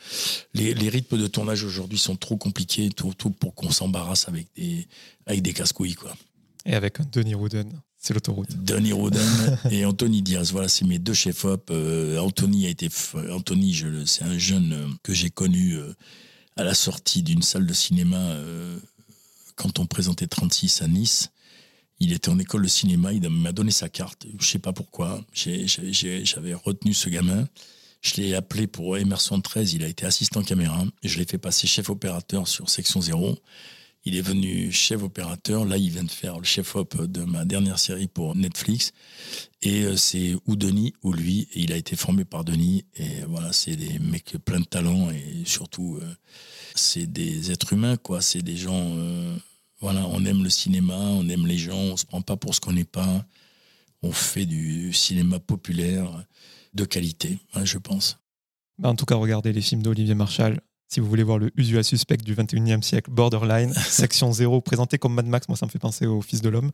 Les, 0.55 0.89
rythmes 0.89 1.19
de 1.19 1.27
tournage 1.27 1.63
aujourd'hui 1.63 1.99
sont 1.99 2.17
trop 2.17 2.39
compliqués, 2.39 2.89
tout 2.89 3.13
pour 3.13 3.55
qu'on 3.55 3.71
s'embarrasse 3.71 4.27
avec 4.29 4.47
des, 4.57 4.89
avec 5.27 5.43
des 5.43 5.53
casse-couilles, 5.53 5.95
quoi. 5.95 6.17
Et 6.67 6.75
avec 6.75 6.99
Denis 7.11 7.35
Rouden, 7.35 7.71
c'est 7.99 8.13
l'autoroute. 8.15 8.51
Denis 8.65 8.93
Rodin 9.01 9.21
et 9.71 9.85
Anthony 9.85 10.23
Diaz. 10.23 10.53
Voilà, 10.53 10.69
c'est 10.69 10.85
mes 10.85 10.99
deux 10.99 11.15
chefs-op. 11.15 11.71
Euh, 11.71 12.19
Anthony 12.19 12.67
a 12.67 12.69
été, 12.69 12.89
Anthony, 13.31 13.73
je 13.73 14.05
c'est 14.05 14.25
un 14.25 14.39
jeune 14.39 14.73
euh, 14.73 14.87
que 15.03 15.13
j'ai 15.15 15.31
connu 15.31 15.75
euh, 15.75 15.93
à 16.57 16.65
la 16.65 16.75
sortie 16.75 17.23
d'une 17.23 17.43
salle 17.43 17.67
de 17.67 17.73
cinéma 17.73 18.37
quand 19.57 19.79
on 19.79 19.87
présentait 19.87 20.27
36 20.27 20.83
à 20.83 20.89
Nice. 20.89 21.31
Il 22.01 22.13
était 22.13 22.31
en 22.31 22.39
école 22.39 22.63
de 22.63 22.69
cinéma, 22.69 23.13
il 23.13 23.29
m'a 23.29 23.53
donné 23.53 23.71
sa 23.71 23.89
carte. 23.89 24.27
Je 24.39 24.47
sais 24.47 24.59
pas 24.59 24.73
pourquoi. 24.73 25.23
J'ai- 25.33 25.67
j'ai- 25.67 25.93
j'ai- 25.93 26.25
J'avais 26.25 26.55
retenu 26.55 26.95
ce 26.95 27.09
gamin. 27.11 27.47
Je 28.01 28.15
l'ai 28.21 28.35
appelé 28.35 28.67
pour 28.67 28.97
Emerson 28.97 29.41
13, 29.41 29.75
il 29.75 29.85
a 29.85 29.89
été 29.89 30.07
assistant 30.07 30.43
caméra. 30.43 30.85
Je 31.03 31.19
l'ai 31.19 31.27
fait 31.27 31.37
passer 31.39 31.67
chef 31.67 31.91
opérateur 31.91 32.49
sur 32.49 32.71
section 32.71 33.01
0. 33.03 33.39
Il 34.05 34.17
est 34.17 34.23
venu 34.23 34.73
chef 34.73 35.03
opérateur. 35.03 35.65
Là, 35.67 35.77
il 35.77 35.91
vient 35.91 36.05
de 36.05 36.11
faire 36.11 36.39
le 36.39 36.45
chef 36.45 36.75
op 36.75 37.03
de 37.03 37.23
ma 37.23 37.45
dernière 37.45 37.79
série 37.79 38.09
pour 38.09 38.35
Netflix. 38.35 38.93
Et 39.61 39.83
euh, 39.83 39.97
c'est 39.97 40.37
ou 40.47 40.57
Denis 40.57 40.95
ou 41.03 41.13
lui. 41.13 41.49
Il 41.55 41.73
a 41.73 41.77
été 41.77 41.97
formé 41.97 42.25
par 42.25 42.45
Denis. 42.45 42.85
Et 42.97 43.23
voilà, 43.29 43.53
c'est 43.53 43.77
des 43.77 43.99
mecs 43.99 44.37
pleins 44.45 44.61
de 44.61 44.65
talent. 44.65 45.11
Et 45.11 45.43
surtout, 45.45 45.99
euh, 46.01 46.15
c'est 46.75 47.07
des 47.07 47.51
êtres 47.51 47.75
humains, 47.75 47.97
quoi. 47.97 48.23
C'est 48.23 48.43
des 48.43 48.57
gens. 48.57 48.95
euh, 48.97 49.37
voilà, 49.81 50.07
on 50.09 50.25
aime 50.25 50.43
le 50.43 50.51
cinéma, 50.51 50.97
on 50.97 51.29
aime 51.29 51.47
les 51.47 51.59
gens. 51.59 51.79
On 51.79 51.97
se 51.97 52.07
prend 52.07 52.23
pas 52.23 52.37
pour 52.37 52.55
ce 52.55 52.61
qu'on 52.61 52.73
n'est 52.73 52.85
pas. 52.85 53.27
On 54.03 54.13
fait 54.13 54.47
du 54.47 54.93
cinéma 54.95 55.41
populaire 55.41 56.25
de 56.73 56.85
qualité, 56.85 57.39
hein, 57.55 57.65
je 57.65 57.79
pense. 57.79 58.19
Bah, 58.79 58.89
en 58.89 58.95
tout 58.95 59.05
cas, 59.05 59.17
regardez 59.17 59.53
les 59.53 59.61
films 59.61 59.83
d'Olivier 59.83 60.15
Marchal. 60.15 60.61
Si 60.93 60.99
vous 60.99 61.07
voulez 61.07 61.23
voir 61.23 61.39
le 61.39 61.53
usual 61.57 61.85
suspect 61.85 62.17
du 62.17 62.35
21e 62.35 62.83
siècle, 62.83 63.13
Borderline, 63.13 63.73
section 63.89 64.33
0, 64.33 64.61
présenté 64.61 64.99
comme 64.99 65.15
Mad 65.15 65.27
Max, 65.27 65.47
moi 65.47 65.57
ça 65.57 65.65
me 65.65 65.71
fait 65.71 65.79
penser 65.79 66.05
au 66.05 66.21
Fils 66.21 66.43
de 66.43 66.49
l'Homme. 66.49 66.73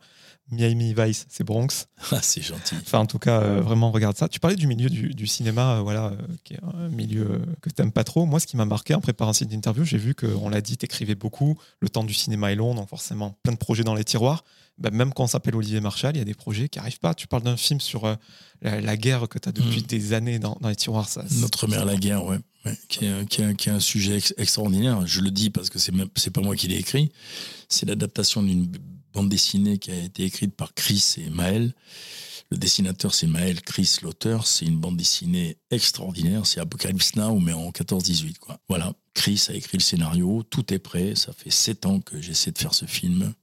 Miami 0.49 0.95
Vice, 0.97 1.27
c'est 1.29 1.43
Bronx. 1.43 1.85
Ah, 2.11 2.19
c'est 2.23 2.41
gentil. 2.41 2.73
Enfin, 2.81 2.99
en 2.99 3.05
tout 3.05 3.19
cas, 3.19 3.41
euh, 3.41 3.61
vraiment, 3.61 3.91
regarde 3.91 4.17
ça. 4.17 4.27
Tu 4.27 4.39
parlais 4.39 4.55
du 4.55 4.65
milieu 4.65 4.89
du, 4.89 5.27
cinéma, 5.27 5.75
euh, 5.75 5.81
voilà, 5.81 6.05
euh, 6.07 6.17
qui 6.43 6.55
est 6.55 6.59
un 6.63 6.87
milieu 6.87 7.41
que 7.61 7.69
tu 7.69 7.79
n'aimes 7.79 7.91
pas 7.91 8.03
trop. 8.03 8.25
Moi, 8.25 8.39
ce 8.39 8.47
qui 8.47 8.57
m'a 8.57 8.65
marqué 8.65 8.95
en 8.95 9.01
préparant 9.01 9.33
cette 9.33 9.53
interview, 9.53 9.83
j'ai 9.83 9.97
vu 9.99 10.15
qu'on 10.15 10.49
l'a 10.49 10.61
dit, 10.61 10.77
tu 10.77 10.85
écrivais 10.85 11.15
beaucoup. 11.15 11.59
Le 11.79 11.89
temps 11.89 12.03
du 12.03 12.13
cinéma 12.13 12.51
est 12.51 12.55
long, 12.55 12.73
donc 12.73 12.89
forcément, 12.89 13.37
plein 13.43 13.53
de 13.53 13.57
projets 13.57 13.83
dans 13.83 13.93
les 13.93 14.03
tiroirs. 14.03 14.43
Bah, 14.79 14.89
même 14.89 15.13
quand 15.13 15.25
on 15.25 15.27
s'appelle 15.27 15.55
Olivier 15.55 15.81
Marchal, 15.81 16.15
il 16.15 16.19
y 16.19 16.21
a 16.21 16.25
des 16.25 16.33
projets 16.33 16.69
qui 16.69 16.79
n'arrivent 16.79 16.99
pas. 16.99 17.13
Tu 17.13 17.27
parles 17.27 17.43
d'un 17.43 17.57
film 17.57 17.81
sur 17.81 18.17
la, 18.61 18.97
guerre 18.97 19.27
que 19.27 19.37
tu 19.37 19.49
as 19.49 19.51
depuis 19.51 19.81
mm. 19.81 19.87
des 19.87 20.13
années 20.13 20.39
dans, 20.39 20.57
les 20.63 20.75
tiroirs. 20.75 21.07
Ça, 21.07 21.23
Notre 21.39 21.67
mère, 21.67 21.85
la 21.85 21.97
guerre, 21.97 22.25
ouais. 22.25 22.39
Qui, 22.87 23.05
est, 23.05 23.67
un 23.69 23.79
sujet 23.79 24.19
extraordinaire. 24.37 25.05
Je 25.05 25.21
le 25.21 25.31
dis 25.31 25.49
parce 25.49 25.69
que 25.69 25.79
c'est 25.79 25.93
n'est 25.93 26.07
pas 26.33 26.41
moi 26.41 26.55
qui 26.55 26.67
l'ai 26.67 26.77
écrit. 26.77 27.11
C'est 27.69 27.85
l'adaptation 27.85 28.43
d'une 28.43 28.67
bande 29.13 29.29
dessinée 29.29 29.77
qui 29.77 29.91
a 29.91 30.03
été 30.03 30.23
écrite 30.23 30.55
par 30.55 30.73
Chris 30.73 31.15
et 31.17 31.29
Maël. 31.29 31.73
Le 32.49 32.57
dessinateur, 32.57 33.13
c'est 33.13 33.27
Maël, 33.27 33.61
Chris, 33.61 33.97
l'auteur. 34.01 34.47
C'est 34.47 34.65
une 34.65 34.77
bande 34.77 34.95
dessinée 34.95 35.57
extraordinaire. 35.69 36.45
C'est 36.45 36.61
Apocalypse 36.61 37.15
Now, 37.15 37.39
mais 37.39 37.53
en 37.53 37.71
14-18, 37.71 38.37
quoi. 38.37 38.59
Voilà. 38.69 38.93
Chris 39.13 39.47
a 39.49 39.53
écrit 39.53 39.77
le 39.77 39.83
scénario. 39.83 40.43
Tout 40.43 40.73
est 40.73 40.79
prêt. 40.79 41.15
Ça 41.15 41.33
fait 41.33 41.51
sept 41.51 41.85
ans 41.85 41.99
que 41.99 42.21
j'essaie 42.21 42.51
de 42.51 42.57
faire 42.57 42.73
ce 42.73 42.85
film 42.85 43.33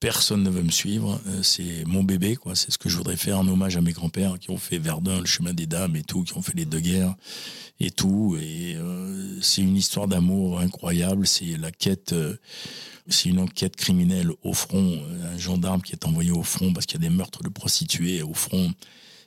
personne 0.00 0.42
ne 0.42 0.50
veut 0.50 0.62
me 0.62 0.70
suivre. 0.70 1.20
Euh, 1.26 1.42
c'est 1.42 1.84
mon 1.86 2.02
bébé, 2.02 2.36
quoi. 2.36 2.54
C'est 2.54 2.70
ce 2.70 2.78
que 2.78 2.88
je 2.88 2.96
voudrais 2.96 3.16
faire 3.16 3.38
en 3.38 3.48
hommage 3.48 3.76
à 3.76 3.80
mes 3.80 3.92
grands-pères 3.92 4.38
qui 4.38 4.50
ont 4.50 4.56
fait 4.56 4.78
Verdun, 4.78 5.20
le 5.20 5.26
chemin 5.26 5.52
des 5.52 5.66
dames 5.66 5.96
et 5.96 6.02
tout, 6.02 6.22
qui 6.22 6.36
ont 6.36 6.42
fait 6.42 6.56
les 6.56 6.64
deux 6.64 6.80
guerres 6.80 7.14
et 7.80 7.90
tout. 7.90 8.38
Et 8.40 8.76
euh, 8.76 9.40
c'est 9.40 9.62
une 9.62 9.76
histoire 9.76 10.08
d'amour 10.08 10.60
incroyable. 10.60 11.26
C'est 11.26 11.56
la 11.56 11.70
quête. 11.70 12.12
Euh, 12.12 12.36
c'est 13.08 13.30
une 13.30 13.40
enquête 13.40 13.74
criminelle 13.74 14.30
au 14.42 14.52
front. 14.52 15.00
Un 15.32 15.38
gendarme 15.38 15.80
qui 15.82 15.92
est 15.92 16.04
envoyé 16.04 16.30
au 16.30 16.42
front 16.42 16.72
parce 16.72 16.84
qu'il 16.84 17.02
y 17.02 17.06
a 17.06 17.08
des 17.08 17.14
meurtres 17.14 17.42
de 17.42 17.48
prostituées 17.48 18.22
au 18.22 18.34
front. 18.34 18.72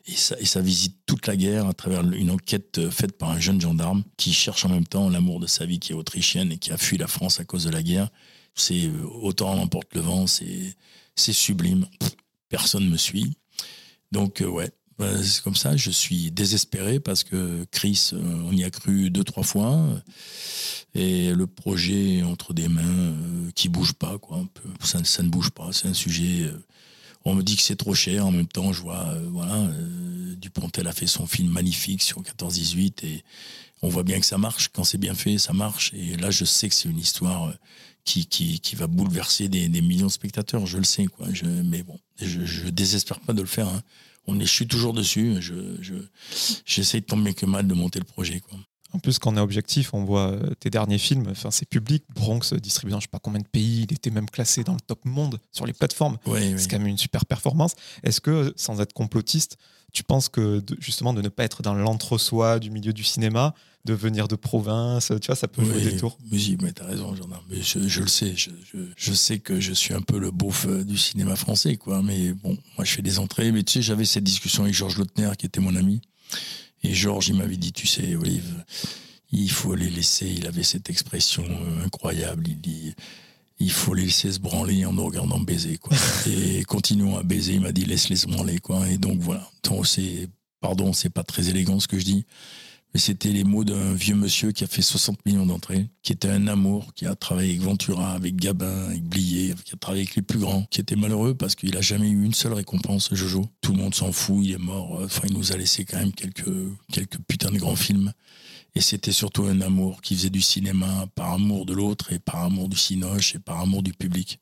Et 0.05 0.15
ça, 0.15 0.35
et 0.39 0.45
ça, 0.45 0.61
visite 0.61 0.97
toute 1.05 1.27
la 1.27 1.35
guerre 1.35 1.67
à 1.67 1.73
travers 1.73 2.01
une 2.01 2.31
enquête 2.31 2.89
faite 2.89 3.17
par 3.17 3.29
un 3.29 3.39
jeune 3.39 3.61
gendarme 3.61 4.03
qui 4.17 4.33
cherche 4.33 4.65
en 4.65 4.69
même 4.69 4.85
temps 4.85 5.09
l'amour 5.09 5.39
de 5.39 5.47
sa 5.47 5.65
vie 5.65 5.79
qui 5.79 5.93
est 5.93 5.95
autrichienne 5.95 6.51
et 6.51 6.57
qui 6.57 6.71
a 6.71 6.77
fui 6.77 6.97
la 6.97 7.07
France 7.07 7.39
à 7.39 7.43
cause 7.43 7.65
de 7.65 7.69
la 7.69 7.83
guerre. 7.83 8.09
C'est 8.55 8.85
euh, 8.85 9.07
autant 9.21 9.53
emporte 9.53 9.93
le 9.93 10.01
vent, 10.01 10.25
c'est 10.27 10.75
sublime. 11.15 11.87
Personne 12.49 12.89
me 12.89 12.97
suit. 12.97 13.37
Donc 14.11 14.41
euh, 14.41 14.47
ouais, 14.47 14.71
c'est 14.99 15.41
comme 15.41 15.55
ça. 15.55 15.77
Je 15.77 15.89
suis 15.89 16.31
désespéré 16.31 16.99
parce 16.99 17.23
que 17.23 17.65
Chris, 17.71 18.11
euh, 18.13 18.43
on 18.45 18.51
y 18.51 18.63
a 18.63 18.69
cru 18.69 19.09
deux 19.09 19.23
trois 19.23 19.43
fois 19.43 19.79
et 20.93 21.31
le 21.31 21.47
projet 21.47 22.21
entre 22.23 22.53
des 22.53 22.67
mains 22.67 23.15
qui 23.55 23.69
bouge 23.69 23.93
pas 23.93 24.17
quoi. 24.17 24.43
Ça, 24.83 25.03
ça 25.03 25.23
ne 25.23 25.29
bouge 25.29 25.51
pas. 25.51 25.71
C'est 25.71 25.87
un 25.87 25.93
sujet. 25.93 26.51
on 27.23 27.33
me 27.33 27.43
dit 27.43 27.55
que 27.55 27.61
c'est 27.61 27.77
trop 27.77 27.95
cher. 27.95 28.25
En 28.27 28.31
même 28.31 28.47
temps, 28.47 28.73
je 28.73 28.81
vois 28.81 29.15
voilà, 29.29 29.69
Dupontel 30.35 30.87
a 30.87 30.91
fait 30.91 31.07
son 31.07 31.25
film 31.25 31.49
magnifique 31.49 32.01
sur 32.01 32.21
14-18 32.21 33.05
et 33.05 33.23
on 33.81 33.89
voit 33.89 34.03
bien 34.03 34.19
que 34.19 34.25
ça 34.25 34.37
marche. 34.37 34.69
Quand 34.73 34.83
c'est 34.83 34.97
bien 34.97 35.15
fait, 35.15 35.37
ça 35.37 35.53
marche. 35.53 35.93
Et 35.93 36.17
là, 36.17 36.29
je 36.29 36.45
sais 36.45 36.67
que 36.67 36.75
c'est 36.75 36.89
une 36.89 36.99
histoire 36.99 37.53
qui, 38.03 38.25
qui, 38.25 38.59
qui 38.59 38.75
va 38.75 38.87
bouleverser 38.87 39.47
des, 39.47 39.67
des, 39.67 39.81
millions 39.81 40.07
de 40.07 40.11
spectateurs, 40.11 40.65
je 40.65 40.77
le 40.77 40.83
sais. 40.83 41.05
Quoi. 41.05 41.27
Je, 41.31 41.45
mais 41.45 41.83
bon, 41.83 41.99
je, 42.17 42.45
je 42.45 42.69
désespère 42.69 43.19
pas 43.19 43.33
de 43.33 43.41
le 43.41 43.47
faire. 43.47 43.67
Hein. 43.67 43.81
On 44.27 44.39
est, 44.39 44.45
je 44.45 44.51
suis 44.51 44.67
toujours 44.67 44.93
dessus. 44.93 45.37
Je, 45.39 45.81
je, 45.81 45.95
j'essaie 46.65 47.01
de 47.01 47.05
tomber 47.05 47.33
que 47.33 47.45
mal 47.45 47.67
de 47.67 47.73
monter 47.73 47.99
le 47.99 48.05
projet. 48.05 48.39
Quoi. 48.39 48.59
En 48.93 48.99
plus, 48.99 49.19
quand 49.19 49.33
on 49.33 49.37
est 49.37 49.41
objectif, 49.41 49.93
on 49.93 50.03
voit 50.03 50.31
euh, 50.31 50.53
tes 50.59 50.69
derniers 50.69 50.97
films, 50.97 51.27
enfin, 51.29 51.49
c'est 51.49 51.67
public. 51.67 52.03
Bronx 52.13 52.41
euh, 52.51 52.59
distribué 52.59 52.91
dans 52.91 52.99
je 52.99 53.05
sais 53.05 53.09
pas 53.09 53.19
combien 53.19 53.39
de 53.39 53.47
pays, 53.47 53.87
il 53.89 53.93
était 53.93 54.09
même 54.09 54.29
classé 54.29 54.63
dans 54.63 54.73
le 54.73 54.81
top 54.81 55.05
monde 55.05 55.39
sur 55.51 55.65
les 55.65 55.73
plateformes. 55.73 56.17
c'est 56.25 56.69
quand 56.69 56.79
même 56.79 56.87
une 56.87 56.97
super 56.97 57.25
performance. 57.25 57.75
Est-ce 58.03 58.19
que, 58.19 58.53
sans 58.57 58.81
être 58.81 58.93
complotiste, 58.93 59.57
tu 59.93 60.03
penses 60.03 60.29
que 60.29 60.61
justement 60.79 61.13
de 61.13 61.21
ne 61.21 61.29
pas 61.29 61.43
être 61.43 61.61
dans 61.61 61.73
l'entre-soi 61.73 62.59
du 62.59 62.69
milieu 62.69 62.93
du 62.93 63.03
cinéma, 63.03 63.53
de 63.85 63.93
venir 63.93 64.27
de 64.27 64.35
province, 64.35 65.11
tu 65.21 65.27
vois, 65.27 65.35
ça 65.35 65.47
peut 65.47 65.63
jouer 65.63 65.81
des 65.81 65.97
tours. 65.97 66.17
Oui, 66.31 66.57
mais 66.61 66.71
t'as 66.71 66.85
raison, 66.85 67.15
gendarme. 67.15 67.43
Mais 67.49 67.61
je, 67.61 67.79
le 67.79 68.07
sais, 68.07 68.33
je, 68.35 68.51
je, 68.95 69.13
sais 69.13 69.39
que 69.39 69.59
je 69.59 69.73
suis 69.73 69.93
un 69.93 70.01
peu 70.01 70.19
le 70.19 70.29
beauf 70.29 70.67
euh, 70.67 70.83
du 70.83 70.97
cinéma 70.97 71.35
français, 71.35 71.77
quoi. 71.77 72.03
Mais 72.03 72.33
bon, 72.33 72.57
moi, 72.77 72.85
je 72.85 72.91
fais 72.91 73.01
des 73.01 73.17
entrées. 73.17 73.51
Mais 73.51 73.63
tu 73.63 73.73
sais, 73.73 73.81
j'avais 73.81 74.05
cette 74.05 74.23
discussion 74.23 74.63
avec 74.63 74.75
Georges 74.75 74.97
Lautner, 74.97 75.31
qui 75.37 75.47
était 75.47 75.61
mon 75.61 75.75
ami. 75.75 76.01
Et 76.83 76.93
Georges, 76.93 77.29
il 77.29 77.35
m'avait 77.35 77.57
dit, 77.57 77.71
tu 77.71 77.87
sais, 77.87 78.15
Olive, 78.15 78.63
il 79.31 79.49
faut 79.49 79.73
les 79.73 79.89
laisser. 79.89 80.27
Il 80.27 80.45
avait 80.45 80.63
cette 80.63 80.89
expression 80.91 81.43
euh, 81.43 81.85
incroyable. 81.85 82.47
Il 82.47 82.61
dit, 82.61 82.93
il 83.59 83.71
faut 83.71 83.95
les 83.95 84.05
laisser 84.05 84.31
se 84.31 84.39
branler 84.39 84.85
en 84.85 84.93
nous 84.93 85.05
regardant 85.05 85.39
baiser, 85.39 85.77
quoi. 85.77 85.97
et 86.27 86.63
continuons 86.65 87.17
à 87.17 87.23
baiser. 87.23 87.53
Il 87.53 87.61
m'a 87.61 87.71
dit, 87.71 87.85
laisse-les 87.85 88.15
se 88.15 88.27
branler, 88.27 88.59
quoi. 88.59 88.87
Et 88.89 88.99
donc, 88.99 89.19
voilà. 89.21 89.49
Donc, 89.63 89.87
c'est, 89.87 90.29
pardon, 90.59 90.93
c'est 90.93 91.09
pas 91.09 91.23
très 91.23 91.49
élégant 91.49 91.79
ce 91.79 91.87
que 91.87 91.97
je 91.97 92.05
dis. 92.05 92.25
Mais 92.93 92.99
c'était 92.99 93.29
les 93.29 93.43
mots 93.43 93.63
d'un 93.63 93.93
vieux 93.93 94.15
monsieur 94.15 94.51
qui 94.51 94.63
a 94.63 94.67
fait 94.67 94.81
60 94.81 95.25
millions 95.25 95.45
d'entrées, 95.45 95.87
qui 96.03 96.11
était 96.11 96.29
un 96.29 96.47
amour, 96.47 96.93
qui 96.93 97.05
a 97.05 97.15
travaillé 97.15 97.51
avec 97.51 97.61
Ventura, 97.61 98.13
avec 98.13 98.35
Gabin, 98.35 98.87
avec 98.89 99.03
Blier, 99.03 99.53
qui 99.63 99.73
a 99.73 99.77
travaillé 99.77 100.03
avec 100.03 100.15
les 100.15 100.21
plus 100.21 100.39
grands, 100.39 100.65
qui 100.69 100.81
était 100.81 100.97
malheureux 100.97 101.33
parce 101.33 101.55
qu'il 101.55 101.77
a 101.77 101.81
jamais 101.81 102.09
eu 102.09 102.23
une 102.23 102.33
seule 102.33 102.53
récompense, 102.53 103.13
Jojo. 103.13 103.45
Tout 103.61 103.71
le 103.71 103.77
monde 103.77 103.95
s'en 103.95 104.11
fout, 104.11 104.43
il 104.43 104.51
est 104.51 104.57
mort. 104.57 104.99
Enfin, 105.03 105.23
il 105.27 105.33
nous 105.33 105.53
a 105.53 105.57
laissé 105.57 105.85
quand 105.85 105.99
même 105.99 106.11
quelques, 106.11 106.51
quelques 106.91 107.19
putains 107.27 107.51
de 107.51 107.59
grands 107.59 107.77
films. 107.77 108.11
Et 108.73 108.81
c'était 108.81 109.11
surtout 109.11 109.43
un 109.43 109.59
amour 109.59 110.01
qui 110.01 110.15
faisait 110.15 110.29
du 110.29 110.41
cinéma 110.41 111.05
par 111.13 111.33
amour 111.33 111.65
de 111.65 111.73
l'autre 111.73 112.13
et 112.13 112.19
par 112.19 112.37
amour 112.43 112.69
du 112.69 112.77
cinoche 112.77 113.35
et 113.35 113.39
par 113.39 113.59
amour 113.59 113.83
du 113.83 113.93
public. 113.93 114.39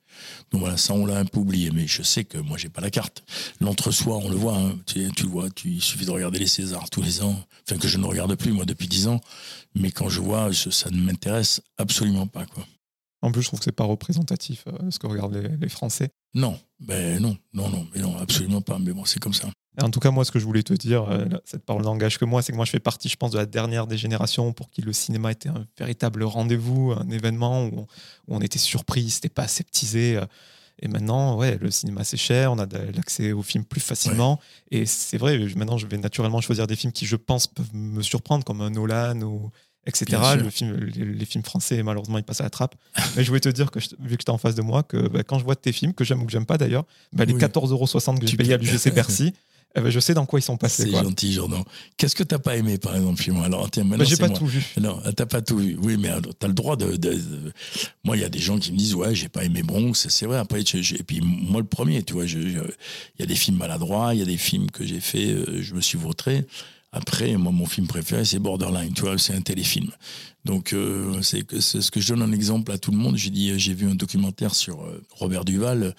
Donc 0.52 0.62
voilà, 0.62 0.78
ça 0.78 0.94
on 0.94 1.06
l'a 1.06 1.18
un 1.18 1.26
peu 1.26 1.39
oublié, 1.39 1.72
mais 1.72 1.88
je 1.88 2.04
sais 2.04 2.26
que 2.26 2.38
moi 2.38 2.58
j'ai 2.58 2.70
pas 2.70 2.82
la 2.82 2.92
carte. 2.92 3.24
L'entre-soi, 3.60 4.18
on 4.18 4.30
le 4.30 4.36
voit, 4.36 4.56
hein. 4.56 4.78
tu, 4.86 5.00
le 5.00 5.30
vois, 5.30 5.50
tu, 5.50 5.70
il 5.72 5.82
suffit 5.82 6.06
de 6.06 6.12
regarder 6.12 6.38
les 6.38 6.48
Césars 6.48 6.89
tous 6.92 7.02
les 7.02 7.24
ans, 7.24 7.44
enfin 7.68 7.80
que 7.80 7.88
je 7.88 7.98
ne 7.98 8.06
regarde 8.06 8.36
plus 8.36 8.52
moi 8.52 8.65
depuis 8.65 8.88
dix 8.88 9.08
ans, 9.08 9.20
mais 9.74 9.89
quand 9.89 10.10
je 10.10 10.22
vois, 10.22 10.54
ça 10.54 10.92
ne 10.92 11.02
m'intéresse 11.02 11.62
absolument 11.78 12.28
pas. 12.28 12.46
quoi. 12.46 12.68
En 13.22 13.32
plus, 13.32 13.42
je 13.42 13.48
trouve 13.48 13.60
que 13.60 13.65
c'est 13.65 13.72
pas 13.72 13.84
représentatif 13.84 14.63
euh, 14.68 14.92
ce 14.92 15.00
que 15.00 15.08
regardent 15.08 15.36
les, 15.36 15.58
les 15.58 15.70
Français. 15.70 16.10
Non, 16.34 16.60
ben 16.80 17.20
non, 17.22 17.38
non, 17.54 17.70
non, 17.70 17.88
mais 17.94 18.02
non, 18.02 18.18
absolument 18.18 18.62
pas. 18.62 18.80
Mais 18.80 18.94
bon, 18.94 19.04
c'est 19.06 19.20
comme 19.20 19.34
ça. 19.34 19.50
En 19.82 19.89
tout 19.89 20.00
cas, 20.00 20.12
moi, 20.12 20.26
ce 20.26 20.32
que 20.32 20.39
je 20.39 20.46
voulais 20.46 20.63
te 20.63 20.74
dire, 20.74 21.04
euh, 21.10 21.26
cette 21.46 21.63
parole 21.65 21.84
n'engage 21.84 22.18
que 22.18 22.26
moi, 22.26 22.42
c'est 22.42 22.52
que 22.52 22.58
moi, 22.58 22.65
je 22.65 22.72
fais 22.72 22.80
partie, 22.80 23.10
je 23.10 23.15
pense, 23.15 23.32
de 23.32 23.38
la 23.38 23.46
dernière 23.46 23.88
des 23.88 23.98
générations 23.98 24.52
pour 24.54 24.70
qui 24.70 24.82
le 24.82 24.94
cinéma 24.94 25.32
était 25.32 25.50
un 25.50 25.65
véritable 25.78 26.24
rendez-vous, 26.24 26.92
un 26.92 27.10
événement 27.10 27.65
où 27.65 27.88
on, 28.28 28.42
était 28.42 28.60
surpris, 28.60 29.10
c'était 29.10 29.30
pas 29.30 29.44
aseptisé. 29.44 30.18
Euh. 30.18 30.26
Et 30.82 30.88
maintenant, 30.88 31.36
ouais, 31.38 31.58
le 31.60 31.72
cinéma 31.72 32.06
c'est 32.06 32.15
cher, 32.15 32.54
on 32.54 32.58
a 32.58 32.65
l'accès 32.96 33.34
aux 33.34 33.42
films 33.42 33.65
plus 33.65 33.82
facilement. 33.82 34.39
Et 34.72 34.86
c'est 34.86 35.18
vrai, 35.18 35.38
maintenant 35.58 35.78
je 35.78 35.86
vais 35.86 35.98
naturellement 35.98 36.39
choisir 36.39 36.68
des 36.68 36.78
films 36.78 36.94
qui, 36.94 37.06
je 37.06 37.18
pense, 37.18 37.48
peuvent 37.48 37.74
me 37.74 38.02
surprendre, 38.02 38.46
comme 38.46 38.62
un 38.62 38.70
Nolan 38.70 39.22
ou 39.22 39.52
etc. 39.86 40.22
Le 40.38 40.50
film, 40.50 40.76
les, 40.76 41.26
films 41.26 41.44
français, 41.44 41.84
malheureusement, 41.84 42.18
ils 42.18 42.24
passent 42.24 42.42
à 42.42 42.46
la 42.46 42.50
trappe. 42.50 42.76
Mais 43.15 43.24
je 43.24 43.28
voulais 43.28 43.39
te 43.39 43.50
dire 43.50 43.72
que, 43.72 43.80
vu 44.00 44.18
que 44.18 44.24
tu 44.24 44.28
es 44.28 44.30
en 44.30 44.38
face 44.38 44.56
de 44.56 44.62
moi, 44.62 44.84
que 44.84 45.08
bah, 45.08 45.24
quand 45.24 45.39
je 45.39 45.44
vois 45.44 45.56
tes 45.56 45.72
films, 45.72 45.94
que 45.94 46.04
j'aime 46.04 46.22
ou 46.22 46.26
que 46.26 46.32
j'aime 46.32 46.46
pas 46.46 46.58
d'ailleurs, 46.58 46.86
bah, 47.13 47.26
les 47.26 47.34
14,60 47.34 47.72
euros 47.72 47.88
que 48.20 48.28
j'ai 48.28 48.38
payé 48.38 48.54
à 48.54 48.58
l'UGC 48.58 48.94
Bercy, 48.94 49.34
eh 49.75 49.82
ben, 49.82 49.89
je 49.91 49.99
sais 49.99 50.15
dans 50.15 50.25
quoi 50.25 50.39
ils 50.39 50.43
sont 50.43 50.58
passés. 50.58 50.84
C'est 50.84 50.91
gentil, 50.91 51.32
Jordan. 51.32 51.63
Qu'est-ce 51.95 52.15
que 52.15 52.23
t'as 52.23 52.39
pas 52.39 52.58
aimé, 52.58 52.79
par 52.79 52.95
exemple, 52.95 53.21
chez 53.21 53.32
moi? 53.32 53.45
Alors, 53.45 53.69
tiens, 53.69 53.84
maintenant, 53.84 54.03
bah, 54.03 54.10
j'ai 54.10 54.17
pas 54.17 54.29
tout 54.29 54.47
vu. 54.47 54.65
Non, 54.82 54.99
t'as 55.15 55.27
pas 55.27 55.41
tout 55.41 55.58
vu. 55.58 55.77
Oui, 55.82 55.97
mais 55.97 56.10
tu 56.21 56.45
as 56.45 56.47
le 56.47 56.53
droit 56.53 56.75
de. 56.75 56.97
Moi, 58.03 58.17
il 58.17 58.21
y 58.21 58.25
a 58.25 58.29
des 58.29 58.39
gens 58.39 58.58
qui 58.58 58.71
me 58.71 58.77
disent, 58.77 58.95
ouais, 58.95 59.13
j'ai 59.13 59.29
pas 59.29 59.43
aimé 59.43 59.62
Bronx. 59.62 59.93
C'est 59.93 60.25
vrai. 60.25 60.38
Après, 60.38 60.62
et 60.62 61.03
puis 61.03 61.21
moi, 61.21 61.62
le 61.62 61.67
premier, 61.67 62.01
tu 62.01 62.13
vois, 62.13 62.25
il 62.25 62.63
y 63.19 63.23
a 63.23 63.25
des 63.25 63.36
films 63.36 63.58
maladroits, 63.58 64.15
il 64.15 64.19
y 64.19 64.23
a 64.23 64.25
des 64.25 64.38
films 64.38 64.71
que 64.71 64.86
j'ai 64.86 64.99
fait, 64.99 65.27
euh, 65.27 65.62
je 65.62 65.75
me 65.75 65.82
suis 65.82 65.97
vautré. 65.97 66.45
Après, 66.91 67.38
moi, 67.38 67.52
mon 67.52 67.67
film 67.67 67.86
préféré, 67.86 68.25
c'est 68.25 68.39
Borderline. 68.39 68.93
Tu 68.93 69.02
vois, 69.02 69.17
c'est 69.19 69.36
un 69.36 69.41
téléfilm. 69.41 69.91
Donc, 70.43 70.73
euh, 70.73 71.21
c'est 71.21 71.45
ce 71.52 71.91
que 71.91 71.99
je 71.99 72.08
donne 72.08 72.23
un 72.23 72.32
exemple 72.32 72.71
à 72.71 72.80
tout 72.80 72.89
le 72.89 72.97
monde. 72.97 73.15
J'ai 73.15 73.30
dit, 73.30 73.60
j'ai 73.60 73.75
vu 73.75 73.88
un 73.88 73.93
documentaire 73.93 74.56
sur 74.56 74.82
euh, 74.84 75.04
Robert 75.12 75.45
Duval, 75.45 75.93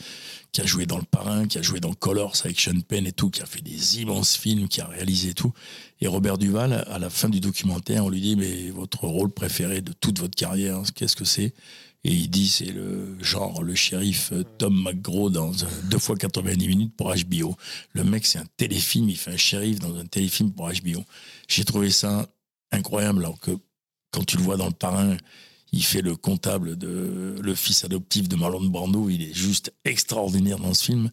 qui 0.50 0.60
a 0.60 0.66
joué 0.66 0.86
dans 0.86 0.98
Le 0.98 1.04
Parrain, 1.04 1.46
qui 1.46 1.58
a 1.58 1.62
joué 1.62 1.78
dans 1.78 1.92
Colors 1.92 2.34
avec 2.44 2.58
Sean 2.58 2.80
Penn 2.80 3.06
et 3.06 3.12
tout, 3.12 3.30
qui 3.30 3.40
a 3.40 3.46
fait 3.46 3.60
des 3.60 4.00
immenses 4.00 4.36
films, 4.36 4.66
qui 4.66 4.80
a 4.80 4.86
réalisé 4.86 5.32
tout. 5.32 5.52
Et 6.00 6.08
Robert 6.08 6.38
Duval, 6.38 6.84
à 6.90 6.98
la 6.98 7.10
fin 7.10 7.28
du 7.28 7.38
documentaire, 7.38 8.04
on 8.04 8.08
lui 8.08 8.20
dit, 8.20 8.34
mais 8.34 8.70
votre 8.70 9.04
rôle 9.04 9.30
préféré 9.30 9.82
de 9.82 9.92
toute 9.92 10.18
votre 10.18 10.34
carrière, 10.34 10.82
qu'est-ce 10.96 11.14
que 11.14 11.24
c'est? 11.24 11.54
Et 12.04 12.12
il 12.12 12.30
dit 12.30 12.48
c'est 12.48 12.72
le 12.72 13.16
genre 13.22 13.62
le 13.62 13.74
shérif 13.74 14.32
euh, 14.32 14.42
Tom 14.58 14.82
McGraw 14.82 15.30
dans 15.30 15.52
2 15.84 15.98
fois 15.98 16.16
90 16.16 16.68
minutes 16.68 16.96
pour 16.96 17.14
HBO. 17.14 17.56
Le 17.92 18.04
mec 18.04 18.26
c'est 18.26 18.38
un 18.38 18.46
téléfilm, 18.56 19.08
il 19.08 19.16
fait 19.16 19.32
un 19.32 19.36
shérif 19.36 19.78
dans 19.80 19.94
un 19.96 20.06
téléfilm 20.06 20.52
pour 20.52 20.68
HBO. 20.68 21.04
J'ai 21.48 21.64
trouvé 21.64 21.90
ça 21.90 22.26
incroyable 22.72 23.20
alors 23.20 23.38
que 23.38 23.50
quand 24.12 24.24
tu 24.24 24.36
le 24.36 24.42
vois 24.42 24.56
dans 24.56 24.66
le 24.66 24.72
parrain, 24.72 25.16
il 25.72 25.84
fait 25.84 26.02
le 26.02 26.16
comptable 26.16 26.76
de 26.76 27.36
le 27.40 27.54
fils 27.54 27.84
adoptif 27.84 28.28
de 28.28 28.36
Marlon 28.36 28.64
Brando. 28.64 29.08
Il 29.08 29.22
est 29.22 29.34
juste 29.34 29.72
extraordinaire 29.84 30.58
dans 30.58 30.74
ce 30.74 30.84
film. 30.84 31.10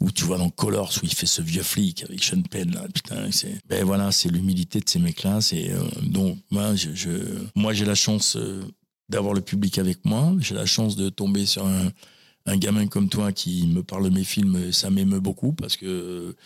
Où 0.00 0.10
tu 0.10 0.24
vois 0.24 0.38
dans 0.38 0.50
Colors 0.50 0.92
où 1.00 1.06
il 1.06 1.14
fait 1.14 1.26
ce 1.26 1.42
vieux 1.42 1.62
flic 1.62 2.02
avec 2.02 2.24
Sean 2.24 2.42
Penn 2.42 2.72
là. 2.72 2.86
Putain, 2.92 3.30
c'est 3.30 3.60
ben 3.68 3.84
voilà, 3.84 4.10
c'est 4.10 4.28
l'humilité 4.28 4.80
de 4.80 4.88
ces 4.88 4.98
mecs-là. 4.98 5.40
C'est 5.40 5.70
euh, 5.70 5.80
donc 6.02 6.38
moi, 6.50 6.74
je, 6.74 7.10
moi 7.54 7.72
j'ai 7.72 7.84
la 7.84 7.94
chance 7.94 8.34
euh, 8.34 8.64
d'avoir 9.08 9.34
le 9.34 9.40
public 9.40 9.78
avec 9.78 10.04
moi. 10.04 10.32
J'ai 10.38 10.54
la 10.54 10.66
chance 10.66 10.96
de 10.96 11.08
tomber 11.08 11.46
sur 11.46 11.66
un, 11.66 12.56
gamin 12.56 12.86
comme 12.86 13.08
toi 13.08 13.32
qui 13.32 13.66
me 13.66 13.82
parle 13.82 14.04
de 14.04 14.14
mes 14.14 14.24
films. 14.24 14.72
Ça 14.72 14.90
m'émeut 14.90 15.20
beaucoup 15.20 15.52
parce 15.52 15.76
que 15.76 15.86
euh, 15.86 16.36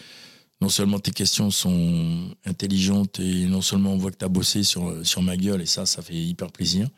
non 0.61 0.68
seulement 0.68 0.98
tes 0.98 1.11
questions 1.11 1.50
sont 1.50 2.34
intelligentes 2.44 3.20
et 3.20 3.46
non 3.46 3.62
seulement 3.62 3.92
on 3.92 3.98
voit 3.98 4.11
que 4.11 4.16
tu 4.16 4.24
as 4.24 4.28
bossé 4.28 4.62
sur, 4.62 5.07
sur 5.07 5.22
ma 5.22 5.36
gueule 5.36 5.62
et 5.62 5.66
ça, 5.66 5.86
ça 5.86 6.02
fait 6.02 6.14
hyper 6.14 6.50
plaisir. 6.50 6.88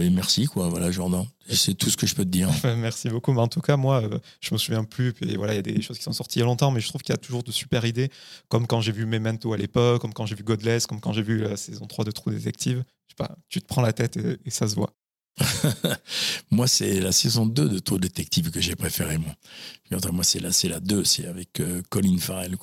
Et 0.00 0.10
merci, 0.10 0.46
quoi. 0.46 0.68
Voilà, 0.68 0.90
Jordan. 0.90 1.26
C'est 1.48 1.74
tout 1.74 1.90
ce 1.90 1.96
que 1.96 2.06
je 2.06 2.14
peux 2.14 2.24
te 2.24 2.28
dire. 2.28 2.48
Merci 2.76 3.08
beaucoup. 3.08 3.34
En 3.36 3.48
tout 3.48 3.60
cas, 3.60 3.76
moi, 3.76 4.02
euh, 4.02 4.18
je 4.40 4.52
me 4.52 4.58
souviens 4.58 4.84
plus. 4.84 5.14
Voilà, 5.36 5.54
il 5.54 5.56
y 5.56 5.58
a 5.58 5.62
des 5.62 5.80
choses 5.80 5.98
qui 5.98 6.04
sont 6.04 6.12
sorties 6.12 6.38
il 6.38 6.40
y 6.40 6.42
a 6.42 6.46
longtemps, 6.46 6.70
mais 6.70 6.80
je 6.80 6.88
trouve 6.88 7.02
qu'il 7.02 7.12
y 7.12 7.14
a 7.14 7.18
toujours 7.18 7.42
de 7.42 7.50
super 7.50 7.84
idées, 7.84 8.10
comme 8.48 8.66
quand 8.66 8.80
j'ai 8.80 8.92
vu 8.92 9.06
Memento 9.06 9.52
à 9.52 9.56
l'époque, 9.56 10.00
comme 10.00 10.12
quand 10.12 10.26
j'ai 10.26 10.34
vu 10.34 10.44
Godless, 10.44 10.86
comme 10.86 11.00
quand 11.00 11.12
j'ai 11.12 11.22
vu 11.22 11.38
la 11.38 11.56
saison 11.56 11.86
3 11.86 12.04
de 12.04 12.10
True 12.10 12.32
Detective. 12.32 12.84
Tu 13.48 13.60
te 13.60 13.66
prends 13.66 13.82
la 13.82 13.92
tête 13.92 14.16
et, 14.16 14.50
ça 14.50 14.68
se 14.68 14.74
voit. 14.74 14.94
moi, 16.50 16.66
c'est 16.66 17.00
la 17.00 17.12
saison 17.12 17.46
2 17.46 17.68
de 17.68 17.78
True 17.78 18.00
Detective 18.00 18.50
que 18.50 18.60
j'ai 18.60 18.74
préféré, 18.74 19.18
moi. 19.18 19.32
Moi, 20.12 20.24
c'est 20.24 20.40
la, 20.40 20.50
la 20.64 20.80
2, 20.80 21.04
c'est 21.04 21.26
avec 21.26 21.60
euh, 21.60 21.80
Colin 21.90 22.18
Farrell, 22.18 22.56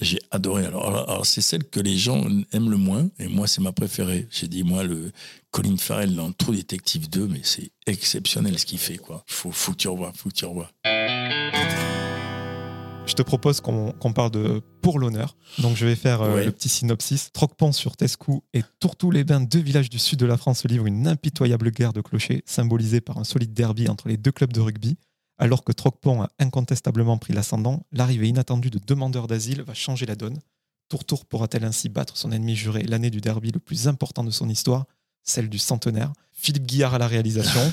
j'ai 0.00 0.20
adoré. 0.30 0.64
Alors, 0.64 0.86
alors, 0.86 1.26
c'est 1.26 1.40
celle 1.40 1.64
que 1.64 1.80
les 1.80 1.96
gens 1.96 2.24
aiment 2.52 2.70
le 2.70 2.76
moins, 2.76 3.08
et 3.18 3.26
moi, 3.26 3.48
c'est 3.48 3.60
ma 3.60 3.72
préférée. 3.72 4.28
J'ai 4.30 4.46
dit, 4.46 4.62
moi, 4.62 4.84
le 4.84 5.10
Colin 5.50 5.76
Farrell 5.76 6.14
dans 6.14 6.32
True 6.32 6.56
Detective 6.56 7.10
2, 7.10 7.26
mais 7.26 7.40
c'est 7.42 7.70
exceptionnel 7.86 8.58
ce 8.58 8.66
qu'il 8.66 8.78
fait, 8.78 8.98
quoi. 8.98 9.24
Faut, 9.26 9.50
faut 9.50 9.72
que 9.72 9.78
tu 9.78 9.88
revoies, 9.88 10.12
faut 10.14 10.28
que 10.28 10.34
tu 10.34 10.44
revoies. 10.44 10.70
Je 13.06 13.12
te 13.12 13.22
propose 13.22 13.60
qu'on 13.60 14.12
parle 14.14 14.30
de 14.30 14.62
Pour 14.80 14.98
l'honneur. 14.98 15.36
Donc, 15.58 15.76
je 15.76 15.84
vais 15.86 15.94
faire 15.94 16.22
euh, 16.22 16.44
le 16.44 16.50
petit 16.50 16.68
synopsis. 16.68 17.30
Troquepont 17.32 17.72
sur 17.72 17.96
Tescou 17.96 18.42
et 18.54 18.62
Tourtou-les-Bains, 18.80 19.40
deux 19.40 19.60
villages 19.60 19.90
du 19.90 19.98
sud 19.98 20.18
de 20.18 20.26
la 20.26 20.36
France, 20.36 20.64
livrent 20.64 20.86
une 20.86 21.06
impitoyable 21.06 21.70
guerre 21.70 21.92
de 21.92 22.00
clochers, 22.00 22.42
symbolisée 22.46 23.00
par 23.00 23.18
un 23.18 23.24
solide 23.24 23.52
derby 23.52 23.88
entre 23.88 24.08
les 24.08 24.16
deux 24.16 24.32
clubs 24.32 24.52
de 24.52 24.60
rugby. 24.60 24.96
Alors 25.38 25.64
que 25.64 25.72
Troquepont 25.72 26.22
a 26.22 26.30
incontestablement 26.38 27.18
pris 27.18 27.32
l'ascendant, 27.32 27.84
l'arrivée 27.92 28.28
inattendue 28.28 28.70
de 28.70 28.78
demandeurs 28.84 29.26
d'asile 29.26 29.62
va 29.62 29.74
changer 29.74 30.06
la 30.06 30.16
donne. 30.16 30.38
Tour-Tour 30.88 31.26
pourra-t-elle 31.26 31.64
ainsi 31.64 31.88
battre 31.88 32.16
son 32.16 32.32
ennemi 32.32 32.56
juré 32.56 32.82
l'année 32.82 33.10
du 33.10 33.20
derby 33.20 33.50
le 33.50 33.60
plus 33.60 33.88
important 33.88 34.24
de 34.24 34.30
son 34.30 34.48
histoire, 34.48 34.86
celle 35.22 35.48
du 35.48 35.58
centenaire? 35.58 36.12
Philippe 36.32 36.66
Guillard 36.66 36.94
à 36.94 36.98
la 36.98 37.08
réalisation, 37.08 37.72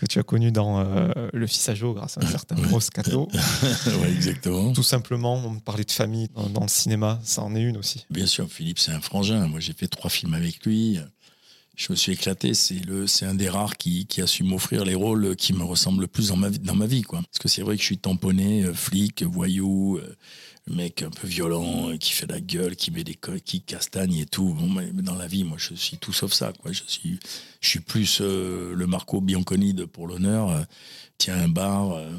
que 0.00 0.06
tu 0.06 0.18
as 0.18 0.22
connu 0.22 0.50
dans 0.50 0.80
euh, 0.80 1.08
Le 1.32 1.46
Fils 1.46 1.68
à 1.68 1.74
Joe 1.74 1.94
grâce 1.94 2.16
à 2.16 2.22
un 2.24 2.26
certain 2.30 2.56
Ouais. 2.56 2.68
Moscato. 2.68 3.28
ouais, 3.86 4.10
exactement. 4.10 4.72
Tout 4.72 4.82
simplement, 4.82 5.34
on 5.34 5.50
me 5.50 5.60
parlait 5.60 5.84
de 5.84 5.90
famille 5.90 6.28
dans, 6.34 6.48
dans 6.48 6.62
le 6.62 6.68
cinéma, 6.68 7.20
ça 7.22 7.42
en 7.42 7.54
est 7.54 7.60
une 7.62 7.76
aussi. 7.76 8.06
Bien 8.10 8.26
sûr, 8.26 8.48
Philippe, 8.50 8.78
c'est 8.78 8.92
un 8.92 9.00
frangin. 9.00 9.46
Moi, 9.46 9.60
j'ai 9.60 9.74
fait 9.74 9.88
trois 9.88 10.10
films 10.10 10.34
avec 10.34 10.64
lui. 10.64 10.98
Je 11.76 11.92
me 11.92 11.96
suis 11.96 12.12
éclaté. 12.12 12.54
C'est 12.54 12.84
le, 12.86 13.06
c'est 13.06 13.26
un 13.26 13.34
des 13.34 13.48
rares 13.48 13.76
qui, 13.76 14.06
qui 14.06 14.20
a 14.22 14.26
su 14.26 14.42
m'offrir 14.42 14.84
les 14.84 14.94
rôles 14.94 15.36
qui 15.36 15.52
me 15.52 15.64
ressemblent 15.64 16.02
le 16.02 16.08
plus 16.08 16.28
dans 16.28 16.36
ma 16.36 16.48
vie, 16.48 16.58
dans 16.58 16.74
ma 16.74 16.86
vie, 16.86 17.02
quoi. 17.02 17.20
Parce 17.20 17.38
que 17.38 17.48
c'est 17.48 17.62
vrai 17.62 17.76
que 17.76 17.80
je 17.80 17.86
suis 17.86 17.98
tamponné, 17.98 18.64
euh, 18.64 18.74
flic, 18.74 19.22
voyou, 19.22 19.96
euh, 19.98 20.16
mec 20.70 21.02
un 21.02 21.10
peu 21.10 21.26
violent, 21.26 21.90
euh, 21.90 21.96
qui 21.96 22.12
fait 22.12 22.26
la 22.26 22.40
gueule, 22.40 22.76
qui 22.76 22.90
met 22.90 23.04
des 23.04 23.18
qui 23.44 23.60
castagne 23.60 24.14
et 24.14 24.26
tout. 24.26 24.56
Mais 24.74 25.02
dans 25.02 25.16
la 25.16 25.26
vie, 25.26 25.44
moi, 25.44 25.58
je 25.58 25.74
suis 25.74 25.98
tout 25.98 26.12
sauf 26.12 26.32
ça. 26.32 26.52
Je 26.64 26.82
suis, 26.86 27.18
je 27.60 27.68
suis 27.68 27.80
plus 27.80 28.20
euh, 28.20 28.74
le 28.74 28.86
Marco 28.86 29.20
Bianconi 29.20 29.74
de 29.74 29.84
pour 29.84 30.06
l'honneur. 30.06 30.50
euh, 30.50 30.62
tient 31.18 31.36
un 31.38 31.48
bar, 31.48 31.92
euh, 31.92 32.10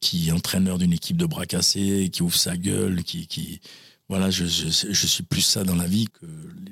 qui 0.00 0.28
est 0.28 0.32
entraîneur 0.32 0.78
d'une 0.78 0.92
équipe 0.92 1.16
de 1.16 1.26
bras 1.26 1.46
cassés, 1.46 2.10
qui 2.12 2.22
ouvre 2.22 2.36
sa 2.36 2.56
gueule, 2.56 3.04
qui, 3.04 3.26
qui, 3.28 3.60
voilà, 4.08 4.30
je, 4.30 4.44
je, 4.44 5.06
suis 5.06 5.22
plus 5.22 5.42
ça 5.42 5.64
dans 5.64 5.76
la 5.76 5.86
vie 5.86 6.06
que 6.06 6.26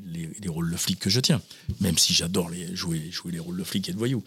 les, 0.05 0.29
les 0.41 0.49
rôles 0.49 0.71
de 0.71 0.77
flic 0.77 0.99
que 0.99 1.11
je 1.11 1.21
tiens. 1.21 1.41
Même 1.81 1.97
si 1.97 2.13
j'adore 2.13 2.51
jouer, 2.73 3.11
jouer 3.11 3.33
les 3.33 3.39
rôles 3.39 3.57
de 3.57 3.65
flic 3.65 3.89
et 3.89 3.93
de 3.93 3.99
voyou. 3.99 4.23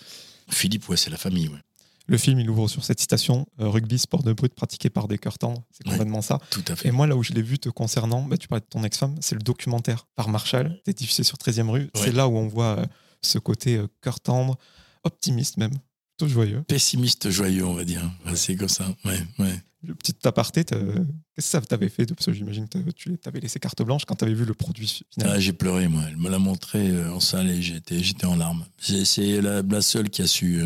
Philippe, 0.49 0.87
ouais, 0.89 0.97
c'est 0.97 1.09
la 1.09 1.17
famille, 1.17 1.49
ouais. 1.49 1.59
Le 2.07 2.17
film, 2.17 2.39
il 2.39 2.49
ouvre 2.49 2.67
sur 2.67 2.83
cette 2.83 2.99
citation 2.99 3.45
euh, 3.61 3.69
rugby, 3.69 3.97
sport 3.97 4.23
de 4.23 4.33
brut 4.33 4.53
pratiqué 4.53 4.89
par 4.89 5.07
des 5.07 5.17
cœurs 5.17 5.37
tendres. 5.37 5.63
C'est 5.71 5.85
Ouais. 5.87 5.91
complètement 5.93 6.21
ça. 6.21 6.39
Tout 6.49 6.63
à 6.67 6.73
Et 6.73 6.75
fait. 6.75 6.91
moi, 6.91 7.07
là 7.07 7.15
où 7.15 7.23
je 7.23 7.31
l'ai 7.33 7.41
vu 7.41 7.59
te 7.59 7.69
concernant, 7.69 8.23
bah, 8.23 8.37
tu 8.37 8.47
parlais 8.49 8.61
de 8.61 8.65
ton 8.69 8.83
ex-femme, 8.83 9.15
c'est 9.21 9.35
le 9.35 9.41
documentaire 9.41 10.05
par 10.15 10.27
Marshall, 10.29 10.79
c'est 10.85 10.97
diffusé 10.97 11.23
sur 11.23 11.37
13e 11.37 11.69
rue. 11.69 11.89
C'est 11.95 12.11
là 12.11 12.27
où 12.27 12.35
on 12.35 12.47
voit 12.47 12.79
euh, 12.79 12.85
ce 13.21 13.39
côté 13.39 13.77
euh, 13.77 13.87
cœur 14.01 14.19
tendre, 14.19 14.57
optimiste 15.03 15.57
même, 15.57 15.71
plutôt 16.17 16.31
joyeux. 16.31 16.63
Pessimiste 16.67 17.29
joyeux, 17.29 17.65
on 17.65 17.73
va 17.73 17.85
dire. 17.85 18.01
Ouais, 18.25 18.35
c'est 18.35 18.55
comme 18.55 18.69
ça. 18.69 18.85
Ouais, 19.05 19.19
ouais. 19.39 19.55
Le 19.85 19.93
petit 19.95 20.15
aparté, 20.25 20.63
t'as- 20.63 20.77
qu'est-ce 20.77 21.35
que 21.35 21.41
ça 21.41 21.61
t'avait 21.61 21.89
fait 21.89 22.05
de- 22.05 22.13
Parce 22.13 22.25
que 22.27 22.31
j'imagine 22.33 22.69
que 22.69 22.77
tu 22.91 23.17
t'avais 23.17 23.41
laissé 23.41 23.59
carte 23.59 23.81
blanche 23.81 24.05
quand 24.05 24.15
t'avais 24.15 24.33
vu 24.33 24.45
le 24.45 24.53
produit 24.53 24.87
final. 25.11 25.29
Ah, 25.35 25.39
j'ai 25.39 25.51
pleuré, 25.51 25.89
moi. 25.89 26.03
Elle 26.07 26.15
me 26.17 26.29
l'a 26.29 26.39
montré 26.39 26.89
euh, 26.89 27.11
en 27.13 27.19
salle 27.19 27.49
et 27.49 27.61
j'étais, 27.61 28.25
en 28.25 28.35
larmes. 28.37 28.65
C'est, 28.77 29.03
c'est 29.03 29.41
la, 29.41 29.61
la 29.61 29.81
seule 29.81 30.09
qui 30.09 30.21
a 30.21 30.27
su. 30.27 30.63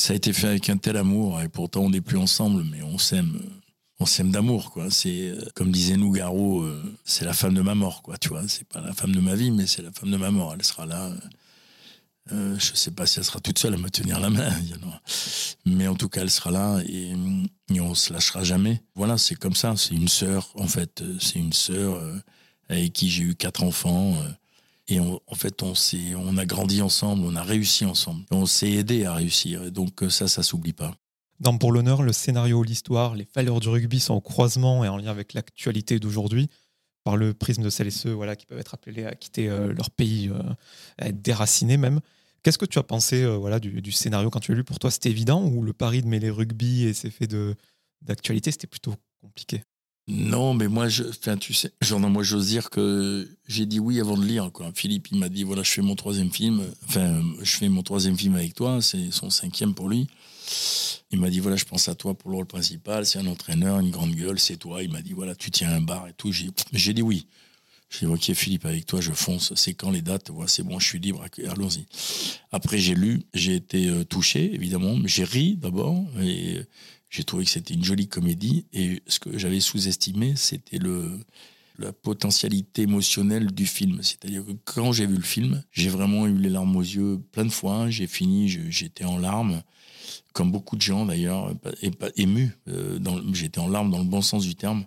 Ça 0.00 0.14
a 0.14 0.16
été 0.16 0.32
fait 0.32 0.48
avec 0.48 0.70
un 0.70 0.78
tel 0.78 0.96
amour 0.96 1.40
et 1.42 1.48
pourtant 1.48 1.82
on 1.82 1.90
n'est 1.90 2.00
plus 2.00 2.16
ensemble, 2.18 2.64
mais 2.64 2.82
on 2.82 2.98
s'aime. 2.98 3.38
On 4.02 4.06
s'aime 4.06 4.30
d'amour, 4.30 4.70
quoi. 4.70 4.90
C'est 4.90 5.28
euh, 5.28 5.44
comme 5.54 5.70
disait 5.70 5.98
Nougaro, 5.98 6.62
euh, 6.62 6.82
c'est 7.04 7.26
la 7.26 7.34
femme 7.34 7.52
de 7.52 7.60
ma 7.60 7.74
mort, 7.74 8.00
quoi. 8.00 8.16
Tu 8.16 8.30
vois, 8.30 8.48
c'est 8.48 8.66
pas 8.66 8.80
la 8.80 8.94
femme 8.94 9.14
de 9.14 9.20
ma 9.20 9.34
vie, 9.34 9.50
mais 9.50 9.66
c'est 9.66 9.82
la 9.82 9.92
femme 9.92 10.10
de 10.10 10.16
ma 10.16 10.30
mort. 10.30 10.54
Elle 10.54 10.64
sera 10.64 10.86
là. 10.86 11.12
euh, 12.32 12.58
je 12.58 12.74
sais 12.74 12.92
pas 12.92 13.04
si 13.04 13.18
elle 13.18 13.26
sera 13.26 13.40
toute 13.40 13.58
seule 13.58 13.74
à 13.74 13.76
me 13.76 13.90
tenir 13.90 14.18
la 14.20 14.30
main, 14.30 14.50
mais 15.66 15.86
en 15.86 15.94
tout 15.94 16.08
cas, 16.08 16.22
elle 16.22 16.30
sera 16.30 16.50
là 16.50 16.80
et, 16.86 17.12
et 17.74 17.80
on 17.80 17.94
se 17.94 18.10
lâchera 18.14 18.42
jamais. 18.42 18.82
Voilà, 18.94 19.18
c'est 19.18 19.34
comme 19.34 19.54
ça. 19.54 19.74
C'est 19.76 19.94
une 19.94 20.08
sœur, 20.08 20.48
en 20.54 20.66
fait. 20.66 21.04
C'est 21.20 21.38
une 21.38 21.52
sœur 21.52 22.00
avec 22.70 22.94
qui 22.94 23.10
j'ai 23.10 23.24
eu 23.24 23.34
quatre 23.34 23.62
enfants. 23.62 24.14
Et 24.90 24.98
en 25.00 25.34
fait, 25.34 25.62
on, 25.62 25.72
on 26.16 26.36
a 26.36 26.46
grandi 26.46 26.82
ensemble, 26.82 27.24
on 27.24 27.36
a 27.36 27.42
réussi 27.42 27.84
ensemble. 27.84 28.24
On 28.30 28.44
s'est 28.44 28.72
aidé 28.72 29.04
à 29.04 29.14
réussir. 29.14 29.62
Et 29.64 29.70
donc, 29.70 30.02
euh, 30.02 30.10
ça, 30.10 30.26
ça 30.26 30.42
s'oublie 30.42 30.72
pas. 30.72 30.94
Dans 31.38 31.56
Pour 31.56 31.72
l'honneur, 31.72 32.02
le 32.02 32.12
scénario, 32.12 32.62
l'histoire, 32.62 33.14
les 33.14 33.26
valeurs 33.34 33.60
du 33.60 33.68
rugby 33.68 34.00
sont 34.00 34.14
au 34.14 34.20
croisement 34.20 34.84
et 34.84 34.88
en 34.88 34.96
lien 34.96 35.10
avec 35.10 35.32
l'actualité 35.32 35.98
d'aujourd'hui, 36.00 36.50
par 37.04 37.16
le 37.16 37.32
prisme 37.32 37.62
de 37.62 37.70
celles 37.70 37.86
et 37.86 37.92
ceux 37.92 38.10
voilà, 38.12 38.34
qui 38.36 38.46
peuvent 38.46 38.58
être 38.58 38.74
appelés 38.74 39.04
à 39.04 39.14
quitter 39.14 39.48
euh, 39.48 39.72
leur 39.72 39.90
pays, 39.90 40.28
euh, 40.28 40.42
à 40.98 41.08
être 41.08 41.22
déracinés 41.22 41.76
même. 41.76 42.00
Qu'est-ce 42.42 42.58
que 42.58 42.66
tu 42.66 42.78
as 42.78 42.82
pensé 42.82 43.24
voilà, 43.36 43.60
du, 43.60 43.82
du 43.82 43.92
scénario 43.92 44.28
quand 44.30 44.40
tu 44.40 44.52
l'as 44.52 44.58
lu? 44.58 44.64
Pour 44.64 44.78
toi, 44.78 44.90
c'était 44.90 45.10
évident 45.10 45.44
ou 45.44 45.62
le 45.62 45.72
pari 45.72 46.02
de 46.02 46.08
mêler 46.08 46.30
rugby 46.30 46.84
et 46.84 46.94
ses 46.94 47.10
faits 47.10 47.34
d'actualité, 48.00 48.50
c'était 48.50 48.66
plutôt 48.66 48.94
compliqué? 49.20 49.62
Non, 50.10 50.54
mais 50.54 50.66
moi, 50.66 50.88
je, 50.88 51.04
enfin, 51.04 51.36
tu 51.36 51.54
sais, 51.54 51.70
genre, 51.80 52.00
moi, 52.00 52.24
j'ose 52.24 52.48
dire 52.48 52.68
que 52.68 53.28
j'ai 53.46 53.64
dit 53.64 53.78
oui 53.78 54.00
avant 54.00 54.16
de 54.16 54.24
lire. 54.24 54.50
Philippe, 54.74 55.08
il 55.12 55.18
m'a 55.18 55.28
dit 55.28 55.44
voilà, 55.44 55.62
je 55.62 55.70
fais 55.70 55.82
mon 55.82 55.94
troisième 55.94 56.32
film. 56.32 56.64
Enfin, 56.88 57.22
je 57.40 57.56
fais 57.56 57.68
mon 57.68 57.84
troisième 57.84 58.18
film 58.18 58.34
avec 58.34 58.54
toi. 58.54 58.82
C'est 58.82 59.12
son 59.12 59.30
cinquième 59.30 59.72
pour 59.72 59.88
lui. 59.88 60.08
Il 61.12 61.20
m'a 61.20 61.30
dit 61.30 61.38
voilà, 61.38 61.56
je 61.56 61.64
pense 61.64 61.88
à 61.88 61.94
toi 61.94 62.14
pour 62.14 62.30
le 62.30 62.36
rôle 62.36 62.46
principal. 62.46 63.06
C'est 63.06 63.20
un 63.20 63.26
entraîneur, 63.26 63.78
une 63.78 63.90
grande 63.90 64.12
gueule, 64.16 64.40
c'est 64.40 64.56
toi. 64.56 64.82
Il 64.82 64.90
m'a 64.90 65.00
dit 65.00 65.12
voilà, 65.12 65.36
tu 65.36 65.52
tiens 65.52 65.70
un 65.70 65.80
bar 65.80 66.08
et 66.08 66.12
tout. 66.12 66.32
J'ai, 66.32 66.92
dit 66.92 67.02
oui. 67.02 67.28
J'ai 67.88 68.06
dit 68.06 68.12
ok, 68.12 68.32
Philippe, 68.34 68.66
avec 68.66 68.86
toi, 68.86 69.00
je 69.00 69.12
fonce. 69.12 69.54
C'est 69.54 69.74
quand 69.74 69.92
les 69.92 70.02
dates 70.02 70.32
c'est 70.48 70.64
bon, 70.64 70.80
je 70.80 70.86
suis 70.86 70.98
libre. 70.98 71.24
Allons-y. 71.48 71.86
Après, 72.50 72.78
j'ai 72.78 72.96
lu, 72.96 73.22
j'ai 73.32 73.54
été 73.54 73.88
euh, 73.88 74.04
touché, 74.04 74.52
évidemment. 74.54 74.96
mais 74.96 75.08
J'ai 75.08 75.24
ri 75.24 75.54
d'abord 75.56 76.04
j'ai 77.10 77.24
trouvé 77.24 77.44
que 77.44 77.50
c'était 77.50 77.74
une 77.74 77.84
jolie 77.84 78.08
comédie. 78.08 78.66
Et 78.72 79.02
ce 79.06 79.18
que 79.18 79.36
j'avais 79.36 79.60
sous-estimé, 79.60 80.34
c'était 80.36 80.78
le 80.78 81.18
la 81.80 81.92
potentialité 81.92 82.82
émotionnelle 82.82 83.52
du 83.52 83.66
film. 83.66 84.00
C'est-à-dire 84.02 84.44
que 84.44 84.52
quand 84.64 84.92
j'ai 84.92 85.06
vu 85.06 85.16
le 85.16 85.22
film, 85.22 85.62
j'ai 85.72 85.88
vraiment 85.88 86.26
eu 86.26 86.36
les 86.36 86.50
larmes 86.50 86.76
aux 86.76 86.82
yeux 86.82 87.18
plein 87.32 87.44
de 87.44 87.50
fois. 87.50 87.88
J'ai 87.88 88.06
fini, 88.06 88.48
j'étais 88.48 89.04
en 89.04 89.18
larmes, 89.18 89.62
comme 90.32 90.52
beaucoup 90.52 90.76
de 90.76 90.82
gens 90.82 91.06
d'ailleurs, 91.06 91.52
et 91.80 91.90
pas 91.90 92.10
ému. 92.16 92.54
euh, 92.68 92.98
j'étais 93.32 93.60
en 93.60 93.68
larmes 93.68 93.90
dans 93.90 93.98
le 93.98 94.04
bon 94.04 94.20
sens 94.20 94.44
du 94.44 94.54
terme. 94.54 94.84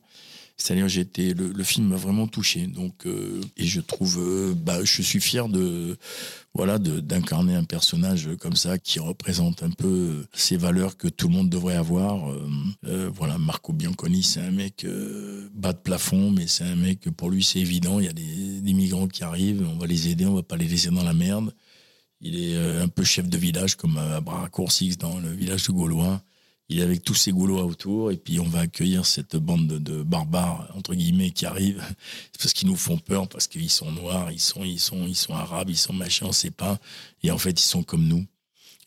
C'est-à-dire, 0.57 0.87
j'étais 0.87 1.33
le, 1.33 1.51
le 1.51 1.63
film 1.63 1.87
m'a 1.87 1.95
vraiment 1.95 2.27
touché. 2.27 2.67
Donc, 2.67 3.05
euh, 3.05 3.41
et 3.57 3.65
je 3.65 3.81
trouve, 3.81 4.19
euh, 4.19 4.53
bah, 4.55 4.83
je 4.83 5.01
suis 5.01 5.19
fier 5.19 5.49
de, 5.49 5.97
voilà, 6.53 6.77
d'incarner 6.77 7.55
un 7.55 7.63
personnage 7.63 8.29
comme 8.39 8.55
ça 8.55 8.77
qui 8.77 8.99
représente 8.99 9.63
un 9.63 9.71
peu 9.71 10.23
ces 10.33 10.55
valeurs 10.55 10.97
que 10.97 11.07
tout 11.07 11.27
le 11.27 11.33
monde 11.33 11.49
devrait 11.49 11.75
avoir. 11.75 12.31
Euh, 12.31 12.47
euh, 12.85 13.09
voilà, 13.11 13.39
Marco 13.39 13.73
Bianconi, 13.73 14.21
c'est 14.21 14.41
un 14.41 14.51
mec 14.51 14.85
euh, 14.85 15.49
bas 15.55 15.73
de 15.73 15.79
plafond, 15.79 16.29
mais 16.29 16.45
c'est 16.45 16.63
un 16.63 16.75
mec 16.75 17.09
pour 17.09 17.31
lui 17.31 17.43
c'est 17.43 17.59
évident. 17.59 17.99
Il 17.99 18.05
y 18.05 18.09
a 18.09 18.13
des, 18.13 18.73
migrants 18.73 19.07
qui 19.07 19.23
arrivent, 19.23 19.67
on 19.67 19.77
va 19.77 19.87
les 19.87 20.09
aider, 20.09 20.25
on 20.25 20.35
va 20.35 20.43
pas 20.43 20.57
les 20.57 20.67
laisser 20.67 20.89
dans 20.89 21.03
la 21.03 21.13
merde. 21.13 21.53
Il 22.21 22.39
est 22.39 22.55
euh, 22.55 22.83
un 22.83 22.87
peu 22.87 23.03
chef 23.03 23.27
de 23.27 23.37
village 23.37 23.75
comme 23.75 23.97
à 23.97 24.21
Bracourcix 24.21 24.97
dans 24.97 25.19
le 25.19 25.31
village 25.31 25.63
de 25.67 25.71
Gaulois. 25.71 26.21
Il 26.73 26.79
est 26.79 26.83
avec 26.83 27.03
tous 27.03 27.13
ses 27.13 27.31
goulots 27.31 27.59
autour, 27.59 28.11
et 28.11 28.17
puis 28.17 28.39
on 28.39 28.47
va 28.47 28.61
accueillir 28.61 29.05
cette 29.05 29.35
bande 29.35 29.67
de, 29.67 29.77
de 29.77 30.01
barbares, 30.01 30.67
entre 30.75 30.95
guillemets, 30.95 31.29
qui 31.29 31.45
arrivent, 31.45 31.83
parce 32.39 32.51
qu'ils 32.51 32.67
nous 32.67 32.75
font 32.75 32.97
peur, 32.97 33.27
parce 33.27 33.47
qu'ils 33.47 33.69
sont 33.69 33.91
noirs, 33.91 34.31
ils 34.31 34.39
sont, 34.39 34.63
ils, 34.63 34.79
sont, 34.79 35.05
ils 35.05 35.15
sont 35.15 35.35
arabes, 35.35 35.69
ils 35.69 35.77
sont 35.77 35.93
machins, 35.93 36.25
on 36.25 36.31
sait 36.31 36.49
pas. 36.49 36.79
Et 37.21 37.29
en 37.29 37.37
fait, 37.37 37.51
ils 37.51 37.63
sont 37.63 37.83
comme 37.83 38.07
nous. 38.07 38.25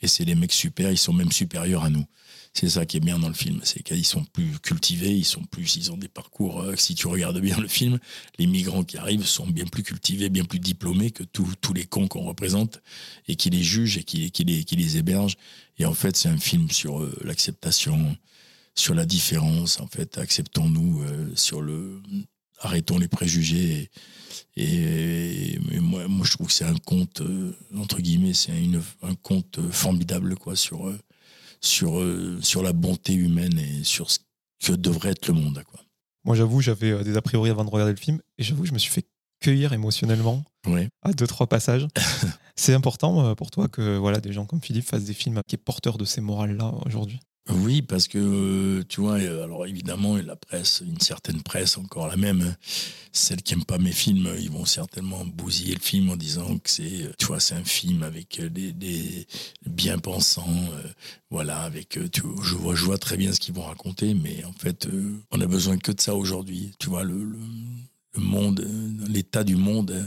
Et 0.03 0.09
c'est 0.09 0.25
des 0.25 0.35
mecs 0.35 0.53
super, 0.53 0.91
ils 0.91 0.99
sont 0.99 1.13
même 1.13 1.31
supérieurs 1.31 1.85
à 1.85 1.91
nous. 1.91 2.05
C'est 2.59 2.71
ça 2.71 2.87
qui 2.87 2.97
est 2.97 3.01
bien 3.01 3.19
dans 3.19 3.29
le 3.29 3.35
film, 3.35 3.61
c'est 3.65 3.83
qu'ils 3.83 4.07
sont 4.07 4.25
plus 4.25 4.59
cultivés, 4.61 5.15
ils 5.15 5.27
sont 5.27 5.43
plus, 5.43 5.77
ils 5.77 5.93
ont 5.93 5.99
des 5.99 6.09
parcours. 6.09 6.63
euh, 6.63 6.75
si 6.75 6.95
tu 6.95 7.07
regardes 7.07 7.39
bien 7.39 7.59
le 7.59 7.69
film, 7.69 7.99
les 8.39 8.47
migrants 8.47 8.83
qui 8.83 8.97
arrivent 8.97 9.27
sont 9.27 9.47
bien 9.47 9.67
plus 9.67 9.83
cultivés, 9.83 10.31
bien 10.31 10.47
plus 10.47 10.59
diplômés 10.59 11.11
que 11.11 11.23
tous 11.23 11.75
les 11.75 11.85
cons 11.85 12.09
qu'on 12.09 12.23
représente 12.23 12.81
et 13.29 13.37
qui 13.37 13.51
les 13.51 13.63
jugent 13.63 13.99
et 13.99 14.05
qui, 14.05 14.31
les, 14.45 14.65
qui 14.65 14.75
les 14.75 14.97
hébergent. 14.97 15.37
Et 15.79 15.85
en 15.85 15.93
fait, 15.93 16.17
c'est 16.17 16.31
un 16.31 16.39
film 16.39 16.71
sur 16.71 17.03
euh, 17.03 17.15
l'acceptation, 17.25 18.17
sur 18.75 18.95
la 18.95 19.05
différence. 19.05 19.79
En 19.81 19.87
fait, 19.87 20.17
acceptons-nous 20.17 21.03
euh, 21.03 21.31
sur 21.35 21.61
le, 21.61 22.01
arrêtons 22.61 22.97
les 22.97 23.09
préjugés. 23.09 23.91
Et, 24.57 25.59
moi, 25.81 26.09
moi, 26.09 26.25
je 26.25 26.33
trouve 26.33 26.47
que 26.47 26.53
c'est 26.55 26.65
un 26.65 26.79
conte 26.79 27.23
entre 27.77 28.01
guillemets, 28.01 28.33
c'est 28.33 28.53
un 29.03 29.15
conte 29.17 29.61
formidable 29.71 30.37
quoi 30.37 30.57
sur 30.57 30.89
euh, 30.89 30.99
sur 31.61 31.99
euh, 32.01 32.39
sur 32.43 32.63
la 32.63 32.73
bonté 32.73 33.15
humaine 33.15 33.59
et 33.59 33.85
sur 33.85 34.11
ce 34.11 34.19
que 34.65 34.73
devrait 34.73 35.11
être 35.11 35.27
le 35.29 35.35
monde 35.35 35.63
quoi. 35.67 35.81
Moi, 36.25 36.35
j'avoue, 36.35 36.61
j'avais 36.61 36.91
euh, 36.91 37.05
des 37.05 37.17
a 37.17 37.23
priori 37.23 37.51
avant 37.51 37.65
de 37.65 37.71
regarder 37.71 37.93
le 37.93 37.99
film, 37.99 38.21
et 38.37 38.43
j'avoue, 38.43 38.65
je 38.67 38.73
me 38.73 38.79
suis 38.79 38.91
fait 38.91 39.07
cueillir 39.41 39.73
émotionnellement 39.73 40.45
Ouais. 40.67 40.89
à 41.03 41.13
deux, 41.13 41.27
trois 41.29 41.47
passages. 41.47 41.87
c'est 42.57 42.75
important 42.75 43.25
euh, 43.25 43.35
pour 43.37 43.53
toi 43.53 43.69
que 43.69 43.97
voilà, 43.97 44.19
des 44.21 44.33
gens 44.33 44.45
comme 44.45 44.61
Philippe 44.61 44.87
fassent 44.87 45.05
des 45.05 45.15
films 45.15 45.41
qui 45.47 45.55
est 45.55 45.59
porteur 45.59 45.99
de 45.99 46.05
ces 46.05 46.21
morales-là 46.21 46.73
aujourd'hui? 46.85 47.21
Oui, 47.49 47.81
parce 47.81 48.09
que, 48.09 48.19
euh, 48.19 48.83
tu 48.89 49.01
vois, 49.01 49.21
euh, 49.21 49.45
alors 49.45 49.67
évidemment, 49.67 50.17
la 50.17 50.35
presse, 50.35 50.83
une 50.85 50.99
certaine 51.01 51.43
presse, 51.43 51.79
encore 51.79 52.09
la 52.09 52.17
même, 52.17 52.43
hein, 52.43 52.57
celles 53.13 53.43
qui 53.43 53.55
n'aiment 53.55 53.65
pas 53.65 53.79
mes 53.79 53.93
films, 53.93 54.29
ils 54.41 54.51
vont 54.51 54.65
certainement 54.65 55.25
bousiller 55.25 55.75
le 55.75 55.81
film 55.81 56.11
en 56.11 56.17
disant 56.17 56.59
que 56.59 56.69
c'est, 56.69 57.03
euh, 57.03 57.13
tu 57.19 57.27
c'est 57.39 57.55
un 57.55 57.65
film 57.65 58.03
avec 58.03 58.41
des, 58.41 59.27
bien-pensants, 59.65 60.69
voilà, 61.31 61.61
avec, 61.61 61.99
je 61.99 62.55
vois, 62.55 62.99
très 62.99 63.17
bien 63.17 63.33
ce 63.33 63.39
qu'ils 63.39 63.55
vont 63.55 63.63
raconter, 63.63 64.15
mais 64.15 64.45
en 64.45 64.53
fait, 64.53 64.89
on 65.31 65.41
a 65.41 65.47
besoin 65.47 65.79
que 65.79 65.93
de 65.93 66.01
ça 66.01 66.15
aujourd'hui. 66.17 66.73
Tu 66.79 66.89
vois, 66.89 67.05
le, 67.05 67.29
monde, 68.21 68.67
l'état 69.09 69.45
du 69.45 69.57
monde, 69.57 69.91
euh, 69.91 70.07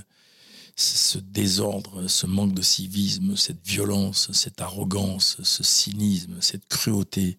ce 0.80 1.18
désordre, 1.18 2.08
ce 2.08 2.26
manque 2.26 2.54
de 2.54 2.62
civisme, 2.62 3.36
cette 3.36 3.66
violence, 3.66 4.32
cette 4.32 4.62
arrogance, 4.62 5.38
ce 5.44 5.64
cynisme, 5.64 6.38
cette 6.40 6.68
cruauté, 6.68 7.38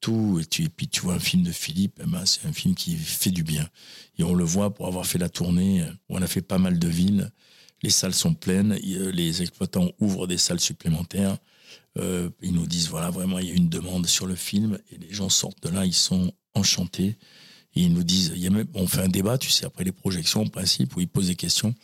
tout. 0.00 0.40
Et, 0.40 0.68
puis 0.68 0.88
tu 0.88 1.02
vois 1.02 1.14
un 1.14 1.20
film 1.20 1.42
de 1.42 1.52
Philippe, 1.52 2.00
eh 2.02 2.06
ben, 2.06 2.26
c'est 2.26 2.46
un 2.46 2.52
film 2.52 2.74
qui 2.74 2.96
fait 2.96 3.30
du 3.30 3.42
bien. 3.42 3.68
Et 4.18 4.24
on 4.24 4.34
le 4.34 4.44
voit 4.44 4.74
pour 4.74 4.86
avoir 4.86 5.06
fait 5.06 5.18
la 5.18 5.28
tournée, 5.28 5.84
où 6.08 6.16
on 6.16 6.22
a 6.22 6.26
fait 6.26 6.42
pas 6.42 6.58
mal 6.58 6.78
de 6.78 6.88
villes. 6.88 7.30
Les 7.82 7.90
salles 7.90 8.14
sont 8.14 8.34
pleines, 8.34 8.74
les 8.74 9.42
exploitants 9.42 9.90
ouvrent 10.00 10.26
des 10.26 10.38
salles 10.38 10.60
supplémentaires. 10.60 11.38
Euh, 11.98 12.30
ils 12.42 12.54
nous 12.54 12.66
disent, 12.66 12.88
voilà, 12.88 13.10
vraiment, 13.10 13.38
il 13.38 13.48
y 13.48 13.50
a 13.50 13.54
une 13.54 13.68
demande 13.68 14.06
sur 14.06 14.26
le 14.26 14.34
film. 14.34 14.78
Et 14.90 14.98
les 14.98 15.12
gens 15.12 15.28
sortent 15.28 15.62
de 15.62 15.68
là, 15.68 15.84
ils 15.84 15.94
sont 15.94 16.32
enchantés. 16.54 17.16
Et 17.76 17.82
ils 17.82 17.92
nous 17.92 18.04
disent, 18.04 18.32
on 18.74 18.86
fait 18.86 19.02
un 19.02 19.08
débat, 19.08 19.36
tu 19.38 19.50
sais, 19.50 19.64
après 19.66 19.84
les 19.84 19.92
projections, 19.92 20.42
en 20.42 20.46
principe, 20.46 20.96
où 20.96 21.00
ils 21.00 21.08
posent 21.08 21.26
des 21.28 21.34
questions. 21.34 21.74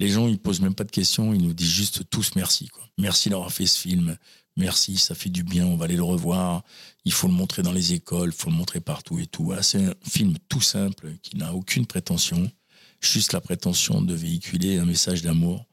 Les 0.00 0.08
gens, 0.08 0.28
ils 0.28 0.38
posent 0.38 0.60
même 0.60 0.74
pas 0.74 0.84
de 0.84 0.90
questions, 0.90 1.32
ils 1.34 1.42
nous 1.42 1.52
disent 1.54 1.70
juste 1.72 2.08
tous 2.10 2.34
merci. 2.36 2.68
Quoi. 2.68 2.84
Merci 2.98 3.30
d'avoir 3.30 3.52
fait 3.52 3.66
ce 3.66 3.78
film. 3.78 4.16
Merci, 4.56 4.96
ça 4.96 5.14
fait 5.14 5.28
du 5.30 5.44
bien, 5.44 5.66
on 5.66 5.76
va 5.76 5.84
aller 5.84 5.96
le 5.96 6.02
revoir. 6.02 6.62
Il 7.04 7.12
faut 7.12 7.28
le 7.28 7.32
montrer 7.34 7.62
dans 7.62 7.72
les 7.72 7.92
écoles, 7.92 8.30
il 8.34 8.36
faut 8.40 8.50
le 8.50 8.56
montrer 8.56 8.80
partout 8.80 9.18
et 9.18 9.26
tout. 9.26 9.44
Voilà, 9.44 9.62
c'est 9.62 9.84
un 9.84 9.94
film 10.04 10.34
tout 10.48 10.60
simple 10.60 11.12
qui 11.22 11.36
n'a 11.36 11.54
aucune 11.54 11.86
prétention, 11.86 12.50
juste 13.00 13.32
la 13.32 13.40
prétention 13.40 14.02
de 14.02 14.14
véhiculer 14.14 14.78
un 14.78 14.84
message 14.84 15.22
d'amour. 15.22 15.64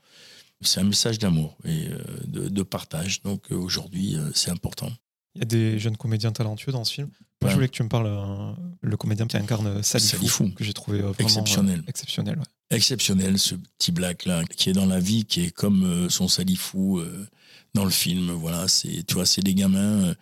C'est 0.61 0.79
un 0.79 0.83
message 0.85 1.19
d'amour 1.19 1.57
et 1.65 1.87
euh, 1.89 1.99
de, 2.25 2.47
de 2.49 2.63
partage. 2.63 3.21
Donc 3.23 3.51
euh, 3.51 3.55
aujourd'hui, 3.55 4.15
euh, 4.15 4.29
c'est 4.33 4.49
important. 4.51 4.91
Il 5.35 5.39
y 5.39 5.41
a 5.41 5.45
des 5.45 5.77
jeunes 5.79 5.97
comédiens 5.97 6.31
talentueux 6.31 6.71
dans 6.71 6.83
ce 6.83 6.93
film. 6.93 7.07
Moi, 7.07 7.15
Ouais. 7.43 7.49
je 7.49 7.55
voulais 7.55 7.67
que 7.67 7.73
tu 7.75 7.83
me 7.83 7.89
parles 7.89 8.07
euh, 8.07 8.53
le 8.81 8.97
comédien 8.97 9.27
qui 9.27 9.35
incarne 9.37 9.83
Salifou, 9.83 10.15
Salifou. 10.17 10.49
que 10.51 10.63
j'ai 10.63 10.73
trouvé 10.73 10.99
euh, 10.99 11.11
vraiment 11.11 11.17
Exceptionnel. 11.27 11.79
euh, 11.79 11.89
exceptionnel. 11.89 12.37
ouais. 12.39 12.45
Exceptionnel, 12.69 13.37
ce 13.39 13.55
petit 13.55 13.91
black 13.91 14.25
là, 14.25 14.43
qui 14.45 14.69
est 14.69 14.73
dans 14.73 14.85
la 14.85 14.99
vie, 14.99 15.25
qui 15.25 15.41
est 15.41 15.51
comme 15.51 15.83
euh, 15.83 16.09
son 16.09 16.27
salifou 16.27 16.99
euh, 16.99 17.27
dans 17.73 17.85
le 17.85 17.91
film. 17.91 18.31
Voilà, 18.31 18.67
c'est, 18.67 19.05
tu 19.05 19.15
vois, 19.15 19.25
c'est 19.25 19.43
des 19.43 19.53
gamins, 19.53 20.03
euh, 20.05 20.15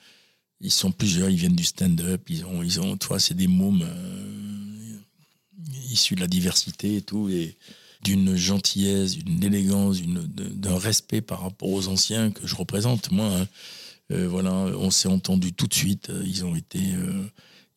ils 0.62 0.72
sont 0.72 0.91
plusieurs, 0.91 1.30
ils 1.30 1.38
viennent 1.38 1.56
du 1.56 1.64
stand-up, 1.64 2.22
ils 2.30 2.46
ont, 2.46 2.64
ils 2.64 2.80
ont, 2.80 2.98
tu 2.98 3.08
vois, 3.08 3.20
c'est 3.20 3.34
des 3.34 3.48
mômes 3.48 3.88
issus 5.89 6.16
de 6.16 6.22
la 6.22 6.28
diversité 6.28 6.98
et 6.98 7.02
tout, 7.02 7.30
et 7.30 7.58
d'une 8.02 8.36
gentillesse, 8.36 9.18
d'une 9.18 9.44
élégance, 9.44 10.02
d'un 10.02 10.78
respect 10.78 11.22
par 11.22 11.41
rapport 11.41 11.70
aux 11.70 11.88
anciens 11.88 12.32
que 12.32 12.48
je 12.48 12.56
représente, 12.56 13.12
moi. 13.12 13.30
hein. 13.39 13.48
Voilà, 14.10 14.52
on 14.54 14.91
s'est 14.91 15.08
entendu 15.08 15.54
tout 15.54 15.66
de 15.66 15.74
suite. 15.74 16.12
Ils 16.26 16.46
ont 16.46 16.56
été, 16.56 16.80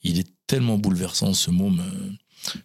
il 0.03 0.19
est 0.19 0.29
tellement 0.47 0.77
bouleversant 0.77 1.33
ce 1.33 1.51
môme 1.51 1.83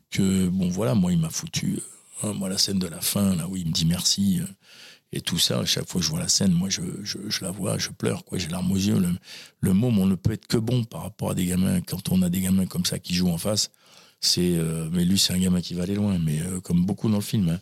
que 0.10 0.48
bon 0.48 0.70
voilà, 0.70 0.94
moi 0.96 1.12
il 1.12 1.20
m'a 1.20 1.30
foutu. 1.30 1.80
euh, 2.24 2.30
hein, 2.30 2.34
moi 2.34 2.50
la 2.50 2.58
scène 2.58 2.80
de 2.80 2.88
la 2.88 3.02
fin 3.02 3.36
là 3.36 3.48
où 3.48 3.56
il 3.58 3.68
me 3.68 3.72
dit 3.72 3.86
merci 3.86 4.40
euh, 4.42 4.46
et 5.12 5.22
tout 5.22 5.38
ça. 5.40 5.60
À 5.60 5.66
chaque 5.66 5.88
fois 5.90 6.00
que 6.00 6.06
je 6.06 6.12
vois 6.12 6.20
la 6.20 6.28
scène, 6.30 6.52
moi 6.52 6.70
je, 6.70 6.82
la 7.42 7.52
vois, 7.52 7.78
je 7.78 7.90
pleure 7.90 8.24
quoi, 8.26 8.38
j'ai 8.38 8.48
larmes 8.48 8.72
aux 8.72 8.76
yeux. 8.78 9.00
Le, 9.00 9.10
le 9.62 9.74
môme, 9.74 10.00
on 10.00 10.06
ne 10.06 10.16
peut 10.16 10.32
être 10.34 10.48
que 10.48 10.58
bon 10.58 10.84
par 10.84 11.04
rapport 11.04 11.32
à 11.32 11.36
des 11.36 11.46
gamins. 11.46 11.82
Quand 11.82 12.10
on 12.10 12.22
a 12.22 12.30
des 12.30 12.42
gamins 12.42 12.66
comme 12.66 12.86
ça 12.86 13.00
qui 13.00 13.14
jouent 13.14 13.30
en 13.32 13.38
face, 13.38 13.72
c'est 14.20 14.56
euh, 14.56 14.90
mais 14.92 15.04
lui 15.06 15.18
c'est 15.20 15.34
un 15.34 15.40
gamin 15.40 15.62
qui 15.62 15.74
va 15.74 15.84
aller 15.84 15.96
loin, 15.96 16.18
mais 16.20 16.40
comme 16.64 16.86
beaucoup 16.86 17.10
dans 17.10 17.18
le 17.18 17.22
film. 17.24 17.50
hein. 17.50 17.60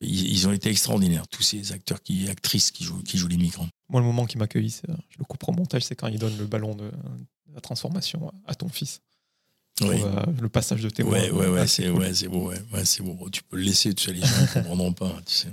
Ils, 0.00 0.46
ont 0.46 0.52
été 0.52 0.70
extraordinaires, 0.70 1.26
tous 1.26 1.42
ces 1.42 1.72
acteurs 1.72 2.00
qui, 2.00 2.28
actrices 2.28 2.70
qui 2.70 2.84
jouent, 2.84 3.02
qui 3.02 3.18
jouent 3.18 3.26
les 3.26 3.36
migrants. 3.36 3.66
Moi, 3.88 4.00
le 4.00 4.06
moment 4.06 4.26
qui 4.26 4.38
m'accueille, 4.38 4.68
je 4.70 5.18
le 5.18 5.24
coupe 5.24 5.42
au 5.48 5.50
montage, 5.52 5.82
c'est 5.82 5.96
quand 5.96 6.06
il 6.06 6.20
donne 6.20 6.38
le 6.38 6.46
ballon 6.46 6.76
de 6.76 6.88
la 7.52 7.60
transformation 7.60 8.32
à 8.46 8.54
ton 8.54 8.68
fils. 8.68 9.00
Oui. 9.82 10.00
euh, 10.02 10.22
le 10.40 10.48
passage 10.48 10.82
de 10.82 10.90
témoin. 10.90 11.12
Ouais, 11.14 11.30
ouais, 11.30 11.46
euh, 11.46 11.52
ouais, 11.54 11.60
assez 11.60 11.82
c'est 11.84 11.90
cool. 11.90 12.00
ouais, 12.00 12.14
c'est 12.14 12.28
beau, 12.28 12.48
ouais, 12.48 12.56
ouais, 12.72 12.84
c'est 12.84 13.02
beau. 13.02 13.16
Tu 13.30 13.42
peux 13.42 13.56
le 13.56 13.62
laisser, 13.62 13.94
tu 13.94 14.04
sais, 14.06 14.12
les 14.12 14.20
gens 14.20 14.40
ne 14.40 14.46
comprendront 14.54 14.92
pas, 14.92 15.14
tu 15.26 15.34
sais. 15.34 15.48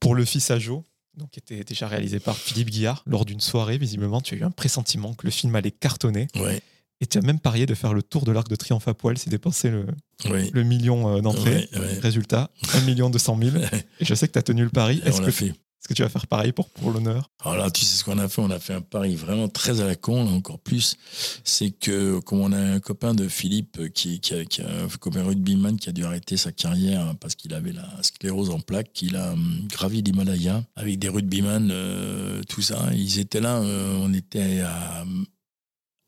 Pour 0.00 0.14
le 0.14 0.24
fils 0.24 0.50
à 0.50 0.58
Joe, 0.58 0.82
donc, 1.16 1.30
qui 1.30 1.38
était 1.38 1.62
déjà 1.64 1.86
réalisé 1.86 2.18
par 2.20 2.36
Philippe 2.36 2.70
Guillard, 2.70 3.02
lors 3.06 3.24
d'une 3.24 3.40
soirée, 3.40 3.78
visiblement, 3.78 4.20
tu 4.20 4.34
as 4.34 4.38
eu 4.38 4.42
un 4.42 4.50
pressentiment 4.50 5.14
que 5.14 5.26
le 5.26 5.30
film 5.30 5.54
allait 5.54 5.70
cartonner. 5.70 6.26
Ouais, 6.36 6.60
Et 7.00 7.06
tu 7.06 7.18
as 7.18 7.20
même 7.22 7.38
parié 7.38 7.66
de 7.66 7.74
faire 7.74 7.94
le 7.94 8.02
tour 8.02 8.24
de 8.24 8.32
l'Arc 8.32 8.48
de 8.48 8.56
Triomphe 8.56 8.88
à 8.88 8.94
poil, 8.94 9.16
c'est 9.16 9.30
dépenser 9.30 9.70
le, 9.70 9.86
ouais. 10.28 10.50
le 10.52 10.62
million 10.64 11.16
euh, 11.16 11.20
d'entrées. 11.20 11.68
Ouais, 11.72 11.78
ouais. 11.78 11.98
Résultat, 12.00 12.50
1 12.74 12.80
million 12.80 13.10
200 13.10 13.38
000. 13.40 13.56
Et 14.00 14.04
je 14.04 14.14
sais 14.14 14.26
que 14.26 14.32
tu 14.32 14.38
as 14.38 14.42
tenu 14.42 14.64
le 14.64 14.70
pari. 14.70 15.00
Est-ce 15.04 15.20
que, 15.20 15.30
fait. 15.30 15.52
Est-ce 15.84 15.90
que 15.90 15.94
tu 15.96 16.02
vas 16.02 16.08
faire 16.08 16.26
pareil 16.26 16.52
pour, 16.52 16.70
pour 16.70 16.92
l'honneur? 16.92 17.30
Alors 17.44 17.70
tu 17.70 17.84
sais 17.84 17.98
ce 17.98 18.04
qu'on 18.04 18.18
a 18.18 18.26
fait? 18.26 18.40
On 18.40 18.48
a 18.48 18.58
fait 18.58 18.72
un 18.72 18.80
pari 18.80 19.16
vraiment 19.16 19.48
très 19.48 19.82
à 19.82 19.86
la 19.86 19.94
con, 19.94 20.26
encore 20.34 20.58
plus. 20.58 20.96
C'est 21.44 21.72
que, 21.72 22.20
comme 22.20 22.40
on 22.40 22.52
a 22.52 22.58
un 22.58 22.80
copain 22.80 23.12
de 23.12 23.28
Philippe, 23.28 23.92
qui, 23.92 24.18
qui, 24.18 24.32
a, 24.32 24.46
qui 24.46 24.62
a 24.62 24.84
un 24.84 24.88
copain 24.98 25.22
rugbyman 25.22 25.76
qui 25.76 25.90
a 25.90 25.92
dû 25.92 26.02
arrêter 26.02 26.38
sa 26.38 26.52
carrière 26.52 27.14
parce 27.20 27.34
qu'il 27.34 27.52
avait 27.52 27.72
la 27.72 27.86
sclérose 28.00 28.48
en 28.48 28.60
plaques, 28.60 28.94
qu'il 28.94 29.14
a 29.14 29.34
hum, 29.34 29.68
gravi 29.68 30.00
l'Himalaya 30.00 30.64
avec 30.74 30.98
des 30.98 31.10
rugbyman, 31.10 31.68
euh, 31.70 32.40
tout 32.48 32.62
ça. 32.62 32.88
Ils 32.94 33.18
étaient 33.18 33.42
là, 33.42 33.58
euh, 33.58 33.98
on 34.00 34.14
était 34.14 34.60
à 34.60 35.04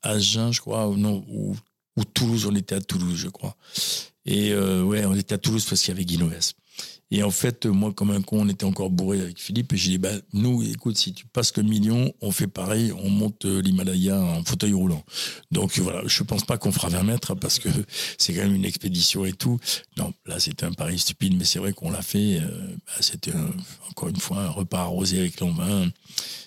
Agen, 0.01 0.53
je 0.53 0.61
crois, 0.63 0.89
ou 0.89 0.97
non, 0.97 1.23
ou, 1.29 1.55
ou 1.99 2.05
Toulouse, 2.07 2.47
on 2.47 2.55
était 2.55 2.77
à 2.77 2.81
Toulouse, 2.81 3.19
je 3.19 3.29
crois. 3.29 3.55
Et 4.25 4.53
euh, 4.53 4.83
ouais, 4.83 5.05
on 5.05 5.15
était 5.15 5.35
à 5.35 5.39
Toulouse 5.39 5.67
parce 5.69 5.83
qu'il 5.83 5.93
y 5.93 5.97
avait 5.97 6.07
Guinoès. 6.07 6.55
Et 7.13 7.23
en 7.23 7.31
fait, 7.31 7.67
moi, 7.67 7.93
comme 7.93 8.11
un 8.11 8.21
con, 8.21 8.43
on 8.43 8.49
était 8.49 8.65
encore 8.65 8.91
bourré 8.91 9.21
avec 9.21 9.39
Philippe. 9.39 9.73
Et 9.73 9.77
j'ai 9.77 9.91
dit, 9.91 9.99
bah, 9.99 10.11
nous, 10.33 10.63
écoute, 10.65 10.97
si 10.97 11.13
tu 11.13 11.25
passes 11.27 11.57
le 11.57 11.63
million, 11.63 12.13
on 12.21 12.33
fait 12.33 12.49
pareil, 12.49 12.93
on 12.93 13.11
monte 13.11 13.45
euh, 13.45 13.63
l'Himalaya 13.63 14.21
en 14.21 14.43
fauteuil 14.45 14.73
roulant. 14.73 15.05
Donc 15.53 15.79
voilà, 15.79 16.03
je 16.07 16.23
pense 16.25 16.45
pas 16.45 16.59
qu'on 16.59 16.73
fera 16.73 16.89
20 16.89 17.05
mètres 17.05 17.35
parce 17.35 17.61
que 17.61 17.69
c'est 18.19 18.35
quand 18.35 18.43
même 18.43 18.55
une 18.55 18.65
expédition 18.65 19.25
et 19.25 19.33
tout. 19.33 19.59
Non, 19.97 20.13
là, 20.27 20.41
c'était 20.41 20.67
un 20.67 20.73
pari 20.73 20.99
stupide, 20.99 21.37
mais 21.39 21.45
c'est 21.45 21.61
vrai 21.61 21.73
qu'on 21.73 21.91
l'a 21.91 22.03
fait. 22.03 22.41
euh, 22.41 22.77
bah, 22.87 22.95
c'était 23.01 23.33
encore 23.91 24.09
une 24.09 24.17
fois 24.17 24.39
un 24.39 24.51
repas 24.51 24.81
arrosé 24.81 25.21
avec 25.21 25.39
l'envin. 25.41 25.89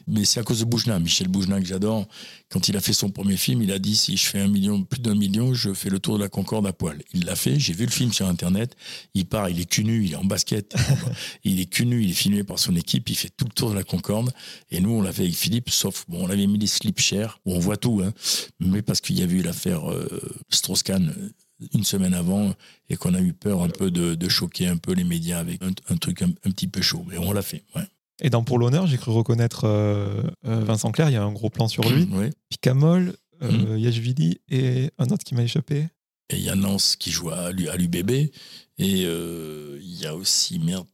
Mais 0.08 0.26
c'est 0.26 0.40
à 0.40 0.44
cause 0.44 0.60
de 0.60 0.66
Boujna, 0.66 1.00
Michel 1.00 1.28
Boujna 1.28 1.60
que 1.60 1.68
j'adore. 1.68 2.08
Quand 2.50 2.68
il 2.68 2.76
a 2.76 2.82
fait 2.82 2.94
son 2.94 3.12
premier 3.12 3.38
film, 3.38 3.62
il 3.62 3.72
a 3.72 3.78
dit 3.78 3.96
si 3.96 4.18
je 4.18 4.26
fais 4.26 4.40
un 4.40 4.48
million, 4.48 4.84
plus 4.84 5.02
d'un 5.02 5.14
million, 5.14 5.54
je 5.54 5.72
fais 5.72 5.90
le 5.90 6.00
tour 6.00 6.18
de 6.18 6.24
la 6.24 6.30
Concorde 6.30 6.66
à 6.66 6.74
poil. 6.74 7.00
Il 7.14 7.26
l'a 7.26 7.36
fait. 7.36 7.60
J'ai 7.60 7.74
vu 7.74 7.86
le 7.86 7.92
film 7.92 8.12
sur 8.12 8.28
Internet. 8.28 8.76
Il 9.14 9.28
part, 9.28 9.50
il 9.50 9.60
est 9.60 9.70
cul 9.70 9.84
nu, 9.84 10.04
il 10.04 10.14
est 10.14 10.16
en 10.16 10.24
basket, 10.24 10.76
il 11.44 11.60
est 11.60 11.68
cul 11.68 11.86
nu, 11.86 12.02
il 12.02 12.10
est 12.10 12.14
filmé 12.14 12.44
par 12.44 12.58
son 12.58 12.76
équipe, 12.76 13.08
il 13.10 13.16
fait 13.16 13.30
tout 13.30 13.46
le 13.46 13.52
tour 13.52 13.70
de 13.70 13.76
la 13.76 13.84
Concorde. 13.84 14.32
Et 14.72 14.80
nous, 14.80 14.90
on 14.90 15.02
l'a 15.04 15.12
fait 15.12 15.24
avec 15.24 15.36
Philippe, 15.36 15.70
sauf 15.70 16.06
bon, 16.08 16.26
on 16.26 16.30
avait 16.30 16.48
mis 16.48 16.58
les 16.58 16.68
slips 16.68 17.00
chers 17.00 17.40
où 17.46 17.54
on 17.54 17.60
voit 17.60 17.78
tout, 17.78 18.02
hein, 18.04 18.14
mais 18.60 18.82
parce 18.82 19.00
qu'il 19.00 19.20
y 19.20 19.22
a 19.22 19.26
eu 19.26 19.44
l'affaire 19.44 19.90
euh, 19.92 20.08
Strauss-Kahn 20.50 21.14
euh, 21.16 21.30
une 21.74 21.84
semaine 21.84 22.16
avant 22.16 22.56
et 22.90 22.96
qu'on 22.96 23.14
a 23.14 23.22
eu 23.22 23.34
peur 23.34 23.62
un 23.62 23.70
peu 23.70 23.92
de, 23.92 24.16
de 24.16 24.30
choquer 24.30 24.68
un 24.68 24.78
peu 24.78 24.94
les 24.94 25.04
médias 25.04 25.40
avec 25.40 25.62
un, 25.62 25.72
un 25.90 25.98
truc 25.98 26.24
un, 26.24 26.30
un 26.46 26.52
petit 26.52 26.68
peu 26.68 26.82
chaud. 26.82 27.06
Mais 27.08 27.18
on 27.20 27.32
l'a 27.32 27.44
fait. 27.44 27.64
Ouais. 27.76 27.84
Et 28.22 28.30
dans 28.30 28.44
Pour 28.44 28.60
l'honneur, 28.60 28.88
j'ai 28.88 28.98
cru 28.98 29.12
reconnaître 29.12 29.66
euh, 29.66 30.24
euh, 30.46 30.60
Vincent 30.64 30.92
Clerc, 30.92 31.10
il 31.10 31.14
y 31.14 31.18
a 31.18 31.24
un 31.24 31.32
gros 31.32 31.50
plan 31.50 31.68
sur 31.68 31.90
lui. 31.90 32.10
Picamol, 32.50 33.16
euh, 33.42 33.78
Yashvili 33.78 34.40
et 34.50 34.92
un 34.98 35.08
autre 35.08 35.24
qui 35.24 35.36
m'a 35.36 35.44
échappé. 35.44 35.88
Et 36.30 36.38
il 36.38 36.44
y 36.44 36.50
a 36.50 36.56
Nance 36.56 36.96
qui 36.96 37.12
joue 37.12 37.30
à 37.30 37.52
l'UBB. 37.52 38.12
Et 38.12 39.04
euh, 39.06 39.80
il 39.82 40.00
y 40.00 40.06
a 40.06 40.16
aussi, 40.16 40.60
merde, 40.60 40.88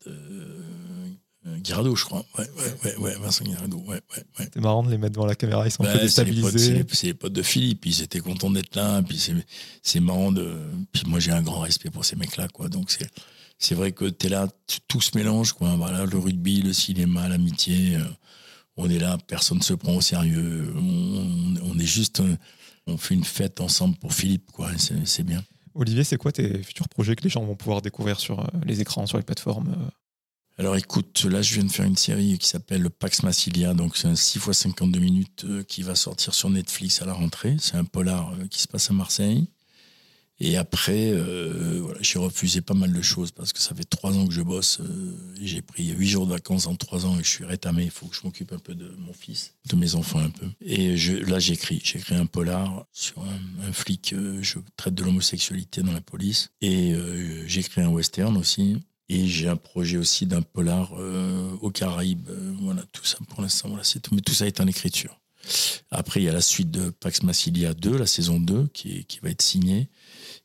Guirado, 1.46 1.96
je 1.96 2.04
crois. 2.06 2.26
Ouais, 2.38 2.46
ouais, 2.84 2.96
ouais, 2.98 3.16
Vincent 3.22 3.44
Guirado. 3.46 3.78
Ouais, 3.78 4.02
ouais, 4.16 4.24
ouais. 4.40 4.50
C'est 4.54 4.60
marrant 4.62 4.82
de 4.84 4.90
les 4.90 4.98
mettre 4.98 5.14
devant 5.14 5.26
la 5.28 5.36
caméra, 5.36 5.66
ils 5.68 5.72
sont 5.72 5.84
un 5.84 5.88
Bah, 5.88 5.94
peu 5.94 6.00
déstabilisés. 6.00 6.84
C'est 6.92 7.08
les, 7.08 7.14
potes 7.14 7.34
de 7.34 7.44
Philippe, 7.44 7.86
ils 7.86 8.02
étaient 8.02 8.20
contents 8.20 8.50
d'être 8.50 8.76
là. 8.76 9.02
Puis 9.04 9.22
c'est, 9.84 10.00
marrant 10.00 10.32
de. 10.32 10.58
Puis 10.92 11.04
moi, 11.08 11.20
j'ai 11.20 11.32
un 11.32 11.42
grand 11.42 11.60
respect 11.60 11.92
pour 11.92 12.04
ces 12.04 12.16
mecs-là, 12.16 12.48
quoi. 12.48 12.68
Donc 12.68 12.90
c'est, 12.90 13.08
c'est 13.60 13.76
vrai 13.76 13.92
que 13.92 14.06
t'es 14.06 14.30
là, 14.30 14.48
t- 14.68 14.78
tout 14.88 15.02
se 15.02 15.16
mélange, 15.18 15.54
quoi. 15.54 15.76
Voilà, 15.76 16.06
le 16.06 16.18
rugby, 16.18 16.62
le 16.62 16.74
cinéma, 16.74 17.30
l'amitié. 17.30 17.98
euh, 17.98 18.04
on 18.78 18.90
est 18.90 19.00
là, 19.00 19.18
personne 19.28 19.60
ne 19.60 19.64
se 19.64 19.74
prend 19.74 19.94
au 19.94 20.02
sérieux. 20.02 20.74
On, 20.76 21.54
on 21.64 21.80
est 21.80 21.86
juste. 21.86 22.20
euh, 22.22 22.36
on 22.88 22.98
fait 22.98 23.16
une 23.16 23.24
fête 23.24 23.62
ensemble 23.62 23.96
pour 23.98 24.14
Philippe, 24.14 24.52
quoi. 24.52 24.70
C'est, 24.78 25.24
bien. 25.24 25.44
Olivier, 25.74 26.04
c'est 26.04 26.18
quoi 26.18 26.32
tes 26.32 26.62
futurs 26.64 26.88
projets 26.90 27.16
que 27.16 27.24
les 27.24 27.30
gens 27.30 27.44
vont 27.44 27.56
pouvoir 27.56 27.82
découvrir 27.82 28.20
sur 28.20 28.40
euh, 28.42 28.48
les 28.66 28.80
écrans, 28.82 29.08
sur 29.08 29.18
les 29.18 29.24
plateformes 29.24 29.70
euh 29.70 29.90
Alors 30.58 30.78
écoute, 30.78 31.26
là 31.26 31.42
je 31.42 31.54
viens 31.54 31.66
de 31.66 31.72
faire 31.72 31.86
une 31.86 31.98
série 31.98 32.38
qui 32.38 32.48
s'appelle 32.48 32.82
le 32.82 32.90
Pax 32.90 33.24
Massilia, 33.24 33.74
donc 33.74 33.98
c'est 33.98 34.08
un 34.08 34.16
6 34.16 34.38
x 34.38 34.52
52 34.54 35.00
minutes 35.00 35.44
euh, 35.44 35.64
qui 35.64 35.84
va 35.84 35.96
sortir 35.96 36.34
sur 36.34 36.50
Netflix 36.50 37.02
à 37.02 37.06
la 37.06 37.12
rentrée. 37.12 37.58
C'est 37.60 37.76
un 37.76 37.84
polar 37.84 38.34
euh, 38.34 38.48
qui 38.48 38.62
se 38.62 38.68
passe 38.70 38.90
à 38.90 38.94
Marseille. 38.94 39.48
Et 40.40 40.56
après, 40.56 41.12
euh, 41.12 41.80
voilà, 41.82 42.00
j'ai 42.02 42.20
refusé 42.20 42.62
pas 42.62 42.74
mal 42.74 42.94
de 42.94 43.02
choses 43.02 43.32
parce 43.32 43.52
que 43.52 43.60
ça 43.60 43.76
fait 43.76 43.84
trois 43.84 44.14
ans 44.18 44.26
que 44.28 44.34
je 44.34 44.42
bosse. 44.42 44.80
j'ai 45.42 45.62
pris 45.62 45.88
huit 45.90 46.08
jours 46.08 46.26
de 46.26 46.32
vacances 46.32 46.68
en 46.68 46.76
trois 46.76 47.06
ans 47.06 47.20
et 47.20 47.24
je 47.24 47.30
suis 47.30 47.46
rétamé. 47.46 47.84
Il 47.84 47.92
faut 47.92 48.08
que 48.08 48.16
je 48.16 48.22
m'occupe 48.24 48.54
un 48.54 48.60
peu 48.60 48.76
de 48.76 48.96
mon 48.98 49.14
fils, 49.14 49.56
de 49.70 49.76
mes 49.76 49.96
enfants 49.96 50.20
un 50.20 50.30
peu. 50.30 50.48
Et 50.62 50.96
là 51.24 51.40
j'écris. 51.40 51.82
J'écris 51.84 52.16
un 52.16 52.26
polar 52.26 52.86
sur 52.94 53.22
un, 53.24 53.68
un 53.68 53.74
flic. 53.74 54.14
je 54.42 54.60
traite 54.78 54.94
de 54.94 55.04
l'homosexualité 55.04 55.82
dans 55.84 55.94
la 55.94 56.02
police. 56.02 56.50
Et 56.62 56.94
j'écris 57.46 57.82
un 57.82 57.90
western 57.90 58.36
aussi. 58.36 58.78
Et 59.08 59.28
j'ai 59.28 59.48
un 59.48 59.56
projet 59.56 59.98
aussi 59.98 60.26
d'un 60.26 60.42
polar 60.42 60.92
euh, 60.98 61.52
aux 61.62 61.70
Caraïbes. 61.70 62.28
Euh, 62.30 62.54
voilà, 62.62 62.84
tout 62.92 63.06
ça 63.06 63.18
pour 63.30 63.42
l'instant, 63.42 63.70
voilà, 63.70 63.84
c'est 63.84 64.00
tout. 64.00 64.16
Mais 64.16 64.22
tout 64.22 64.34
ça 64.34 64.48
est 64.48 64.60
en 64.60 64.68
écriture. 64.68 65.20
Après, 65.92 66.22
il 66.22 66.24
y 66.24 66.30
a 66.30 66.34
la 66.34 66.42
suite 66.42 66.72
de 66.72 66.90
Pax 66.90 67.22
Massilia 67.22 67.76
2, 67.76 67.98
la 67.98 68.08
saison 68.08 68.40
2, 68.40 68.68
qui, 68.74 69.06
qui 69.06 69.20
va 69.20 69.30
être 69.30 69.44
signée. 69.44 69.90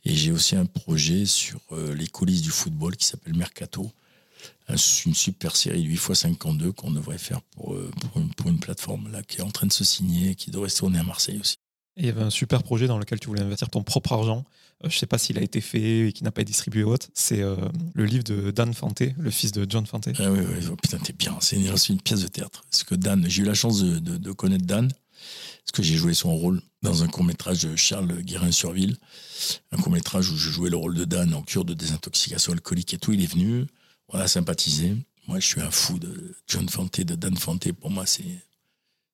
Et 0.04 0.14
j'ai 0.14 0.30
aussi 0.30 0.56
un 0.56 0.66
projet 0.66 1.24
sur 1.24 1.61
euh, 1.72 1.94
les 1.94 2.06
coulisses 2.06 2.42
du 2.42 2.50
football 2.50 2.96
qui 2.96 3.06
s'appelle 3.06 3.34
Mercato. 3.34 3.90
Un- 4.68 4.76
une 5.06 5.14
super 5.14 5.56
série 5.56 5.82
de 5.82 5.88
8 5.88 5.94
x 5.94 6.12
52 6.12 6.72
qu'on 6.72 6.90
devrait 6.90 7.18
faire 7.18 7.40
pour, 7.42 7.74
euh, 7.74 7.90
pour, 8.00 8.20
une, 8.22 8.32
pour 8.34 8.48
une 8.50 8.61
plateforme 8.61 9.11
là, 9.11 9.22
qui 9.22 9.38
est 9.38 9.42
en 9.42 9.50
train 9.50 9.66
de 9.66 9.72
se 9.72 9.84
signer, 9.84 10.34
qui 10.34 10.50
devrait 10.50 10.68
se 10.68 10.78
tourner 10.78 10.98
à 10.98 11.02
Marseille 11.02 11.38
aussi. 11.40 11.56
Il 11.97 12.07
y 12.07 12.09
avait 12.09 12.22
un 12.22 12.30
super 12.30 12.62
projet 12.62 12.86
dans 12.86 12.99
lequel 12.99 13.20
tu 13.20 13.28
voulais 13.28 13.43
investir 13.43 13.68
ton 13.68 13.82
propre 13.82 14.12
argent. 14.12 14.45
Euh, 14.84 14.88
je 14.88 14.97
sais 14.97 15.07
pas 15.07 15.18
s'il 15.18 15.38
a 15.38 15.43
été 15.43 15.61
fait 15.61 16.09
et 16.09 16.12
qui 16.12 16.24
n'a 16.24 16.30
pas 16.30 16.43
été 16.43 16.51
distribué 16.51 16.84
ou 16.84 16.91
autre. 16.91 17.09
C'est 17.14 17.43
euh, 17.43 17.57
le 17.95 18.05
livre 18.05 18.24
de 18.24 18.51
Dan 18.51 18.72
Fante, 18.72 19.03
le 19.18 19.30
fils 19.30 19.53
de 19.53 19.66
John 19.68 19.86
Fante. 19.86 20.09
Ah 20.18 20.30
oui, 20.30 20.41
oui, 20.41 20.64
oh, 20.70 20.76
putain, 20.76 20.99
t'es 20.99 21.12
bien. 21.12 21.36
C'est 21.41 21.57
une, 21.57 22.01
pièce 22.01 22.22
de 22.22 22.28
théâtre. 22.28 22.62
Parce 22.70 22.84
que 22.84 22.95
Dan, 22.95 23.24
j'ai 23.28 23.43
eu 23.43 23.45
la 23.45 23.55
chance 23.55 23.82
de, 23.82 23.99
de- 23.99 24.32
connaître 24.32 24.64
Dan, 24.64 24.88
parce 24.88 25.72
que 25.74 25.82
j'ai 25.82 25.97
joué 25.97 26.14
son 26.14 26.34
rôle 26.34 26.62
dans 26.82 27.03
un 27.03 27.09
court-métrage 27.09 27.64
de 27.64 27.76
Charles 27.76 28.22
Guérin-Surville? 28.22 28.97
Un 29.72 29.76
court-métrage 29.76 30.30
où 30.30 30.36
je 30.36 30.51
jouais 30.51 30.70
le 30.70 30.76
rôle 30.76 30.95
de 30.95 31.05
Dan 31.05 31.34
en 31.34 31.43
cure 31.43 31.64
de 31.64 31.74
désintoxication 31.74 32.53
alcoolique 32.53 32.95
et 32.95 32.99
tout. 32.99 33.12
Il 33.12 33.22
est 33.22 33.30
venu, 33.30 33.66
on 34.09 34.18
a 34.18 34.28
sympathisé. 34.28 34.97
Moi, 35.28 35.41
je 35.41 35.47
suis 35.47 35.61
un 35.61 35.70
fou 35.70 35.99
de 35.99 36.34
John 36.49 36.68
Fante, 36.68 37.01
de 37.01 37.14
Dan 37.14 37.36
Fante. 37.36 37.70
Pour 37.72 37.91
moi, 37.91 38.07
c'est. 38.07 38.24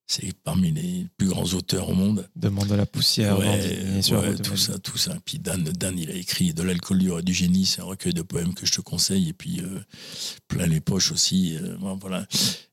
C'est 0.09 0.31
parmi 0.43 0.71
les 0.71 1.05
plus 1.17 1.27
grands 1.27 1.43
auteurs 1.53 1.89
au 1.89 1.93
monde. 1.93 2.29
Demande 2.37 2.71
à 2.71 2.77
la 2.77 2.85
poussière, 2.85 3.37
Ouais, 3.37 3.45
ouais, 3.45 4.27
route 4.29 4.37
de 4.37 4.41
tout 4.41 4.55
ça, 4.55 4.79
tout 4.79 4.97
ça. 4.97 5.17
Puis 5.25 5.37
Dan, 5.37 5.61
Dan, 5.65 5.99
il 5.99 6.09
a 6.09 6.13
écrit 6.13 6.53
De 6.53 6.63
l'alcool 6.63 6.99
dur 6.99 7.19
et 7.19 7.23
du 7.23 7.33
génie, 7.33 7.65
c'est 7.65 7.81
un 7.81 7.85
recueil 7.85 8.13
de 8.13 8.21
poèmes 8.21 8.53
que 8.53 8.65
je 8.65 8.71
te 8.71 8.79
conseille. 8.81 9.27
Et 9.27 9.33
puis 9.33 9.59
euh, 9.59 9.79
plein 10.47 10.65
les 10.65 10.79
poches 10.79 11.11
aussi. 11.11 11.57
euh, 11.57 11.75
voilà. 11.99 12.25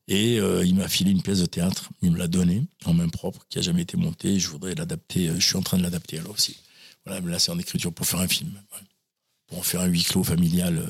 Et 0.06 0.38
euh, 0.38 0.64
il 0.64 0.76
m'a 0.76 0.86
filé 0.86 1.10
une 1.10 1.22
pièce 1.22 1.40
de 1.40 1.46
théâtre. 1.46 1.90
Il 2.02 2.12
me 2.12 2.18
l'a 2.18 2.28
donnée 2.28 2.62
en 2.84 2.94
main 2.94 3.08
propre, 3.08 3.44
qui 3.50 3.58
a 3.58 3.62
jamais 3.62 3.82
été 3.82 3.96
montée. 3.96 4.38
Je 4.38 4.48
voudrais 4.48 4.76
l'adapter. 4.76 5.30
Je 5.34 5.44
suis 5.44 5.56
en 5.56 5.62
train 5.62 5.78
de 5.78 5.82
l'adapter 5.82 6.18
alors 6.20 6.34
aussi. 6.34 6.56
Voilà, 7.04 7.20
mais 7.20 7.32
là 7.32 7.40
c'est 7.40 7.50
en 7.50 7.58
écriture 7.58 7.92
pour 7.92 8.06
faire 8.06 8.20
un 8.20 8.28
film. 8.28 8.50
ouais. 8.52 8.86
Pour 9.48 9.58
en 9.58 9.62
faire 9.62 9.80
un 9.80 9.86
huis 9.86 10.04
clos 10.04 10.22
familial. 10.22 10.86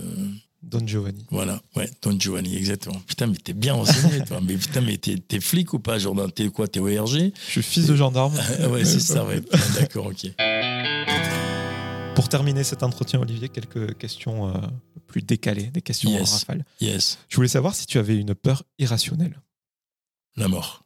Don 0.71 0.87
Giovanni. 0.87 1.25
voilà, 1.31 1.61
ouais, 1.77 1.89
Don 2.03 2.19
Giovanni, 2.19 2.57
exactement. 2.57 2.99
Putain, 3.07 3.27
mais 3.29 3.37
t'es 3.37 3.53
bien 3.53 3.75
renseigné, 3.75 4.25
toi. 4.25 4.41
Mais 4.43 4.57
putain, 4.57 4.81
mais 4.81 4.97
t'es 4.97 5.17
t'es 5.19 5.41
flic 5.41 5.73
ou 5.73 5.79
pas, 5.79 5.99
Jordan 5.99 6.31
T'es 6.33 6.49
quoi 6.49 6.67
T'es 6.69 6.81
ORG 6.81 7.09
Je 7.09 7.51
suis 7.51 7.63
fils 7.63 7.87
de 7.87 7.95
gendarme. 7.97 8.35
Ah 8.61 8.69
ouais, 8.69 8.85
c'est 8.85 9.01
ça, 9.01 9.25
ouais. 9.25 9.41
Putain, 9.41 9.59
D'accord, 9.81 10.07
ok. 10.07 10.31
Pour 12.15 12.29
terminer 12.29 12.63
cet 12.65 12.83
entretien, 12.85 13.21
Olivier, 13.21 13.49
quelques 13.49 13.99
questions 13.99 14.49
euh, 14.49 14.53
plus 15.09 15.23
décalées, 15.23 15.65
des 15.67 15.83
questions 15.83 16.11
en 16.15 16.19
Yes. 16.19 16.33
rafale. 16.33 16.65
Yes, 16.81 17.19
Je 17.29 17.37
voulais 17.37 17.49
savoir 17.49 17.75
si 17.75 17.87
tu 17.87 17.99
avais 17.99 18.17
une 18.17 18.35
peur 18.35 18.63
irrationnelle. 18.79 19.41
la 20.37 20.49
mort. 20.49 20.85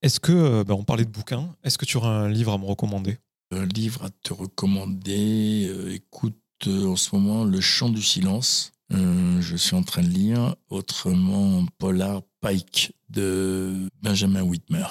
Est-ce 0.00 0.18
que, 0.20 0.32
euh, 0.32 0.64
ben, 0.64 0.74
on 0.74 0.84
parlait 0.84 1.04
de 1.04 1.10
bouquins, 1.10 1.54
est-ce 1.62 1.78
que 1.78 1.84
tu 1.84 1.96
aurais 1.98 2.08
un 2.08 2.28
livre 2.28 2.52
à 2.52 2.58
me 2.58 2.64
recommander? 2.64 3.18
Un 3.52 3.66
livre 3.66 4.04
à 4.04 4.10
te 4.10 4.32
recommander. 4.32 5.66
euh, 5.68 5.94
écoute, 5.94 6.34
euh, 6.66 6.86
en 6.88 6.96
ce 6.96 7.14
moment, 7.14 7.44
Le 7.44 7.60
Chant 7.60 7.90
du 7.90 8.02
silence. 8.02 8.71
Euh, 8.92 9.40
je 9.40 9.56
suis 9.56 9.74
en 9.74 9.82
train 9.82 10.02
de 10.02 10.08
lire. 10.08 10.54
Autrement, 10.70 11.64
Polar 11.78 12.22
Pike 12.40 12.92
de 13.08 13.88
Benjamin 14.02 14.42
Whitmer. 14.42 14.86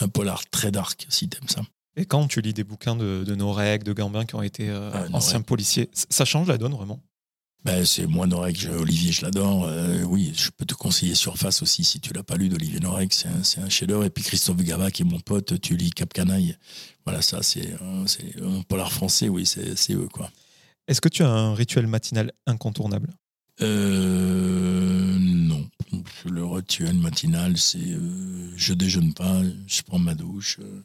Un 0.00 0.08
polar 0.08 0.42
très 0.50 0.70
dark, 0.70 1.06
si 1.08 1.28
t'aimes 1.28 1.48
ça. 1.48 1.62
Et 1.96 2.04
quand 2.06 2.26
tu 2.26 2.40
lis 2.40 2.52
des 2.52 2.64
bouquins 2.64 2.96
de, 2.96 3.22
de 3.24 3.34
Norek, 3.34 3.84
de 3.84 3.92
Gambin 3.92 4.24
qui 4.24 4.34
ont 4.34 4.42
été 4.42 4.68
euh, 4.68 4.90
Ah, 4.92 4.98
Norek. 5.00 5.14
anciens 5.14 5.40
policiers, 5.40 5.90
ça 5.92 6.24
change 6.24 6.48
la 6.48 6.58
donne 6.58 6.74
vraiment? 6.74 7.00
Ben, 7.64 7.84
c'est 7.86 8.06
moi, 8.06 8.26
Norek, 8.26 8.66
Olivier, 8.78 9.10
je 9.12 9.22
l'adore. 9.22 9.64
Euh, 9.64 10.02
oui, 10.02 10.32
je 10.36 10.50
peux 10.50 10.66
te 10.66 10.74
conseiller 10.74 11.14
Surface 11.14 11.62
aussi, 11.62 11.82
si 11.82 11.98
tu 12.00 12.12
l'as 12.12 12.22
pas 12.24 12.36
lu 12.36 12.48
d'Olivier 12.48 12.78
Norek. 12.80 13.12
C'est 13.14 13.28
un, 13.28 13.64
un 13.64 13.68
chef-d'œuvre. 13.70 14.04
Et 14.04 14.10
puis 14.10 14.22
Christophe 14.22 14.56
Gava, 14.58 14.90
qui 14.90 15.02
est 15.02 15.06
mon 15.06 15.20
pote, 15.20 15.60
tu 15.60 15.76
lis 15.76 15.90
Cap 15.90 16.12
Canaille. 16.12 16.56
Voilà, 17.06 17.22
ça, 17.22 17.42
c'est 17.42 17.74
un 18.42 18.62
polar 18.68 18.92
français, 18.92 19.28
oui, 19.28 19.46
c'est 19.46 19.76
c'est 19.76 19.94
eux, 19.94 20.08
quoi. 20.12 20.30
Est-ce 20.88 21.00
que 21.00 21.08
tu 21.08 21.22
as 21.22 21.30
un 21.30 21.54
rituel 21.54 21.86
matinal 21.86 22.32
incontournable? 22.46 23.14
Euh, 23.60 25.16
non. 25.18 25.68
Le 26.26 26.44
rituel 26.44 26.94
matinal, 26.94 27.56
c'est 27.58 27.78
euh, 27.78 28.50
je 28.56 28.74
déjeune 28.74 29.12
pas, 29.14 29.42
je 29.66 29.82
prends 29.82 29.98
ma 29.98 30.14
douche 30.14 30.58
euh, 30.60 30.82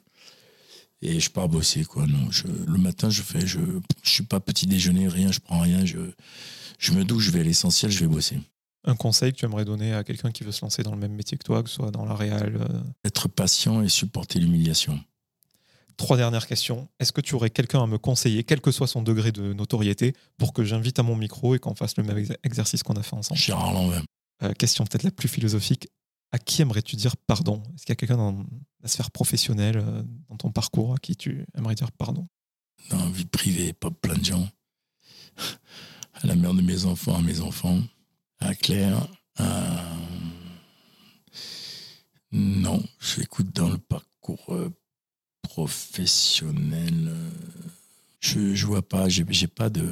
et 1.02 1.18
je 1.18 1.30
pars 1.30 1.48
bosser 1.48 1.84
quoi. 1.84 2.06
Non, 2.06 2.30
je, 2.30 2.44
le 2.46 2.78
matin 2.78 3.10
je 3.10 3.22
fais, 3.22 3.46
je, 3.46 3.58
je 4.02 4.10
suis 4.10 4.24
pas 4.24 4.38
petit 4.40 4.66
déjeuner, 4.66 5.08
rien, 5.08 5.32
je 5.32 5.40
prends 5.40 5.60
rien, 5.60 5.84
je, 5.84 5.98
je 6.78 6.92
me 6.92 7.04
douche, 7.04 7.24
je 7.24 7.30
vais 7.30 7.40
à 7.40 7.42
l'essentiel, 7.42 7.90
je 7.90 8.00
vais 8.00 8.06
bosser. 8.06 8.38
Un 8.84 8.96
conseil 8.96 9.32
que 9.32 9.38
tu 9.38 9.44
aimerais 9.44 9.64
donner 9.64 9.92
à 9.92 10.04
quelqu'un 10.04 10.30
qui 10.30 10.44
veut 10.44 10.52
se 10.52 10.62
lancer 10.62 10.82
dans 10.82 10.92
le 10.92 10.98
même 10.98 11.12
métier 11.14 11.36
que 11.36 11.44
toi, 11.44 11.62
que 11.62 11.68
ce 11.68 11.76
soit 11.76 11.90
dans 11.90 12.04
la 12.06 12.14
réal 12.14 12.56
euh, 12.56 12.80
Être 13.04 13.28
patient 13.28 13.82
et 13.82 13.88
supporter 13.88 14.38
l'humiliation. 14.38 14.98
Trois 16.00 16.16
dernières 16.16 16.46
questions. 16.46 16.88
Est-ce 16.98 17.12
que 17.12 17.20
tu 17.20 17.34
aurais 17.34 17.50
quelqu'un 17.50 17.82
à 17.82 17.86
me 17.86 17.98
conseiller, 17.98 18.42
quel 18.42 18.62
que 18.62 18.70
soit 18.70 18.86
son 18.86 19.02
degré 19.02 19.32
de 19.32 19.52
notoriété, 19.52 20.14
pour 20.38 20.54
que 20.54 20.64
j'invite 20.64 20.98
à 20.98 21.02
mon 21.02 21.14
micro 21.14 21.54
et 21.54 21.58
qu'on 21.58 21.74
fasse 21.74 21.98
le 21.98 22.04
même 22.04 22.16
ex- 22.16 22.32
exercice 22.42 22.82
qu'on 22.82 22.94
a 22.94 23.02
fait 23.02 23.14
ensemble? 23.16 23.38
Gérard 23.38 23.74
Lanvin. 23.74 24.02
Euh, 24.42 24.54
Question 24.54 24.84
peut-être 24.86 25.02
la 25.02 25.10
plus 25.10 25.28
philosophique. 25.28 25.88
À 26.32 26.38
qui 26.38 26.62
aimerais-tu 26.62 26.96
dire 26.96 27.18
pardon? 27.18 27.62
Est-ce 27.74 27.84
qu'il 27.84 27.90
y 27.90 27.92
a 27.92 27.96
quelqu'un 27.96 28.16
dans 28.16 28.46
la 28.82 28.88
sphère 28.88 29.10
professionnelle, 29.10 29.76
euh, 29.76 30.02
dans 30.30 30.36
ton 30.38 30.50
parcours, 30.50 30.94
à 30.94 30.96
qui 30.96 31.16
tu 31.16 31.44
aimerais 31.54 31.74
dire 31.74 31.92
pardon? 31.92 32.26
Dans 32.88 33.04
la 33.04 33.10
vie 33.10 33.26
privée, 33.26 33.74
pas 33.74 33.90
plein 33.90 34.16
de 34.16 34.24
gens. 34.24 34.48
À 36.14 36.26
la 36.26 36.34
mère 36.34 36.54
de 36.54 36.62
mes 36.62 36.86
enfants, 36.86 37.16
à 37.16 37.20
mes 37.20 37.40
enfants, 37.40 37.78
à 38.38 38.54
Claire, 38.54 39.06
à... 39.36 39.84
Non, 42.32 42.82
j'écoute 43.00 43.54
dans 43.54 43.68
le 43.68 43.76
parcours 43.76 44.46
euh, 44.48 44.70
professionnel. 45.42 47.08
euh, 47.08 47.30
je, 48.20 48.54
je 48.54 48.66
vois 48.66 48.82
pas, 48.82 49.08
j'ai 49.08 49.24
j'ai 49.30 49.46
pas 49.48 49.70
de. 49.70 49.86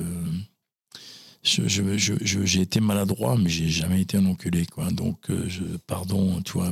Je, 1.43 1.67
je, 1.69 1.97
je- 1.97 2.15
je- 2.25 2.45
j'ai 2.45 2.61
été 2.61 2.81
maladroit, 2.81 3.37
mais 3.39 3.49
j'ai 3.49 3.69
jamais 3.69 4.03
été 4.03 4.17
un 4.17 4.27
enculé, 4.27 4.67
quoi. 4.67 4.91
Donc, 4.91 5.31
euh, 5.31 5.49
pardon, 5.87 6.43
tu 6.43 6.53
vois, 6.53 6.71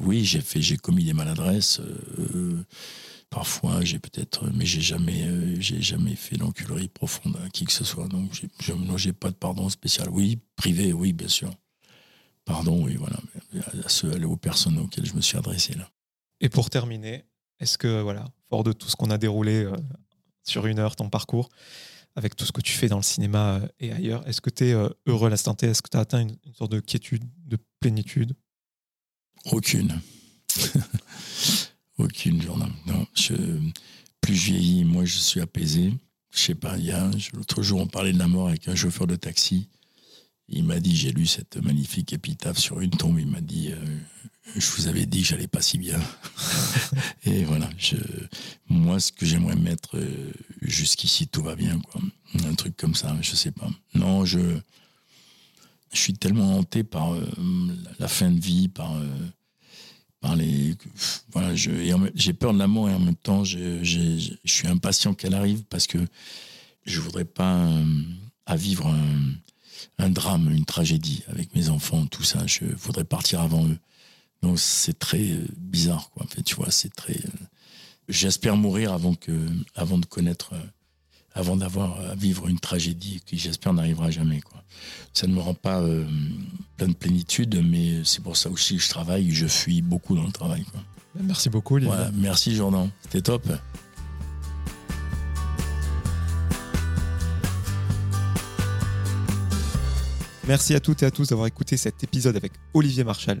oui, 0.00 0.24
j'ai 0.24 0.40
fait, 0.40 0.62
j'ai 0.62 0.76
commis 0.76 1.04
des 1.04 1.12
maladresses. 1.12 1.80
euh, 1.80 2.64
parfois, 3.30 3.82
j'ai 3.84 3.98
peut-être, 3.98 4.48
mais 4.54 4.64
j'ai 4.66 4.80
jamais, 4.80 5.60
j'ai 5.60 5.82
jamais 5.82 6.14
fait 6.16 6.36
l'enculerie 6.36 6.88
profonde 6.88 7.36
à 7.44 7.48
qui 7.50 7.64
que 7.64 7.72
ce 7.72 7.84
soit. 7.84 8.08
Donc, 8.08 8.32
j'ai, 8.34 8.48
j'ai 8.96 9.12
pas 9.12 9.30
de 9.30 9.36
pardon 9.36 9.68
spécial. 9.68 10.08
Oui, 10.10 10.38
privé, 10.56 10.92
oui, 10.92 11.12
bien 11.12 11.28
sûr. 11.28 11.50
Pardon, 12.44 12.84
oui, 12.84 12.96
voilà, 12.96 13.18
à, 13.84 13.88
ceux, 13.88 14.24
aux 14.24 14.36
personnes 14.36 14.78
auxquelles 14.78 15.06
je 15.06 15.14
me 15.14 15.20
suis 15.20 15.38
adressé 15.38 15.74
là. 15.74 15.88
Et 16.40 16.48
pour 16.48 16.70
terminer, 16.70 17.24
est-ce 17.62 17.78
que, 17.78 18.00
voilà, 18.00 18.26
fort 18.48 18.64
de 18.64 18.72
tout 18.72 18.88
ce 18.88 18.96
qu'on 18.96 19.10
a 19.10 19.18
déroulé 19.18 19.64
euh, 19.64 19.76
sur 20.44 20.66
une 20.66 20.78
heure, 20.78 20.96
ton 20.96 21.08
parcours, 21.08 21.48
avec 22.16 22.36
tout 22.36 22.44
ce 22.44 22.52
que 22.52 22.60
tu 22.60 22.72
fais 22.72 22.88
dans 22.88 22.96
le 22.96 23.02
cinéma 23.02 23.56
euh, 23.56 23.68
et 23.80 23.92
ailleurs, 23.92 24.26
est-ce 24.28 24.40
que 24.40 24.50
tu 24.50 24.64
es 24.64 24.72
heureux 25.06 25.26
à 25.26 25.30
l'instant 25.30 25.54
T? 25.54 25.66
Est-ce 25.66 25.82
que 25.82 25.88
tu 25.88 25.96
as 25.96 26.00
atteint 26.00 26.20
une, 26.20 26.36
sorte 26.54 26.72
de 26.72 26.80
quiétude, 26.80 27.24
de 27.46 27.56
plénitude? 27.80 28.34
Aucune. 29.46 30.00
Aucune, 31.98 32.42
Jordan. 32.42 32.72
Non, 32.86 33.06
plus 34.20 34.34
je 34.34 34.52
vieillis, 34.52 34.84
moi 34.84 35.04
je 35.04 35.18
suis 35.18 35.40
apaisé. 35.40 35.92
Je 36.32 36.38
sais 36.38 36.54
pas, 36.54 36.78
il 36.78 36.86
y 36.86 36.92
a 36.92 37.10
l'autre 37.34 37.62
jour 37.62 37.80
on 37.80 37.86
parlait 37.86 38.12
de 38.12 38.18
la 38.18 38.28
mort 38.28 38.48
avec 38.48 38.66
un 38.68 38.74
chauffeur 38.74 39.06
de 39.06 39.16
taxi. 39.16 39.68
Il 40.48 40.64
m'a 40.64 40.80
dit, 40.80 40.94
j'ai 40.94 41.12
lu 41.12 41.26
cette 41.26 41.56
magnifique 41.56 42.12
épitaphe 42.12 42.58
sur 42.58 42.80
une 42.80 42.90
tombe. 42.90 43.18
Il 43.18 43.26
m'a 43.26 43.40
dit, 43.40 43.72
euh, 43.72 43.98
je 44.56 44.70
vous 44.72 44.88
avais 44.88 45.06
dit 45.06 45.22
que 45.22 45.28
j'allais 45.28 45.46
pas 45.46 45.62
si 45.62 45.78
bien. 45.78 46.00
et 47.24 47.44
voilà, 47.44 47.68
moi, 48.68 49.00
ce 49.00 49.12
que 49.12 49.24
j'aimerais 49.24 49.56
mettre 49.56 49.96
euh, 49.96 50.32
jusqu'ici, 50.60 51.28
tout 51.28 51.42
va 51.42 51.54
bien, 51.54 51.78
quoi. 51.80 52.00
Un 52.44 52.54
truc 52.54 52.76
comme 52.76 52.94
ça, 52.94 53.16
je 53.20 53.34
sais 53.34 53.52
pas. 53.52 53.68
Non, 53.94 54.24
je, 54.24 54.40
suis 55.92 56.14
tellement 56.14 56.58
hanté 56.58 56.84
par 56.84 57.12
euh, 57.12 57.24
la 57.98 58.08
fin 58.08 58.30
de 58.30 58.40
vie, 58.40 58.68
par, 58.68 58.94
par 60.20 60.36
les, 60.36 60.74
voilà, 61.32 61.54
j'ai 61.54 62.32
peur 62.32 62.54
de 62.54 62.58
la 62.58 62.66
mort 62.66 62.88
et 62.88 62.94
en 62.94 63.00
même 63.00 63.16
temps, 63.16 63.44
je, 63.44 63.82
suis 64.44 64.68
impatient 64.68 65.14
qu'elle 65.14 65.34
arrive 65.34 65.62
parce 65.68 65.86
que 65.86 65.98
je 66.86 67.00
voudrais 67.00 67.26
pas 67.26 67.68
vivre 68.56 68.92
un 69.98 70.10
drame, 70.10 70.50
une 70.50 70.64
tragédie 70.64 71.22
avec 71.28 71.54
mes 71.54 71.68
enfants, 71.68 72.06
tout 72.06 72.22
ça. 72.24 72.46
Je 72.46 72.64
voudrais 72.64 73.04
partir 73.04 73.40
avant 73.40 73.66
eux. 73.66 73.78
Donc 74.42 74.58
c'est 74.58 74.98
très 74.98 75.22
euh, 75.22 75.46
bizarre, 75.56 76.10
quoi. 76.10 76.24
En 76.24 76.28
fait, 76.28 76.42
tu 76.42 76.56
vois, 76.56 76.70
c'est 76.70 76.94
très. 76.94 77.14
Euh, 77.14 77.46
j'espère 78.08 78.56
mourir 78.56 78.92
avant 78.92 79.14
que, 79.14 79.32
avant 79.74 79.98
de 79.98 80.06
connaître, 80.06 80.54
euh, 80.54 80.62
avant 81.34 81.56
d'avoir 81.56 81.98
à 82.00 82.14
vivre 82.16 82.48
une 82.48 82.58
tragédie 82.58 83.22
qui, 83.24 83.38
j'espère, 83.38 83.72
n'arrivera 83.72 84.10
jamais, 84.10 84.40
quoi. 84.40 84.62
Ça 85.12 85.26
ne 85.26 85.34
me 85.34 85.40
rend 85.40 85.54
pas 85.54 85.82
plein 86.76 86.88
de 86.88 86.94
plénitude, 86.94 87.62
mais 87.64 88.02
c'est 88.04 88.22
pour 88.22 88.36
ça 88.36 88.50
aussi 88.50 88.76
que 88.76 88.82
je 88.82 88.88
travaille. 88.88 89.30
Je 89.30 89.46
fuis 89.46 89.80
beaucoup 89.80 90.16
dans 90.16 90.24
le 90.24 90.32
travail, 90.32 90.64
quoi. 90.64 90.82
Merci 91.14 91.50
beaucoup, 91.50 91.76
Olivier. 91.76 91.94
merci, 92.14 92.54
Jordan. 92.54 92.90
C'était 93.02 93.22
top. 93.22 93.46
Merci 100.48 100.74
à 100.74 100.80
toutes 100.80 101.02
et 101.02 101.06
à 101.06 101.10
tous 101.10 101.28
d'avoir 101.28 101.46
écouté 101.46 101.76
cet 101.76 102.02
épisode 102.02 102.36
avec 102.36 102.52
Olivier 102.74 103.04
Marchal. 103.04 103.40